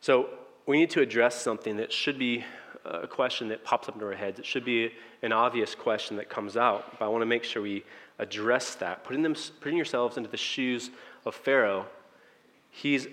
So, 0.00 0.30
we 0.66 0.78
need 0.78 0.90
to 0.90 1.00
address 1.00 1.40
something 1.40 1.76
that 1.78 1.92
should 1.92 2.18
be 2.18 2.44
a 2.84 3.06
question 3.06 3.48
that 3.48 3.64
pops 3.64 3.88
up 3.88 3.94
into 3.94 4.06
our 4.06 4.14
heads. 4.14 4.38
It 4.38 4.44
should 4.44 4.64
be 4.64 4.92
an 5.22 5.32
obvious 5.32 5.74
question 5.74 6.16
that 6.16 6.28
comes 6.28 6.56
out, 6.56 6.98
but 6.98 7.04
I 7.06 7.08
want 7.08 7.22
to 7.22 7.26
make 7.26 7.44
sure 7.44 7.62
we 7.62 7.84
address 8.18 8.74
that. 8.76 9.04
Putting, 9.04 9.22
them, 9.22 9.34
putting 9.60 9.76
yourselves 9.76 10.16
into 10.16 10.28
the 10.28 10.36
shoes 10.36 10.90
of 11.24 11.34
Pharaoh, 11.34 11.86
he's 12.70 13.06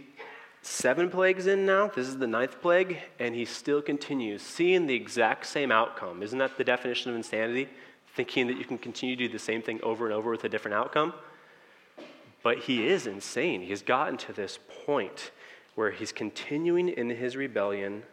seven 0.62 1.10
plagues 1.10 1.48
in 1.48 1.66
now. 1.66 1.88
This 1.88 2.08
is 2.08 2.18
the 2.18 2.28
ninth 2.28 2.62
plague, 2.62 3.00
and 3.20 3.36
he 3.36 3.46
still 3.46 3.82
continues, 3.82 4.42
seeing 4.42 4.88
the 4.88 4.96
exact 4.96 5.46
same 5.46 5.72
outcome. 5.72 6.24
Isn't 6.24 6.40
that 6.40 6.58
the 6.58 6.64
definition 6.64 7.12
of 7.12 7.18
insanity? 7.18 7.70
Thinking 8.16 8.48
that 8.48 8.58
you 8.58 8.66
can 8.66 8.78
continue 8.78 9.16
to 9.16 9.28
do 9.28 9.32
the 9.32 9.40
same 9.40 9.62
thing 9.62 9.80
over 9.84 10.06
and 10.06 10.14
over 10.14 10.32
with 10.32 10.44
a 10.44 10.50
different 10.50 10.76
outcome? 10.76 11.14
But 12.44 12.60
he 12.60 12.88
is 12.88 13.08
insane. 13.08 13.62
He 13.62 13.72
has 13.72 13.82
gotten 13.82 14.18
to 14.18 14.34
this 14.34 14.60
point 14.86 15.32
where 15.76 15.92
he's 15.92 16.12
continuing 16.12 16.90
in 16.90 17.10
his 17.10 17.36
rebellion 17.36 18.04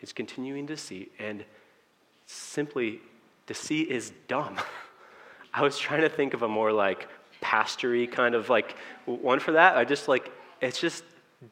He's 0.00 0.14
continuing 0.14 0.64
deceit, 0.64 1.12
and 1.18 1.44
simply, 2.24 3.00
deceit 3.46 3.88
is 3.88 4.12
dumb. 4.28 4.56
I 5.54 5.62
was 5.62 5.78
trying 5.78 6.02
to 6.02 6.08
think 6.08 6.34
of 6.34 6.42
a 6.42 6.48
more 6.48 6.72
like 6.72 7.08
pastory 7.42 8.10
kind 8.10 8.34
of 8.34 8.48
like 8.48 8.76
one 9.06 9.40
for 9.40 9.52
that. 9.52 9.76
I 9.76 9.84
just 9.84 10.08
like, 10.08 10.30
it's 10.60 10.80
just 10.80 11.04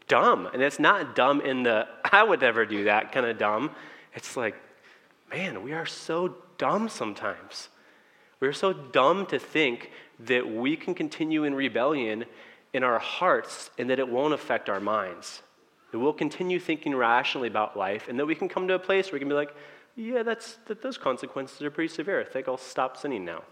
dumb. 0.06 0.48
And 0.52 0.62
it's 0.62 0.78
not 0.78 1.16
dumb 1.16 1.40
in 1.40 1.62
the, 1.62 1.88
I 2.12 2.22
would 2.22 2.40
never 2.40 2.66
do 2.66 2.84
that 2.84 3.12
kind 3.12 3.26
of 3.26 3.38
dumb. 3.38 3.70
It's 4.14 4.36
like, 4.36 4.54
man, 5.30 5.62
we 5.62 5.72
are 5.72 5.86
so 5.86 6.36
dumb 6.58 6.88
sometimes. 6.88 7.68
We're 8.40 8.52
so 8.52 8.72
dumb 8.72 9.26
to 9.26 9.38
think 9.38 9.90
that 10.20 10.48
we 10.48 10.76
can 10.76 10.94
continue 10.94 11.44
in 11.44 11.54
rebellion 11.54 12.24
in 12.72 12.84
our 12.84 12.98
hearts 12.98 13.70
and 13.78 13.90
that 13.90 13.98
it 13.98 14.08
won't 14.08 14.34
affect 14.34 14.68
our 14.68 14.80
minds 14.80 15.42
that 15.90 15.98
we'll 15.98 16.12
continue 16.12 16.60
thinking 16.60 16.94
rationally 16.94 17.48
about 17.48 17.76
life, 17.76 18.08
and 18.08 18.18
that 18.18 18.26
we 18.26 18.34
can 18.34 18.48
come 18.48 18.68
to 18.68 18.74
a 18.74 18.78
place 18.78 19.06
where 19.06 19.14
we 19.14 19.20
can 19.20 19.28
be 19.28 19.34
like, 19.34 19.54
yeah, 19.96 20.22
that's, 20.22 20.58
that 20.66 20.82
those 20.82 20.98
consequences 20.98 21.62
are 21.62 21.70
pretty 21.70 21.92
severe. 21.92 22.20
I 22.20 22.24
think 22.24 22.46
I'll 22.46 22.56
stop 22.56 22.96
sinning 22.96 23.24
now. 23.24 23.42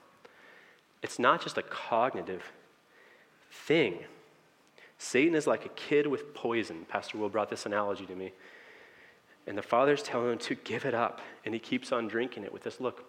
It's 1.07 1.20
not 1.20 1.40
just 1.40 1.57
a 1.57 1.62
cognitive 1.62 2.42
thing. 3.48 4.00
Satan 4.98 5.36
is 5.36 5.46
like 5.46 5.64
a 5.64 5.68
kid 5.68 6.09
with 6.09 6.34
poison. 6.34 6.84
Pastor 6.88 7.16
Will 7.16 7.28
brought 7.28 7.48
this 7.48 7.64
analogy 7.64 8.07
to 8.07 8.16
me. 8.16 8.32
And 9.46 9.57
the 9.57 9.62
father's 9.62 10.02
telling 10.02 10.32
him 10.32 10.38
to 10.38 10.57
give 10.57 10.84
it 10.84 10.94
up, 10.94 11.20
and 11.44 11.54
he 11.54 11.61
keeps 11.61 11.92
on 11.92 12.09
drinking 12.09 12.42
it 12.42 12.52
with 12.52 12.64
this 12.64 12.80
look. 12.80 13.04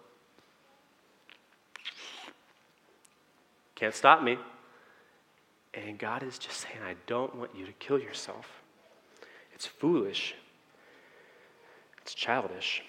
Can't 3.74 3.92
stop 3.92 4.22
me. 4.22 4.38
And 5.74 5.98
God 5.98 6.22
is 6.22 6.38
just 6.38 6.60
saying, 6.60 6.78
I 6.86 6.94
don't 7.08 7.34
want 7.34 7.50
you 7.58 7.66
to 7.66 7.72
kill 7.72 7.98
yourself. 7.98 8.62
It's 9.52 9.66
foolish. 9.66 10.36
It's 12.02 12.14
childish. 12.14 12.84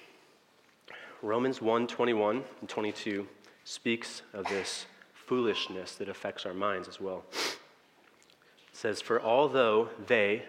Romans 1.24 1.64
1 1.64 1.88
21 1.88 2.44
and 2.60 2.70
22 2.70 3.28
speaks 3.64 4.22
of 4.34 4.46
this 4.46 4.86
foolishness 5.30 5.94
that 5.94 6.10
affects 6.10 6.44
our 6.44 6.56
minds 6.56 6.88
as 6.88 7.00
well. 7.00 7.24
It 7.32 7.60
says, 8.74 9.00
For 9.00 9.22
although 9.22 9.90
they, 10.08 10.42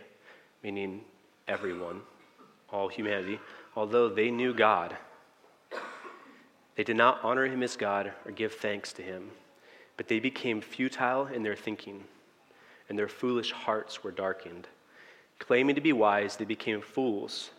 meaning 0.62 1.03
everyone, 1.47 2.01
all 2.72 2.89
humanity, 2.89 3.39
although 3.76 4.09
they 4.09 4.31
knew 4.31 4.55
God, 4.55 4.97
they 6.76 6.83
did 6.83 6.97
not 6.97 7.20
honor 7.22 7.47
him 7.47 7.62
as 7.62 7.76
God 7.76 8.11
or 8.24 8.33
give 8.33 8.55
thanks 8.55 8.91
to 8.95 9.03
him, 9.03 9.33
but 9.99 10.09
they 10.09 10.18
became 10.18 10.62
futile 10.62 11.26
in 11.26 11.43
their 11.43 11.57
thinking, 11.57 12.05
and 12.89 12.99
their 12.99 13.07
foolish 13.07 13.53
hearts 13.53 14.03
were 14.03 14.11
darkened. 14.11 14.66
Claiming 15.39 15.74
to 15.74 15.83
be 15.83 15.93
wise, 15.93 16.37
they 16.37 16.47
became 16.47 16.81
fools. 16.81 17.51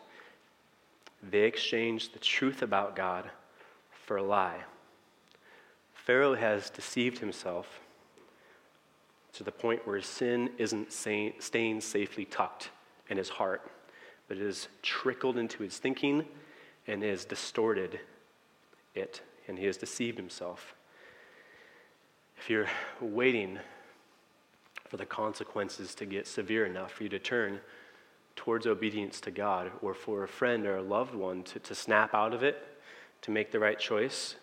They 1.22 1.42
exchanged 1.42 2.16
the 2.16 2.20
truth 2.20 2.64
about 2.64 2.96
God 2.96 3.30
for 3.92 4.18
a 4.18 4.24
lie. 4.24 4.64
Pharaoh 6.06 6.34
has 6.34 6.72
deceived 6.72 7.20
himself 7.20 7.80
to 9.34 9.44
the 9.44 9.52
point 9.52 9.86
where 9.86 10.02
sin 10.02 10.50
isn't 10.58 10.92
staying 10.92 11.82
safely 11.82 12.26
tucked 12.26 12.72
in 13.10 13.18
his 13.18 13.30
heart, 13.30 13.70
but 14.28 14.38
it 14.38 14.44
has 14.44 14.68
trickled 14.82 15.38
into 15.38 15.62
his 15.62 15.78
thinking 15.78 16.26
and 16.88 17.04
has 17.04 17.24
distorted 17.24 18.00
it, 18.96 19.22
and 19.48 19.60
he 19.60 19.66
has 19.66 19.78
deceived 19.78 20.18
himself. 20.18 20.74
If 22.36 22.50
you're 22.50 22.68
waiting 23.00 23.60
for 24.90 24.98
the 24.98 25.06
consequences 25.06 25.94
to 25.96 26.08
get 26.08 26.26
severe 26.26 26.66
enough 26.66 26.94
for 26.94 27.04
you 27.04 27.10
to 27.10 27.20
turn 27.20 27.60
towards 28.36 28.66
obedience 28.66 29.22
to 29.22 29.30
God, 29.30 29.72
or 29.84 29.94
for 29.94 30.24
a 30.24 30.28
friend 30.28 30.66
or 30.66 30.78
a 30.78 30.82
loved 30.82 31.14
one 31.14 31.44
to, 31.44 31.60
to 31.60 31.76
snap 31.76 32.16
out 32.16 32.34
of 32.34 32.42
it, 32.42 32.58
to 33.22 33.30
make 33.30 33.52
the 33.52 33.60
right 33.60 33.78
choice. 33.78 34.36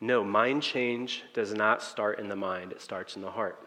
No, 0.00 0.24
mind 0.24 0.62
change 0.62 1.24
does 1.34 1.52
not 1.52 1.82
start 1.82 2.18
in 2.18 2.28
the 2.28 2.36
mind, 2.36 2.72
it 2.72 2.80
starts 2.80 3.16
in 3.16 3.22
the 3.22 3.30
heart. 3.30 3.58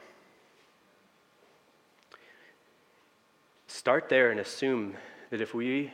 Start 3.67 4.09
there 4.09 4.31
and 4.31 4.39
assume 4.39 4.95
that 5.29 5.41
if 5.41 5.53
we, 5.53 5.91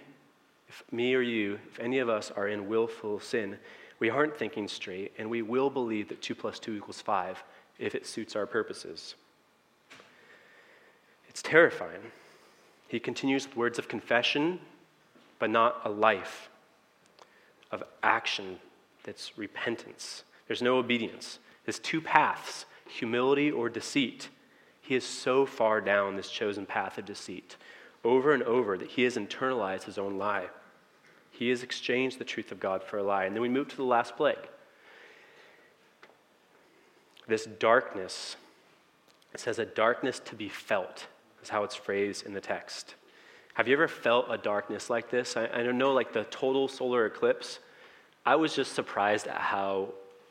if 0.67 0.83
me 0.91 1.13
or 1.13 1.21
you, 1.21 1.59
if 1.71 1.79
any 1.79 1.99
of 1.99 2.07
us 2.09 2.31
are 2.31 2.47
in 2.47 2.69
willful 2.69 3.19
sin, 3.19 3.57
we 3.99 4.09
aren't 4.09 4.37
thinking 4.37 4.67
straight, 4.67 5.13
and 5.17 5.29
we 5.29 5.41
will 5.41 5.69
believe 5.69 6.07
that 6.07 6.21
2 6.21 6.35
plus 6.35 6.59
2 6.59 6.75
equals 6.75 7.01
5 7.01 7.43
if 7.77 7.95
it 7.95 8.05
suits 8.05 8.35
our 8.35 8.45
purposes. 8.45 9.15
It's 11.27 11.41
terrifying. 11.41 12.11
He 12.87 12.99
continues 12.99 13.45
with 13.45 13.57
words 13.57 13.79
of 13.79 13.87
confession, 13.87 14.59
but 15.37 15.49
not 15.49 15.81
a 15.83 15.89
life 15.89 16.49
of 17.71 17.83
action 18.03 18.59
that's 19.03 19.37
repentance. 19.37 20.23
There's 20.49 20.63
no 20.63 20.77
obedience. 20.77 21.37
There's 21.63 21.79
two 21.79 22.01
paths 22.01 22.65
humility 22.87 23.51
or 23.51 23.69
deceit. 23.69 24.29
He 24.81 24.95
is 24.95 25.03
so 25.03 25.45
far 25.45 25.79
down 25.79 26.15
this 26.15 26.31
chosen 26.31 26.65
path 26.65 26.97
of 26.97 27.05
deceit 27.05 27.55
over 28.03 28.33
and 28.33 28.41
over 28.41 28.75
that 28.75 28.89
he 28.89 29.03
has 29.03 29.15
internalized 29.15 29.83
his 29.83 29.99
own 29.99 30.17
lie. 30.17 30.47
He 31.31 31.49
has 31.49 31.61
exchanged 31.61 32.17
the 32.17 32.25
truth 32.25 32.51
of 32.51 32.59
God 32.59 32.83
for 32.83 32.97
a 32.97 33.03
lie. 33.03 33.25
And 33.25 33.35
then 33.35 33.43
we 33.43 33.47
move 33.49 33.67
to 33.67 33.75
the 33.77 33.83
last 33.83 34.17
plague. 34.17 34.49
This 37.27 37.45
darkness, 37.45 38.35
it 39.31 39.39
says 39.39 39.59
a 39.59 39.65
darkness 39.65 40.19
to 40.25 40.35
be 40.35 40.49
felt 40.49 41.05
is 41.43 41.49
how 41.49 41.63
it's 41.63 41.75
phrased 41.75 42.25
in 42.25 42.33
the 42.33 42.41
text. 42.41 42.95
Have 43.53 43.67
you 43.67 43.75
ever 43.75 43.87
felt 43.87 44.25
a 44.29 44.37
darkness 44.39 44.89
like 44.89 45.11
this? 45.11 45.37
I, 45.37 45.47
I 45.53 45.61
don't 45.61 45.77
know, 45.77 45.93
like 45.93 46.11
the 46.11 46.23
total 46.25 46.67
solar 46.67 47.05
eclipse, 47.05 47.59
I 48.25 48.35
was 48.35 48.55
just 48.55 48.73
surprised 48.73 49.27
at 49.27 49.37
how 49.37 49.89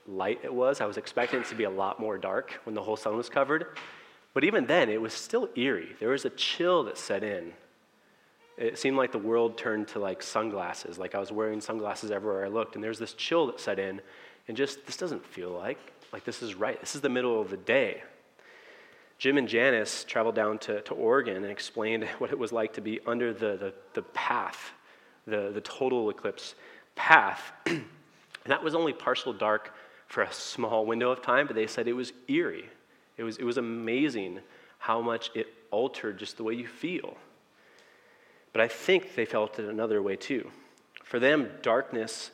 light 0.09 0.41
it 0.43 0.53
was. 0.53 0.81
I 0.81 0.87
was 0.87 0.97
expecting 0.97 1.41
it 1.41 1.47
to 1.47 1.55
be 1.55 1.65
a 1.65 1.71
lot 1.71 2.01
more 2.01 2.19
dark 2.19 2.61
when 2.65 2.75
the 2.75 2.83
whole 2.83 2.97
sun 2.97 3.17
was 3.17 3.29
covered. 3.29 3.67
But 4.35 4.45
even 4.45 4.67
then, 4.67 4.89
it 4.89 5.01
was 5.01 5.13
still 5.13 5.49
eerie. 5.57 5.97
There 6.01 6.11
was 6.11 6.25
a 6.25 6.31
chill 6.31 6.85
that 6.85 6.99
set 6.99 7.23
in. 7.23 7.53
It 8.57 8.79
seemed 8.79 8.97
like 8.97 9.13
the 9.13 9.19
world 9.19 9.57
turned 9.57 9.89
to 9.89 9.99
like 10.01 10.23
sunglasses, 10.23 10.99
like 10.99 11.15
I 11.15 11.19
was 11.19 11.31
wearing 11.31 11.61
sunglasses 11.61 12.11
everywhere 12.11 12.45
I 12.45 12.49
looked, 12.49 12.75
and 12.75 12.83
there 12.83 12.91
was 12.91 12.99
this 12.99 13.13
chill 13.13 13.47
that 13.47 13.61
set 13.61 13.79
in, 13.79 14.01
and 14.49 14.57
just, 14.57 14.85
this 14.87 14.97
doesn't 14.97 15.25
feel 15.25 15.51
like 15.51 15.79
like 16.13 16.25
this 16.25 16.43
is 16.43 16.55
right. 16.55 16.81
This 16.81 16.95
is 16.95 17.01
the 17.01 17.09
middle 17.09 17.41
of 17.41 17.51
the 17.51 17.57
day. 17.57 18.03
Jim 19.19 19.37
and 19.37 19.49
Janice 19.49 20.05
traveled 20.05 20.35
down 20.35 20.59
to, 20.61 20.81
to 20.83 20.95
Oregon 20.95 21.37
and 21.37 21.47
explained 21.47 22.05
what 22.19 22.31
it 22.31 22.39
was 22.39 22.53
like 22.53 22.73
to 22.75 22.81
be 22.81 23.01
under 23.07 23.33
the, 23.33 23.57
the, 23.57 23.75
the 23.95 24.03
path, 24.03 24.73
the, 25.27 25.51
the 25.53 25.61
total 25.61 26.09
eclipse 26.11 26.55
path. 26.95 27.53
and 27.67 27.85
that 28.47 28.63
was 28.63 28.75
only 28.75 28.93
partial 28.93 29.33
dark 29.33 29.75
for 30.09 30.23
a 30.23 30.33
small 30.33 30.85
window 30.85 31.11
of 31.11 31.23
time, 31.23 31.47
but 31.47 31.55
they 31.55 31.67
said 31.67 31.87
it 31.87 31.93
was 31.93 32.13
eerie. 32.27 32.69
It 33.17 33.23
was, 33.23 33.37
it 33.37 33.45
was 33.45 33.59
amazing 33.59 34.41
how 34.79 35.01
much 35.01 35.31
it 35.35 35.47
altered 35.71 36.19
just 36.19 36.37
the 36.37 36.45
way 36.45 36.55
you 36.55 36.67
feel. 36.67 37.17
But 38.53 38.63
I 38.63 38.69
think 38.69 39.15
they 39.15 39.25
felt 39.25 39.59
it 39.59 39.69
another 39.69 40.03
way 40.03 40.17
too. 40.17 40.51
For 41.05 41.19
them, 41.19 41.51
darkness 41.63 42.31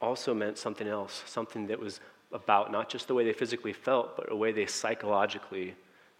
also 0.00 0.34
meant 0.34 0.58
something 0.58 0.86
else, 0.86 1.22
something 1.26 1.66
that 1.68 1.80
was 1.80 2.00
about 2.30 2.70
not 2.70 2.88
just 2.88 3.08
the 3.08 3.14
way 3.14 3.24
they 3.24 3.32
physically 3.32 3.72
felt, 3.72 4.16
but 4.16 4.28
the 4.28 4.36
way 4.36 4.52
they 4.52 4.66
psychologically 4.66 5.74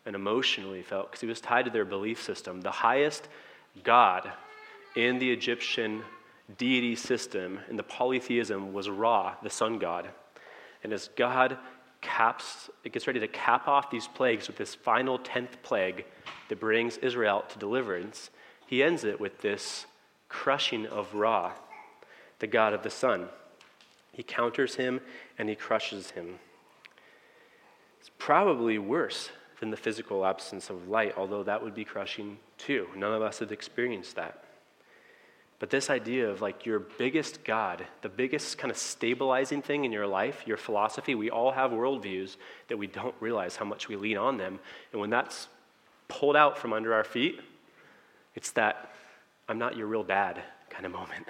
and 0.06 0.16
emotionally 0.16 0.82
felt, 0.82 1.10
because 1.10 1.22
it 1.22 1.26
was 1.26 1.40
tied 1.40 1.66
to 1.66 1.70
their 1.70 1.84
belief 1.84 2.22
system. 2.22 2.62
The 2.62 2.70
highest 2.70 3.28
God 3.84 4.30
in 4.96 5.18
the 5.18 5.30
Egyptian 5.30 6.02
deity 6.56 6.96
system, 6.96 7.60
in 7.68 7.76
the 7.76 7.82
polytheism, 7.82 8.72
was 8.72 8.88
Ra, 8.88 9.34
the 9.42 9.50
sun 9.50 9.78
god. 9.78 10.08
And 10.82 10.92
as 10.92 11.08
God 11.16 11.58
caps, 12.00 12.70
it 12.84 12.92
gets 12.92 13.06
ready 13.06 13.20
to 13.20 13.28
cap 13.28 13.66
off 13.66 13.90
these 13.90 14.08
plagues 14.08 14.46
with 14.46 14.56
this 14.56 14.74
final 14.74 15.18
10th 15.18 15.62
plague 15.62 16.04
that 16.48 16.60
brings 16.60 16.96
Israel 16.98 17.44
to 17.48 17.58
deliverance, 17.58 18.30
he 18.66 18.82
ends 18.82 19.04
it 19.04 19.20
with 19.20 19.40
this 19.40 19.86
crushing 20.28 20.86
of 20.86 21.14
Ra, 21.14 21.52
the 22.38 22.46
god 22.46 22.72
of 22.72 22.82
the 22.82 22.90
sun. 22.90 23.28
He 24.12 24.22
counters 24.22 24.76
him 24.76 25.00
and 25.38 25.48
he 25.48 25.54
crushes 25.54 26.10
him. 26.10 26.38
It's 28.00 28.10
probably 28.18 28.78
worse 28.78 29.30
than 29.60 29.70
the 29.70 29.76
physical 29.76 30.24
absence 30.24 30.70
of 30.70 30.88
light, 30.88 31.14
although 31.16 31.42
that 31.42 31.62
would 31.62 31.74
be 31.74 31.84
crushing 31.84 32.38
too. 32.58 32.88
None 32.96 33.12
of 33.12 33.22
us 33.22 33.40
have 33.40 33.52
experienced 33.52 34.16
that. 34.16 34.44
But 35.58 35.70
this 35.70 35.90
idea 35.90 36.28
of 36.28 36.40
like 36.40 36.64
your 36.64 36.78
biggest 36.78 37.44
God, 37.44 37.84
the 38.02 38.08
biggest 38.08 38.58
kind 38.58 38.70
of 38.70 38.76
stabilizing 38.76 39.60
thing 39.60 39.84
in 39.84 39.90
your 39.90 40.06
life, 40.06 40.44
your 40.46 40.56
philosophy, 40.56 41.14
we 41.14 41.30
all 41.30 41.50
have 41.50 41.72
worldviews 41.72 42.36
that 42.68 42.76
we 42.76 42.86
don't 42.86 43.14
realize 43.18 43.56
how 43.56 43.64
much 43.64 43.88
we 43.88 43.96
lean 43.96 44.16
on 44.16 44.36
them. 44.36 44.60
And 44.92 45.00
when 45.00 45.10
that's 45.10 45.48
pulled 46.06 46.36
out 46.36 46.56
from 46.56 46.72
under 46.72 46.94
our 46.94 47.04
feet, 47.04 47.40
it's 48.34 48.52
that 48.52 48.92
I'm 49.48 49.58
not 49.58 49.76
your 49.76 49.88
real 49.88 50.04
dad 50.04 50.40
kind 50.70 50.86
of 50.86 50.92
moment. 50.92 51.26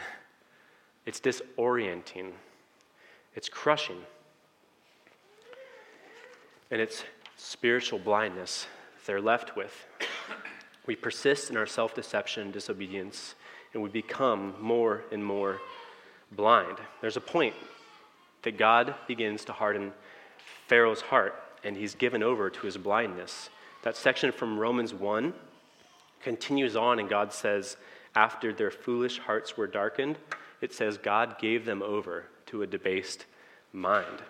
It's 1.07 1.21
disorienting, 1.21 2.33
it's 3.35 3.49
crushing. 3.49 4.03
And 6.71 6.83
it's 6.83 7.03
spiritual 7.37 7.99
blindness 7.99 8.67
they're 9.07 9.23
left 9.23 9.57
with. 9.57 9.87
We 10.85 10.97
persist 10.97 11.49
in 11.49 11.57
our 11.57 11.67
self 11.67 11.95
deception 11.95 12.43
and 12.43 12.53
disobedience, 12.53 13.35
and 13.79 13.85
we 13.85 13.91
become 13.91 14.55
more 14.61 15.05
and 15.13 15.25
more 15.25 15.61
blind. 16.33 16.79
There's 17.01 17.17
a 17.17 17.21
point 17.21 17.55
that 18.43 18.59
God 18.59 18.93
begins 19.07 19.45
to 19.45 19.53
harden 19.53 19.93
Pharaoh's 20.67 21.01
heart, 21.01 21.41
and 21.63 21.77
he's 21.77 21.95
given 21.95 22.21
over 22.21 22.51
to 22.51 22.61
his 22.67 22.77
blindness. 22.77 23.51
That 23.85 23.97
section 23.97 24.33
from 24.33 24.59
Romans 24.59 24.93
1 24.93 25.33
continues 26.21 26.75
on, 26.75 26.99
and 26.99 27.09
God 27.09 27.33
says, 27.33 27.77
After 28.17 28.53
their 28.53 28.73
foolish 28.73 29.21
hearts 29.21 29.57
were 29.57 29.69
darkened, 29.69 30.19
it 30.61 30.75
says, 30.75 30.99
God 30.99 31.39
gave 31.39 31.65
them 31.65 31.81
over 31.81 32.25
to 32.47 32.63
a 32.63 32.67
debased 32.67 33.27
mind. 33.73 34.23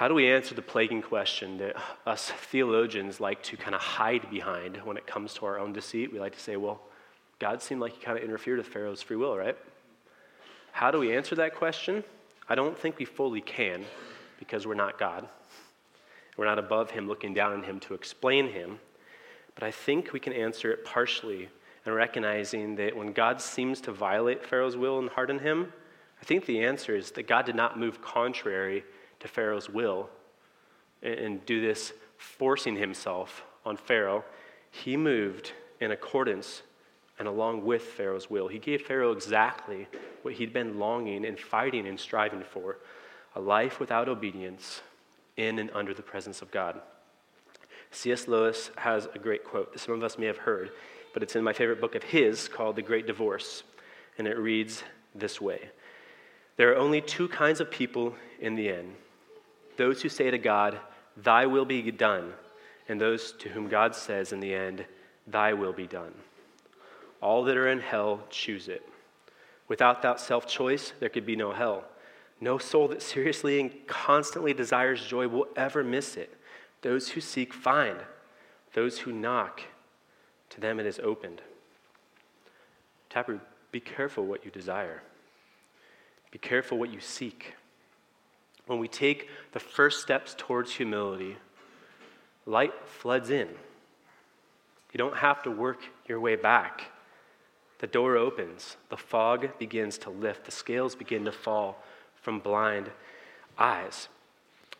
How 0.00 0.08
do 0.08 0.14
we 0.14 0.32
answer 0.32 0.54
the 0.54 0.62
plaguing 0.62 1.02
question 1.02 1.58
that 1.58 1.76
us 2.06 2.30
theologians 2.30 3.20
like 3.20 3.42
to 3.42 3.58
kind 3.58 3.74
of 3.74 3.82
hide 3.82 4.30
behind 4.30 4.78
when 4.78 4.96
it 4.96 5.06
comes 5.06 5.34
to 5.34 5.44
our 5.44 5.58
own 5.58 5.74
deceit? 5.74 6.10
We 6.10 6.18
like 6.18 6.32
to 6.32 6.40
say, 6.40 6.56
well, 6.56 6.80
God 7.38 7.60
seemed 7.60 7.82
like 7.82 7.92
he 7.92 8.00
kind 8.00 8.16
of 8.16 8.24
interfered 8.24 8.56
with 8.56 8.66
Pharaoh's 8.66 9.02
free 9.02 9.18
will, 9.18 9.36
right? 9.36 9.58
How 10.72 10.90
do 10.90 10.98
we 10.98 11.14
answer 11.14 11.34
that 11.34 11.54
question? 11.54 12.02
I 12.48 12.54
don't 12.54 12.78
think 12.78 12.96
we 12.96 13.04
fully 13.04 13.42
can 13.42 13.84
because 14.38 14.66
we're 14.66 14.72
not 14.72 14.98
God. 14.98 15.28
We're 16.38 16.46
not 16.46 16.58
above 16.58 16.92
him 16.92 17.06
looking 17.06 17.34
down 17.34 17.52
on 17.52 17.62
him 17.62 17.78
to 17.80 17.92
explain 17.92 18.48
him. 18.48 18.80
But 19.54 19.64
I 19.64 19.70
think 19.70 20.14
we 20.14 20.18
can 20.18 20.32
answer 20.32 20.72
it 20.72 20.82
partially 20.82 21.50
and 21.84 21.94
recognizing 21.94 22.74
that 22.76 22.96
when 22.96 23.12
God 23.12 23.42
seems 23.42 23.82
to 23.82 23.92
violate 23.92 24.46
Pharaoh's 24.46 24.78
will 24.78 24.98
and 24.98 25.10
harden 25.10 25.40
him, 25.40 25.74
I 26.22 26.24
think 26.24 26.46
the 26.46 26.64
answer 26.64 26.96
is 26.96 27.10
that 27.10 27.28
God 27.28 27.44
did 27.44 27.54
not 27.54 27.78
move 27.78 28.00
contrary 28.00 28.82
to 29.20 29.28
Pharaoh's 29.28 29.68
will 29.68 30.08
and 31.02 31.44
do 31.46 31.60
this 31.60 31.92
forcing 32.18 32.76
himself 32.76 33.44
on 33.64 33.76
Pharaoh. 33.76 34.24
He 34.70 34.96
moved 34.96 35.52
in 35.80 35.90
accordance 35.90 36.62
and 37.18 37.28
along 37.28 37.64
with 37.64 37.82
Pharaoh's 37.82 38.30
will. 38.30 38.48
He 38.48 38.58
gave 38.58 38.82
Pharaoh 38.82 39.12
exactly 39.12 39.86
what 40.22 40.34
he'd 40.34 40.52
been 40.52 40.78
longing 40.78 41.24
and 41.24 41.38
fighting 41.38 41.86
and 41.86 41.98
striving 42.00 42.42
for 42.42 42.78
a 43.34 43.40
life 43.40 43.78
without 43.78 44.08
obedience 44.08 44.82
in 45.36 45.58
and 45.58 45.70
under 45.74 45.94
the 45.94 46.02
presence 46.02 46.42
of 46.42 46.50
God. 46.50 46.80
C.S. 47.90 48.28
Lewis 48.28 48.70
has 48.76 49.08
a 49.14 49.18
great 49.18 49.44
quote 49.44 49.72
that 49.72 49.80
some 49.80 49.94
of 49.94 50.02
us 50.02 50.18
may 50.18 50.26
have 50.26 50.38
heard, 50.38 50.70
but 51.12 51.22
it's 51.22 51.36
in 51.36 51.44
my 51.44 51.52
favorite 51.52 51.80
book 51.80 51.94
of 51.94 52.04
his 52.04 52.48
called 52.48 52.76
The 52.76 52.82
Great 52.82 53.06
Divorce. 53.06 53.64
And 54.16 54.26
it 54.28 54.38
reads 54.38 54.82
this 55.14 55.40
way 55.40 55.70
There 56.56 56.72
are 56.72 56.76
only 56.76 57.00
two 57.00 57.28
kinds 57.28 57.60
of 57.60 57.70
people 57.70 58.14
in 58.40 58.54
the 58.54 58.68
end 58.68 58.94
those 59.80 60.02
who 60.02 60.10
say 60.10 60.30
to 60.30 60.36
God, 60.36 60.78
Thy 61.16 61.46
will 61.46 61.64
be 61.64 61.90
done, 61.90 62.34
and 62.90 63.00
those 63.00 63.32
to 63.38 63.48
whom 63.48 63.66
God 63.66 63.94
says 63.96 64.30
in 64.30 64.38
the 64.38 64.52
end, 64.52 64.84
Thy 65.26 65.54
will 65.54 65.72
be 65.72 65.86
done. 65.86 66.12
All 67.22 67.44
that 67.44 67.56
are 67.56 67.66
in 67.66 67.80
hell 67.80 68.20
choose 68.28 68.68
it. 68.68 68.86
Without 69.68 70.02
that 70.02 70.20
self 70.20 70.46
choice, 70.46 70.92
there 71.00 71.08
could 71.08 71.24
be 71.24 71.34
no 71.34 71.52
hell. 71.52 71.84
No 72.42 72.58
soul 72.58 72.88
that 72.88 73.00
seriously 73.00 73.58
and 73.58 73.72
constantly 73.86 74.52
desires 74.52 75.06
joy 75.06 75.28
will 75.28 75.48
ever 75.56 75.82
miss 75.82 76.18
it. 76.18 76.36
Those 76.82 77.08
who 77.08 77.22
seek 77.22 77.54
find, 77.54 77.96
those 78.74 78.98
who 78.98 79.12
knock, 79.12 79.62
to 80.50 80.60
them 80.60 80.78
it 80.78 80.84
is 80.84 81.00
opened. 81.02 81.40
Taproot, 83.08 83.40
be 83.72 83.80
careful 83.80 84.26
what 84.26 84.44
you 84.44 84.50
desire. 84.50 85.00
Be 86.30 86.38
careful 86.38 86.76
what 86.76 86.92
you 86.92 87.00
seek 87.00 87.54
when 88.70 88.78
we 88.78 88.86
take 88.86 89.28
the 89.50 89.58
first 89.58 90.00
steps 90.00 90.32
towards 90.38 90.72
humility, 90.72 91.36
light 92.46 92.72
floods 92.86 93.28
in. 93.28 93.48
You 94.92 94.98
don't 94.98 95.16
have 95.16 95.42
to 95.42 95.50
work 95.50 95.80
your 96.06 96.20
way 96.20 96.36
back. 96.36 96.84
The 97.80 97.88
door 97.88 98.16
opens, 98.16 98.76
the 98.88 98.96
fog 98.96 99.58
begins 99.58 99.98
to 99.98 100.10
lift, 100.10 100.44
the 100.44 100.52
scales 100.52 100.94
begin 100.94 101.24
to 101.24 101.32
fall 101.32 101.82
from 102.14 102.38
blind 102.38 102.92
eyes. 103.58 104.08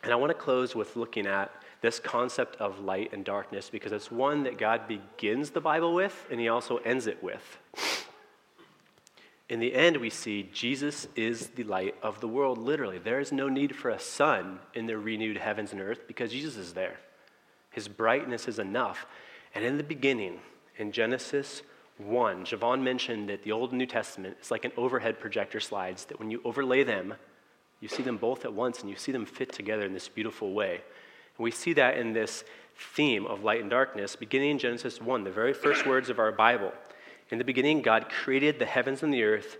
And 0.03 0.13
I 0.13 0.15
want 0.15 0.29
to 0.29 0.35
close 0.35 0.73
with 0.73 0.95
looking 0.95 1.27
at 1.27 1.51
this 1.81 1.99
concept 1.99 2.55
of 2.61 2.79
light 2.79 3.11
and 3.11 3.25
darkness 3.25 3.69
because 3.69 3.91
it's 3.91 4.09
one 4.09 4.43
that 4.43 4.57
God 4.57 4.87
begins 4.87 5.49
the 5.49 5.59
Bible 5.59 5.93
with 5.93 6.27
and 6.31 6.39
he 6.39 6.47
also 6.47 6.77
ends 6.77 7.07
it 7.07 7.21
with. 7.21 7.59
In 9.51 9.59
the 9.59 9.75
end, 9.75 9.97
we 9.97 10.09
see 10.09 10.49
Jesus 10.53 11.09
is 11.13 11.47
the 11.49 11.65
light 11.65 11.95
of 12.01 12.21
the 12.21 12.27
world, 12.29 12.57
literally. 12.57 12.99
There 12.99 13.19
is 13.19 13.33
no 13.33 13.49
need 13.49 13.75
for 13.75 13.89
a 13.89 13.99
sun 13.99 14.59
in 14.73 14.85
the 14.85 14.97
renewed 14.97 15.35
heavens 15.35 15.73
and 15.73 15.81
earth 15.81 16.07
because 16.07 16.31
Jesus 16.31 16.55
is 16.55 16.71
there. 16.71 16.95
His 17.69 17.89
brightness 17.89 18.47
is 18.47 18.59
enough. 18.59 19.05
And 19.53 19.65
in 19.65 19.75
the 19.75 19.83
beginning, 19.83 20.39
in 20.77 20.93
Genesis 20.93 21.63
1, 21.97 22.45
Javon 22.45 22.81
mentioned 22.81 23.27
that 23.27 23.43
the 23.43 23.51
Old 23.51 23.71
and 23.71 23.79
New 23.79 23.85
Testament 23.85 24.37
is 24.41 24.51
like 24.51 24.63
an 24.63 24.71
overhead 24.77 25.19
projector 25.19 25.59
slides, 25.59 26.05
that 26.05 26.17
when 26.17 26.31
you 26.31 26.39
overlay 26.45 26.85
them, 26.85 27.15
you 27.81 27.89
see 27.89 28.03
them 28.03 28.15
both 28.15 28.45
at 28.45 28.53
once 28.53 28.79
and 28.79 28.89
you 28.89 28.95
see 28.95 29.11
them 29.11 29.25
fit 29.25 29.51
together 29.51 29.83
in 29.83 29.91
this 29.91 30.07
beautiful 30.07 30.53
way. 30.53 30.75
And 30.75 31.43
we 31.43 31.51
see 31.51 31.73
that 31.73 31.97
in 31.97 32.13
this 32.13 32.45
theme 32.95 33.25
of 33.25 33.43
light 33.43 33.59
and 33.59 33.69
darkness, 33.69 34.15
beginning 34.15 34.51
in 34.51 34.59
Genesis 34.59 35.01
1, 35.01 35.25
the 35.25 35.29
very 35.29 35.53
first 35.53 35.85
words 35.85 36.09
of 36.09 36.19
our 36.19 36.31
Bible. 36.31 36.71
In 37.31 37.37
the 37.37 37.45
beginning, 37.45 37.81
God 37.81 38.09
created 38.09 38.59
the 38.59 38.65
heavens 38.65 39.01
and 39.01 39.13
the 39.13 39.23
earth. 39.23 39.57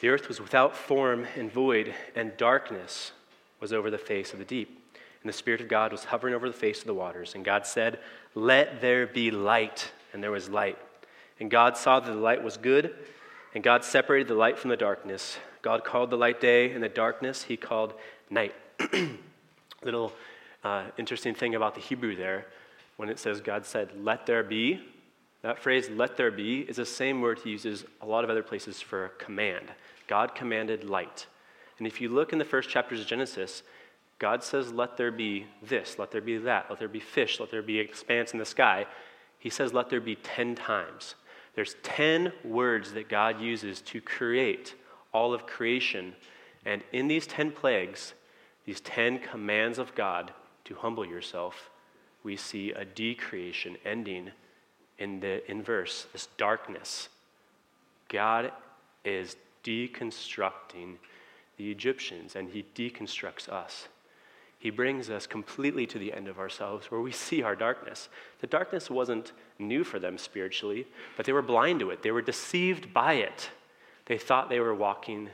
The 0.00 0.08
earth 0.08 0.26
was 0.26 0.40
without 0.40 0.74
form 0.74 1.26
and 1.36 1.52
void, 1.52 1.94
and 2.16 2.36
darkness 2.36 3.12
was 3.60 3.72
over 3.72 3.90
the 3.90 3.98
face 3.98 4.32
of 4.32 4.38
the 4.38 4.44
deep. 4.44 4.78
And 5.22 5.28
the 5.28 5.36
Spirit 5.36 5.60
of 5.60 5.68
God 5.68 5.92
was 5.92 6.04
hovering 6.04 6.34
over 6.34 6.48
the 6.48 6.56
face 6.56 6.80
of 6.80 6.86
the 6.86 6.94
waters. 6.94 7.34
And 7.34 7.44
God 7.44 7.66
said, 7.66 8.00
Let 8.34 8.80
there 8.80 9.06
be 9.06 9.30
light. 9.30 9.92
And 10.12 10.22
there 10.22 10.32
was 10.32 10.48
light. 10.48 10.78
And 11.38 11.50
God 11.50 11.76
saw 11.76 12.00
that 12.00 12.10
the 12.10 12.18
light 12.18 12.42
was 12.42 12.56
good, 12.56 12.94
and 13.54 13.62
God 13.62 13.84
separated 13.84 14.28
the 14.28 14.34
light 14.34 14.58
from 14.58 14.70
the 14.70 14.76
darkness. 14.76 15.36
God 15.60 15.84
called 15.84 16.10
the 16.10 16.16
light 16.16 16.40
day, 16.40 16.72
and 16.72 16.82
the 16.82 16.88
darkness 16.88 17.42
he 17.42 17.56
called 17.56 17.94
night. 18.30 18.54
Little 19.82 20.12
uh, 20.64 20.84
interesting 20.96 21.34
thing 21.34 21.54
about 21.54 21.74
the 21.74 21.80
Hebrew 21.80 22.16
there, 22.16 22.46
when 22.96 23.08
it 23.08 23.18
says 23.18 23.40
God 23.40 23.66
said, 23.66 23.90
Let 24.02 24.26
there 24.26 24.42
be, 24.42 24.80
that 25.42 25.58
phrase, 25.58 25.90
let 25.90 26.16
there 26.16 26.30
be, 26.30 26.60
is 26.60 26.76
the 26.76 26.86
same 26.86 27.20
word 27.20 27.40
he 27.40 27.50
uses 27.50 27.84
a 28.00 28.06
lot 28.06 28.24
of 28.24 28.30
other 28.30 28.42
places 28.42 28.80
for 28.80 29.08
command. 29.18 29.72
God 30.06 30.34
commanded 30.34 30.84
light. 30.84 31.26
And 31.78 31.86
if 31.86 32.00
you 32.00 32.08
look 32.08 32.32
in 32.32 32.38
the 32.38 32.44
first 32.44 32.68
chapters 32.68 33.00
of 33.00 33.06
Genesis, 33.06 33.62
God 34.20 34.44
says, 34.44 34.72
Let 34.72 34.96
there 34.96 35.10
be 35.10 35.46
this, 35.60 35.98
let 35.98 36.12
there 36.12 36.20
be 36.20 36.38
that, 36.38 36.66
let 36.70 36.78
there 36.78 36.88
be 36.88 37.00
fish, 37.00 37.40
let 37.40 37.50
there 37.50 37.62
be 37.62 37.78
expanse 37.78 38.32
in 38.32 38.38
the 38.38 38.44
sky. 38.44 38.86
He 39.40 39.50
says, 39.50 39.72
Let 39.72 39.90
there 39.90 40.00
be 40.00 40.14
10 40.14 40.54
times. 40.54 41.16
There's 41.56 41.74
10 41.82 42.32
words 42.44 42.92
that 42.92 43.08
God 43.08 43.40
uses 43.40 43.80
to 43.82 44.00
create 44.00 44.76
all 45.12 45.34
of 45.34 45.46
creation. 45.46 46.14
And 46.64 46.82
in 46.92 47.08
these 47.08 47.26
10 47.26 47.50
plagues, 47.50 48.14
these 48.64 48.80
10 48.80 49.18
commands 49.18 49.78
of 49.78 49.94
God 49.96 50.32
to 50.64 50.76
humble 50.76 51.04
yourself, 51.04 51.70
we 52.22 52.36
see 52.36 52.70
a 52.70 52.84
decreation 52.84 53.76
ending 53.84 54.30
in 55.02 55.18
the 55.18 55.50
inverse, 55.50 56.06
this 56.12 56.28
darkness. 56.36 57.08
God 58.08 58.52
is 59.04 59.36
deconstructing 59.64 60.94
the 61.56 61.70
Egyptians 61.72 62.36
and 62.36 62.48
he 62.48 62.64
deconstructs 62.76 63.48
us. 63.48 63.88
He 64.60 64.70
brings 64.70 65.10
us 65.10 65.26
completely 65.26 65.86
to 65.88 65.98
the 65.98 66.12
end 66.12 66.28
of 66.28 66.38
ourselves 66.38 66.88
where 66.88 67.00
we 67.00 67.10
see 67.10 67.42
our 67.42 67.56
darkness. 67.56 68.08
The 68.40 68.46
darkness 68.46 68.88
wasn't 68.88 69.32
new 69.58 69.82
for 69.82 69.98
them 69.98 70.18
spiritually, 70.18 70.86
but 71.16 71.26
they 71.26 71.32
were 71.32 71.42
blind 71.42 71.80
to 71.80 71.90
it. 71.90 72.04
They 72.04 72.12
were 72.12 72.22
deceived 72.22 72.94
by 72.94 73.14
it. 73.14 73.50
They 74.06 74.18
thought 74.18 74.48
they 74.48 74.60
were 74.60 74.74
walking 74.74 75.30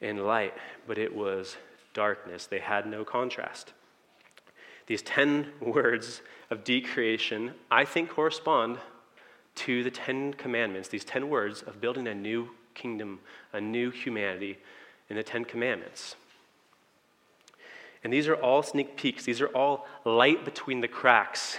in 0.00 0.24
light, 0.26 0.54
but 0.86 0.96
it 0.96 1.14
was 1.14 1.58
darkness. 1.92 2.46
They 2.46 2.60
had 2.60 2.86
no 2.86 3.04
contrast. 3.04 3.74
These 4.86 5.02
10 5.02 5.48
words 5.60 6.22
of 6.50 6.64
decreation, 6.64 7.54
I 7.70 7.84
think, 7.84 8.10
correspond 8.10 8.78
to 9.56 9.82
the 9.82 9.90
10 9.90 10.34
commandments, 10.34 10.88
these 10.88 11.04
10 11.04 11.28
words 11.28 11.62
of 11.62 11.80
building 11.80 12.06
a 12.06 12.14
new 12.14 12.50
kingdom, 12.74 13.20
a 13.52 13.60
new 13.60 13.90
humanity 13.90 14.58
in 15.08 15.16
the 15.16 15.22
Ten 15.22 15.44
Commandments. 15.44 16.14
And 18.04 18.12
these 18.12 18.28
are 18.28 18.36
all 18.36 18.62
sneak 18.62 18.96
peeks, 18.96 19.24
these 19.24 19.40
are 19.40 19.48
all 19.48 19.86
light 20.04 20.44
between 20.44 20.80
the 20.80 20.88
cracks. 20.88 21.58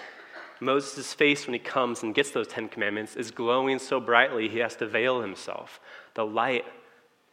Moses' 0.59 1.13
face, 1.13 1.45
when 1.45 1.53
he 1.53 1.59
comes 1.59 2.03
and 2.03 2.15
gets 2.15 2.31
those 2.31 2.47
Ten 2.47 2.69
Commandments, 2.69 3.15
is 3.15 3.31
glowing 3.31 3.79
so 3.79 3.99
brightly 3.99 4.47
he 4.47 4.59
has 4.59 4.75
to 4.77 4.87
veil 4.87 5.21
himself. 5.21 5.79
The 6.13 6.25
light 6.25 6.65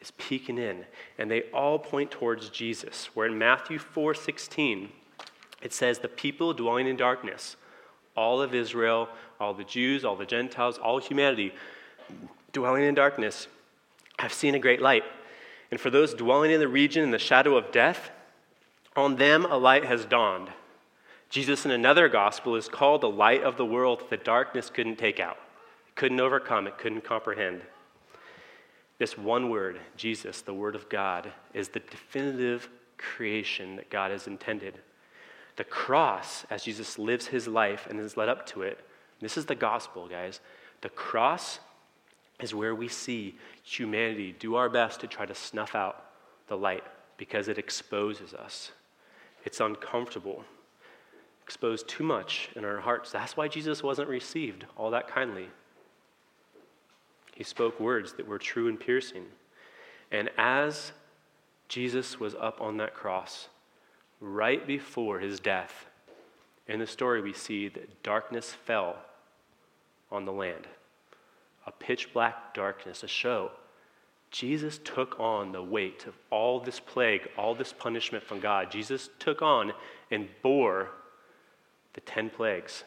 is 0.01 0.11
peeking 0.13 0.59
in, 0.59 0.85
and 1.17 1.31
they 1.31 1.43
all 1.53 1.79
point 1.79 2.11
towards 2.11 2.51
Jesus. 2.51 3.09
Where 3.15 3.27
in 3.27 3.39
Matthew 3.39 3.79
4 3.79 4.15
16, 4.15 4.91
it 5.65 5.73
says, 5.73 5.99
The 5.99 6.09
people 6.09 6.55
dwelling 6.55 6.87
in 6.87 6.97
darkness, 6.97 7.57
all 8.17 8.41
of 8.41 8.55
Israel, 8.55 9.09
all 9.41 9.55
the 9.55 9.65
Jews, 9.65 10.05
all 10.05 10.15
the 10.15 10.27
Gentiles, 10.27 10.79
all 10.79 10.99
humanity 10.99 11.53
dwelling 12.53 12.85
in 12.85 12.95
darkness, 12.95 13.49
have 14.19 14.33
seen 14.33 14.55
a 14.55 14.61
great 14.61 14.81
light. 14.81 15.03
And 15.73 15.81
for 15.81 15.91
those 15.91 16.15
dwelling 16.15 16.53
in 16.53 16.61
the 16.61 16.69
region 16.69 17.03
in 17.03 17.11
the 17.11 17.19
shadow 17.19 17.57
of 17.57 17.73
death, 17.73 18.11
on 18.95 19.17
them 19.17 19.45
a 19.45 19.57
light 19.57 19.85
has 19.85 20.05
dawned. 20.05 20.51
Jesus, 21.31 21.65
in 21.65 21.73
another 21.73 22.09
gospel, 22.09 22.55
is 22.55 22.69
called 22.69 23.01
the 23.01 23.11
light 23.11 23.43
of 23.43 23.57
the 23.57 23.65
world 23.65 23.99
that 23.99 24.11
the 24.11 24.17
darkness 24.17 24.71
couldn't 24.71 24.99
take 24.99 25.19
out, 25.19 25.39
it 25.89 25.97
couldn't 25.97 26.21
overcome, 26.21 26.69
it 26.69 26.79
couldn't 26.79 27.03
comprehend. 27.03 27.63
This 28.99 29.19
one 29.19 29.51
word, 29.51 29.81
Jesus, 29.97 30.43
the 30.43 30.55
Word 30.55 30.77
of 30.77 30.89
God, 30.89 31.33
is 31.53 31.71
the 31.71 31.81
definitive 31.81 32.69
creation 32.97 33.75
that 33.75 33.91
God 33.91 34.13
has 34.13 34.29
intended. 34.29 34.79
The 35.57 35.65
cross, 35.65 36.45
as 36.51 36.65
Jesus 36.65 36.99
lives 36.99 37.27
his 37.27 37.47
life 37.47 37.87
and 37.89 38.01
is 38.01 38.17
led 38.17 38.29
up 38.29 38.47
to 38.47 38.63
it, 38.63 38.79
this 39.21 39.37
is 39.37 39.47
the 39.47 39.55
gospel, 39.55 40.09
guys. 40.09 40.41
The 40.81 40.89
cross 40.89 41.61
is 42.41 42.55
where 42.55 42.75
we 42.75 42.89
see 42.89 43.37
humanity 43.63 44.35
do 44.39 44.57
our 44.57 44.69
best 44.69 45.01
to 45.01 45.07
try 45.07 45.27
to 45.27 45.35
snuff 45.35 45.75
out 45.75 46.05
the 46.49 46.57
light 46.57 46.85
because 47.17 47.49
it 47.49 47.59
exposes 47.59 48.35
us. 48.35 48.73
It's 49.45 49.61
uncomfortable. 49.61 50.45
Exposed 51.43 51.87
too 51.89 52.05
much 52.05 52.49
in 52.57 52.65
our 52.65 52.81
hearts. 52.81 53.13
That's 53.13 53.37
why 53.37 53.49
Jesus 53.49 53.83
wasn't 53.83 54.09
received 54.09 54.67
all 54.77 54.91
that 54.91 55.09
kindly. 55.09 55.49
He 57.35 57.45
spoke 57.45 57.79
words 57.79 58.15
that 58.15 58.27
were 58.27 58.39
true 58.39 58.69
and 58.69 58.79
piercing. 58.79 59.25
And 60.11 60.31
as 60.37 60.93
Jesus 61.69 62.19
was 62.19 62.35
up 62.35 62.61
on 62.61 62.77
that 62.79 62.95
cross, 62.95 63.49
right 64.25 64.67
before 64.67 65.19
his 65.21 65.39
death, 65.39 65.87
in 66.67 66.81
the 66.81 66.87
story 66.87 67.21
we 67.21 67.35
see 67.35 67.69
that 67.69 68.03
darkness 68.03 68.55
fell 68.65 68.97
on 70.11 70.25
the 70.25 70.33
land 70.33 70.67
a 71.67 71.73
pitch 71.73 72.13
black 72.13 72.53
darkness, 72.53 73.03
a 73.03 73.09
show. 73.09 73.51
Jesus 74.31 74.79
took 74.85 75.19
on 75.19 75.53
the 75.53 75.63
weight 75.63 76.07
of 76.07 76.15
all 76.31 76.61
this 76.61 76.79
plague, 76.79 77.27
all 77.39 77.55
this 77.55 77.73
punishment 77.73 78.23
from 78.23 78.39
God. 78.39 78.71
Jesus 78.71 79.09
took 79.19 79.41
on 79.41 79.73
and 80.11 80.29
bore 80.43 80.91
the 81.95 82.03
10 82.03 82.29
plagues 82.31 82.85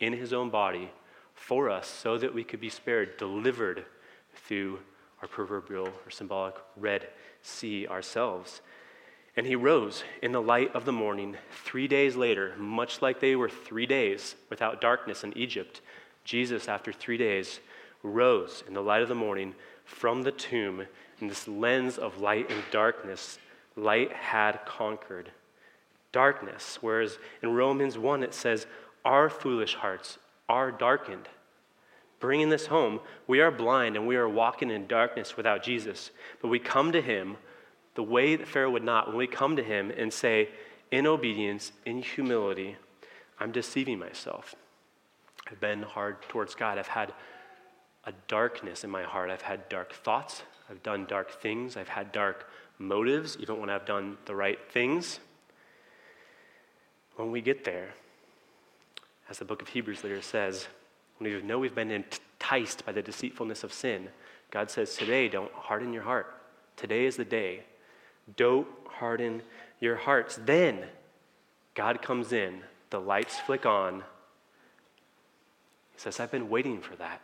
in 0.00 0.12
his 0.12 0.34
own 0.34 0.50
body 0.50 0.90
for 1.32 1.70
us 1.70 1.86
so 1.86 2.18
that 2.18 2.34
we 2.34 2.44
could 2.44 2.60
be 2.60 2.68
spared, 2.68 3.16
delivered 3.16 3.86
through 4.34 4.80
our 5.22 5.28
proverbial 5.28 5.88
or 5.88 6.10
symbolic 6.10 6.56
Red 6.76 7.08
Sea 7.40 7.86
ourselves. 7.86 8.60
And 9.40 9.46
he 9.46 9.56
rose 9.56 10.04
in 10.20 10.32
the 10.32 10.42
light 10.42 10.76
of 10.76 10.84
the 10.84 10.92
morning 10.92 11.38
three 11.64 11.88
days 11.88 12.14
later, 12.14 12.52
much 12.58 13.00
like 13.00 13.20
they 13.20 13.36
were 13.36 13.48
three 13.48 13.86
days 13.86 14.34
without 14.50 14.82
darkness 14.82 15.24
in 15.24 15.34
Egypt. 15.34 15.80
Jesus, 16.24 16.68
after 16.68 16.92
three 16.92 17.16
days, 17.16 17.60
rose 18.02 18.62
in 18.68 18.74
the 18.74 18.82
light 18.82 19.00
of 19.00 19.08
the 19.08 19.14
morning 19.14 19.54
from 19.86 20.24
the 20.24 20.30
tomb 20.30 20.86
in 21.22 21.28
this 21.28 21.48
lens 21.48 21.96
of 21.96 22.20
light 22.20 22.50
and 22.50 22.62
darkness. 22.70 23.38
Light 23.76 24.12
had 24.12 24.60
conquered 24.66 25.30
darkness. 26.12 26.76
Whereas 26.82 27.18
in 27.42 27.54
Romans 27.54 27.96
1, 27.96 28.22
it 28.22 28.34
says, 28.34 28.66
Our 29.06 29.30
foolish 29.30 29.74
hearts 29.74 30.18
are 30.50 30.70
darkened. 30.70 31.30
Bringing 32.18 32.50
this 32.50 32.66
home, 32.66 33.00
we 33.26 33.40
are 33.40 33.50
blind 33.50 33.96
and 33.96 34.06
we 34.06 34.16
are 34.16 34.28
walking 34.28 34.70
in 34.70 34.86
darkness 34.86 35.38
without 35.38 35.62
Jesus. 35.62 36.10
But 36.42 36.48
we 36.48 36.58
come 36.58 36.92
to 36.92 37.00
him 37.00 37.38
the 37.94 38.02
way 38.02 38.36
that 38.36 38.48
Pharaoh 38.48 38.70
would 38.70 38.84
not. 38.84 39.08
When 39.08 39.16
we 39.16 39.26
come 39.26 39.56
to 39.56 39.62
him 39.62 39.90
and 39.96 40.12
say, 40.12 40.48
in 40.90 41.06
obedience, 41.06 41.72
in 41.84 42.02
humility, 42.02 42.76
I'm 43.38 43.52
deceiving 43.52 43.98
myself. 43.98 44.54
I've 45.50 45.60
been 45.60 45.82
hard 45.82 46.22
towards 46.22 46.54
God. 46.54 46.78
I've 46.78 46.88
had 46.88 47.12
a 48.04 48.12
darkness 48.28 48.84
in 48.84 48.90
my 48.90 49.02
heart. 49.02 49.30
I've 49.30 49.42
had 49.42 49.68
dark 49.68 49.92
thoughts. 49.92 50.42
I've 50.70 50.82
done 50.82 51.06
dark 51.06 51.30
things. 51.40 51.76
I've 51.76 51.88
had 51.88 52.12
dark 52.12 52.48
motives, 52.78 53.36
even 53.40 53.60
when 53.60 53.70
I've 53.70 53.84
done 53.84 54.16
the 54.26 54.34
right 54.34 54.58
things. 54.70 55.20
When 57.16 57.30
we 57.30 57.40
get 57.40 57.64
there, 57.64 57.94
as 59.28 59.38
the 59.38 59.44
book 59.44 59.62
of 59.62 59.68
Hebrews 59.68 60.02
later 60.02 60.22
says, 60.22 60.66
when 61.18 61.32
we 61.32 61.42
know 61.42 61.58
we've 61.58 61.74
been 61.74 61.90
enticed 61.90 62.86
by 62.86 62.92
the 62.92 63.02
deceitfulness 63.02 63.62
of 63.62 63.72
sin, 63.72 64.08
God 64.50 64.70
says, 64.70 64.96
Today, 64.96 65.28
don't 65.28 65.52
harden 65.52 65.92
your 65.92 66.02
heart. 66.02 66.34
Today 66.76 67.04
is 67.04 67.16
the 67.16 67.24
day. 67.24 67.64
Don't 68.36 68.66
harden 68.86 69.42
your 69.80 69.96
hearts. 69.96 70.38
Then, 70.44 70.84
God 71.74 72.02
comes 72.02 72.32
in, 72.32 72.60
the 72.90 73.00
lights 73.00 73.38
flick 73.40 73.66
on. 73.66 74.00
He 75.92 75.98
says, 75.98 76.20
I've 76.20 76.30
been 76.30 76.50
waiting 76.50 76.80
for 76.80 76.96
that. 76.96 77.20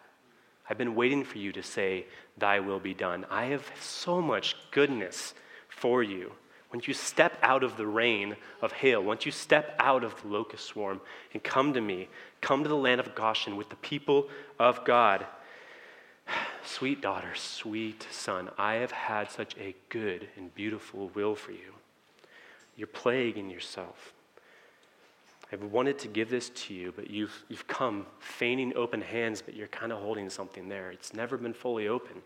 I've 0.69 0.79
been 0.79 0.95
waiting 0.95 1.25
for 1.25 1.39
you 1.39 1.53
to 1.53 1.63
say, 1.63 2.07
Thy 2.37 2.61
will 2.61 2.81
be 2.81 2.95
done. 2.95 3.25
I 3.31 3.47
have 3.47 3.71
so 3.81 4.21
much 4.21 4.57
goodness 4.71 5.35
for 5.69 6.03
you. 6.03 6.33
Once 6.73 6.89
you 6.89 6.95
step 6.95 7.39
out 7.43 7.63
of 7.63 7.77
the 7.77 7.87
rain 7.87 8.37
of 8.61 8.73
hail, 8.73 9.03
once 9.03 9.25
you 9.25 9.33
step 9.33 9.77
out 9.79 10.03
of 10.03 10.21
the 10.21 10.29
locust 10.29 10.67
swarm 10.67 11.01
and 11.33 11.43
come 11.43 11.73
to 11.73 11.81
me, 11.81 12.09
come 12.41 12.63
to 12.63 12.69
the 12.69 12.77
land 12.77 13.01
of 13.01 13.15
Goshen 13.15 13.57
with 13.57 13.69
the 13.69 13.77
people 13.77 14.29
of 14.59 14.85
God. 14.85 15.25
Sweet 16.67 17.01
daughter, 17.01 17.33
sweet 17.37 18.07
son, 18.11 18.51
I 18.59 18.75
have 18.75 18.91
had 18.91 19.31
such 19.31 19.57
a 19.57 19.75
good 19.89 20.29
and 20.37 20.53
beautiful 20.55 21.11
will 21.15 21.37
for 21.37 21.53
you. 21.53 21.75
You're 22.77 22.89
plaguing 22.89 23.49
yourself. 23.49 24.13
I've 25.53 25.63
wanted 25.63 25.97
to 26.01 26.09
give 26.09 26.29
this 26.29 26.49
to 26.51 26.75
you, 26.75 26.93
but 26.95 27.09
you've, 27.09 27.45
you've 27.49 27.69
come 27.69 28.05
feigning 28.19 28.77
open 28.77 29.01
hands, 29.01 29.41
but 29.41 29.55
you're 29.55 29.69
kind 29.69 29.93
of 29.93 30.01
holding 30.01 30.29
something 30.29 30.69
there. 30.69 30.91
It's 30.91 31.15
never 31.15 31.37
been 31.39 31.55
fully 31.55 31.87
open. 31.87 32.17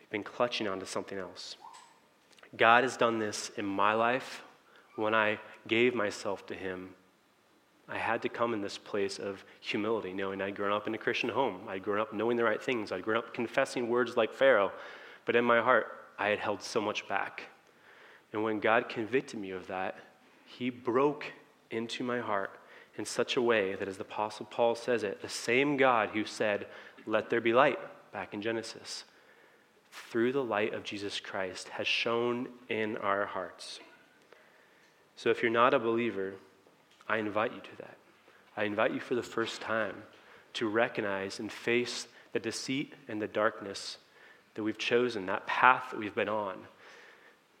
You've 0.00 0.10
been 0.10 0.22
clutching 0.22 0.68
onto 0.68 0.86
something 0.86 1.18
else. 1.18 1.56
God 2.56 2.84
has 2.84 2.96
done 2.96 3.18
this 3.18 3.50
in 3.56 3.66
my 3.66 3.92
life. 3.92 4.42
When 4.94 5.14
I 5.14 5.40
gave 5.66 5.94
myself 5.94 6.46
to 6.46 6.54
Him, 6.54 6.90
I 7.90 7.98
had 7.98 8.22
to 8.22 8.28
come 8.28 8.54
in 8.54 8.60
this 8.60 8.78
place 8.78 9.18
of 9.18 9.44
humility, 9.60 10.12
knowing 10.12 10.40
I'd 10.40 10.54
grown 10.54 10.72
up 10.72 10.86
in 10.86 10.94
a 10.94 10.98
Christian 10.98 11.28
home. 11.28 11.60
I'd 11.68 11.82
grown 11.82 12.00
up 12.00 12.12
knowing 12.12 12.36
the 12.36 12.44
right 12.44 12.62
things. 12.62 12.92
I'd 12.92 13.02
grown 13.02 13.18
up 13.18 13.34
confessing 13.34 13.88
words 13.88 14.16
like 14.16 14.32
Pharaoh. 14.32 14.72
But 15.24 15.36
in 15.36 15.44
my 15.44 15.60
heart, 15.60 15.86
I 16.18 16.28
had 16.28 16.38
held 16.38 16.62
so 16.62 16.80
much 16.80 17.08
back. 17.08 17.42
And 18.32 18.44
when 18.44 18.60
God 18.60 18.88
convicted 18.88 19.40
me 19.40 19.50
of 19.50 19.66
that, 19.66 19.98
He 20.46 20.70
broke 20.70 21.24
into 21.70 22.04
my 22.04 22.20
heart 22.20 22.52
in 22.96 23.04
such 23.04 23.36
a 23.36 23.42
way 23.42 23.74
that, 23.74 23.88
as 23.88 23.96
the 23.96 24.04
Apostle 24.04 24.46
Paul 24.46 24.74
says 24.74 25.02
it, 25.02 25.22
the 25.22 25.28
same 25.28 25.76
God 25.76 26.10
who 26.10 26.24
said, 26.24 26.66
Let 27.06 27.30
there 27.30 27.40
be 27.40 27.52
light, 27.52 27.78
back 28.12 28.34
in 28.34 28.42
Genesis, 28.42 29.04
through 29.90 30.32
the 30.32 30.44
light 30.44 30.74
of 30.74 30.84
Jesus 30.84 31.18
Christ 31.20 31.68
has 31.70 31.86
shone 31.86 32.48
in 32.68 32.96
our 32.98 33.26
hearts. 33.26 33.80
So 35.16 35.30
if 35.30 35.42
you're 35.42 35.50
not 35.50 35.74
a 35.74 35.78
believer, 35.78 36.34
I 37.10 37.16
invite 37.16 37.52
you 37.52 37.60
to 37.60 37.76
that. 37.78 37.96
I 38.56 38.64
invite 38.64 38.94
you 38.94 39.00
for 39.00 39.16
the 39.16 39.22
first 39.22 39.60
time 39.60 39.96
to 40.52 40.68
recognize 40.68 41.40
and 41.40 41.50
face 41.50 42.06
the 42.32 42.38
deceit 42.38 42.92
and 43.08 43.20
the 43.20 43.26
darkness 43.26 43.98
that 44.54 44.62
we've 44.62 44.78
chosen, 44.78 45.26
that 45.26 45.44
path 45.44 45.88
that 45.90 45.98
we've 45.98 46.14
been 46.14 46.28
on. 46.28 46.54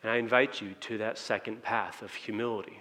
And 0.04 0.12
I 0.12 0.18
invite 0.18 0.60
you 0.60 0.74
to 0.82 0.98
that 0.98 1.18
second 1.18 1.64
path 1.64 2.00
of 2.00 2.14
humility 2.14 2.80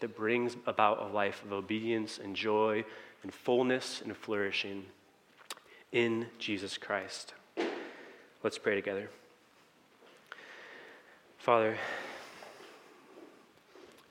that 0.00 0.16
brings 0.16 0.56
about 0.66 1.00
a 1.00 1.06
life 1.06 1.44
of 1.44 1.52
obedience 1.52 2.18
and 2.18 2.34
joy 2.34 2.84
and 3.22 3.32
fullness 3.32 4.02
and 4.02 4.16
flourishing 4.16 4.86
in 5.92 6.26
Jesus 6.40 6.78
Christ. 6.78 7.32
Let's 8.42 8.58
pray 8.58 8.74
together. 8.74 9.08
Father, 11.38 11.76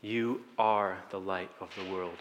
you 0.08 0.41
are 0.58 0.97
the 1.10 1.20
light 1.20 1.51
of 1.60 1.70
the 1.76 1.91
world. 1.91 2.18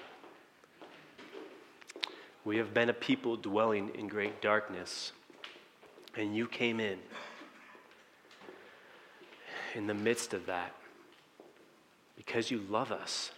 We 2.45 2.57
have 2.57 2.75
been 2.75 2.89
a 2.89 2.93
people 2.93 3.37
dwelling 3.37 3.91
in 3.95 4.09
great 4.09 4.43
darkness, 4.43 5.13
and 6.17 6.37
you 6.37 6.49
came 6.49 6.81
in. 6.81 6.99
In 9.77 9.87
the 9.87 9.95
midst 9.95 10.35
of 10.35 10.47
that, 10.47 10.75
because 12.17 12.51
you 12.51 12.65
love 12.69 12.91
us, 12.91 13.31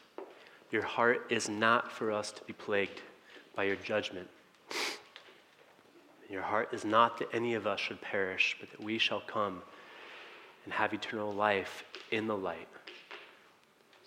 your 0.70 0.82
heart 0.82 1.26
is 1.30 1.48
not 1.48 1.92
for 1.92 2.10
us 2.10 2.30
to 2.32 2.42
be 2.44 2.52
plagued 2.52 3.02
by 3.54 3.64
your 3.64 3.76
judgment. 3.76 4.28
Your 6.30 6.42
heart 6.42 6.72
is 6.72 6.84
not 6.84 7.18
that 7.18 7.28
any 7.34 7.54
of 7.54 7.66
us 7.66 7.80
should 7.80 8.00
perish, 8.00 8.56
but 8.60 8.70
that 8.70 8.82
we 8.82 8.98
shall 8.98 9.20
come 9.20 9.62
and 10.64 10.72
have 10.72 10.94
eternal 10.94 11.32
life 11.32 11.84
in 12.10 12.26
the 12.26 12.36
light. 12.36 12.68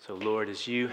So, 0.04 0.14
Lord, 0.14 0.48
as 0.48 0.66
you, 0.66 0.90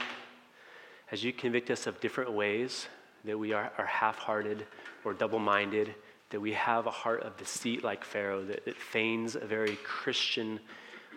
as 1.12 1.24
you 1.24 1.34
convict 1.34 1.72
us 1.72 1.88
of 1.88 1.99
different 1.99 2.32
ways 2.32 2.88
that 3.26 3.39
we 3.39 3.53
are, 3.53 3.72
are 3.80 3.86
half 3.88 4.20
hearted 4.20 4.68
or 5.03 5.16
double 5.16 5.39
minded, 5.39 5.95
that 6.30 6.39
we 6.39 6.53
have 6.53 6.86
a 6.86 6.91
heart 6.91 7.24
of 7.24 7.36
deceit 7.36 7.84
like 7.84 8.03
Pharaoh, 8.03 8.45
that, 8.45 8.66
that 8.66 8.76
feigns 8.76 9.36
a 9.36 9.39
very 9.39 9.78
Christian 9.78 10.60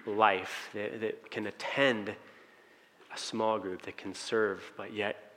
life, 0.07 0.70
that, 0.72 1.03
that 1.03 1.30
can 1.30 1.47
attend 1.47 2.14
a 3.14 3.18
small 3.18 3.59
group, 3.59 3.82
that 3.82 3.99
can 3.99 4.14
serve, 4.14 4.72
but 4.78 4.95
yet 4.95 5.34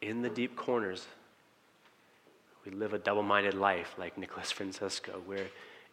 in 0.00 0.22
the 0.22 0.30
deep 0.30 0.54
corners, 0.54 1.08
we 2.64 2.70
live 2.70 2.94
a 2.94 3.00
double 3.00 3.24
minded 3.24 3.54
life 3.54 3.96
like 3.98 4.16
Nicholas 4.16 4.52
Francesco, 4.52 5.22
where 5.26 5.46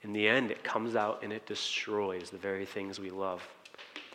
in 0.04 0.14
the 0.14 0.28
end 0.28 0.52
it 0.52 0.64
comes 0.64 0.96
out 0.96 1.24
and 1.24 1.34
it 1.34 1.48
destroys 1.48 2.30
the 2.30 2.38
very 2.38 2.68
things 2.68 3.00
we 3.00 3.10
love, 3.10 3.42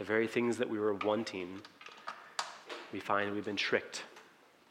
the 0.01 0.07
very 0.07 0.26
things 0.26 0.57
that 0.57 0.68
we 0.68 0.78
were 0.78 0.94
wanting. 0.94 1.61
We 2.90 3.01
find 3.01 3.34
we've 3.34 3.44
been 3.44 3.55
tricked 3.55 4.05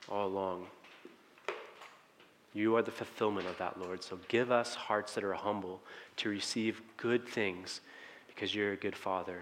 all 0.10 0.26
along. 0.26 0.66
You 2.56 2.76
are 2.76 2.82
the 2.82 2.90
fulfillment 2.90 3.46
of 3.46 3.56
that, 3.60 3.80
Lord. 3.80 4.04
So 4.04 4.18
give 4.28 4.52
us 4.52 4.74
hearts 4.74 5.14
that 5.14 5.24
are 5.24 5.34
humble 5.34 5.82
to 6.18 6.30
receive 6.30 6.82
good 6.98 7.28
things 7.28 7.82
because 8.28 8.56
you're 8.56 8.72
a 8.72 8.76
good 8.76 8.96
Father 8.96 9.40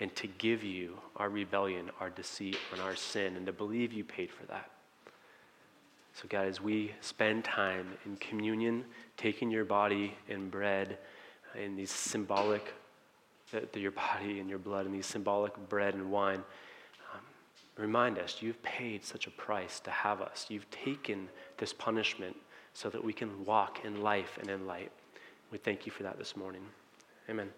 and 0.00 0.14
to 0.16 0.26
give 0.26 0.62
you 0.62 0.98
our 1.16 1.30
rebellion, 1.30 1.90
our 1.98 2.10
deceit, 2.10 2.58
and 2.70 2.82
our 2.82 2.94
sin, 2.94 3.34
and 3.34 3.46
to 3.46 3.52
believe 3.52 3.90
you 3.90 4.04
paid 4.04 4.30
for 4.30 4.44
that. 4.48 4.70
So, 6.12 6.28
God, 6.28 6.46
as 6.46 6.60
we 6.60 6.92
spend 7.00 7.42
time 7.42 7.86
in 8.04 8.16
communion, 8.16 8.84
taking 9.16 9.50
your 9.50 9.64
body 9.64 10.14
and 10.28 10.50
bread 10.50 10.98
in 11.58 11.74
these 11.74 11.90
symbolic, 11.90 12.74
the, 13.72 13.80
your 13.80 13.90
body 14.08 14.40
and 14.40 14.48
your 14.48 14.58
blood 14.58 14.86
and 14.86 14.94
these 14.94 15.06
symbolic 15.06 15.56
bread 15.68 15.94
and 15.94 16.10
wine, 16.10 16.42
um, 17.12 17.20
remind 17.76 18.18
us 18.18 18.38
you've 18.40 18.62
paid 18.62 19.04
such 19.04 19.26
a 19.26 19.30
price 19.30 19.80
to 19.80 19.90
have 19.90 20.20
us. 20.20 20.46
You've 20.48 20.70
taken 20.70 21.28
this 21.58 21.72
punishment 21.72 22.36
so 22.74 22.88
that 22.90 23.02
we 23.02 23.12
can 23.12 23.44
walk 23.44 23.84
in 23.84 24.00
life 24.02 24.38
and 24.40 24.48
in 24.50 24.66
light. 24.66 24.90
We 25.50 25.58
thank 25.58 25.86
you 25.86 25.92
for 25.92 26.02
that 26.02 26.18
this 26.18 26.36
morning. 26.36 26.62
Amen. 27.28 27.50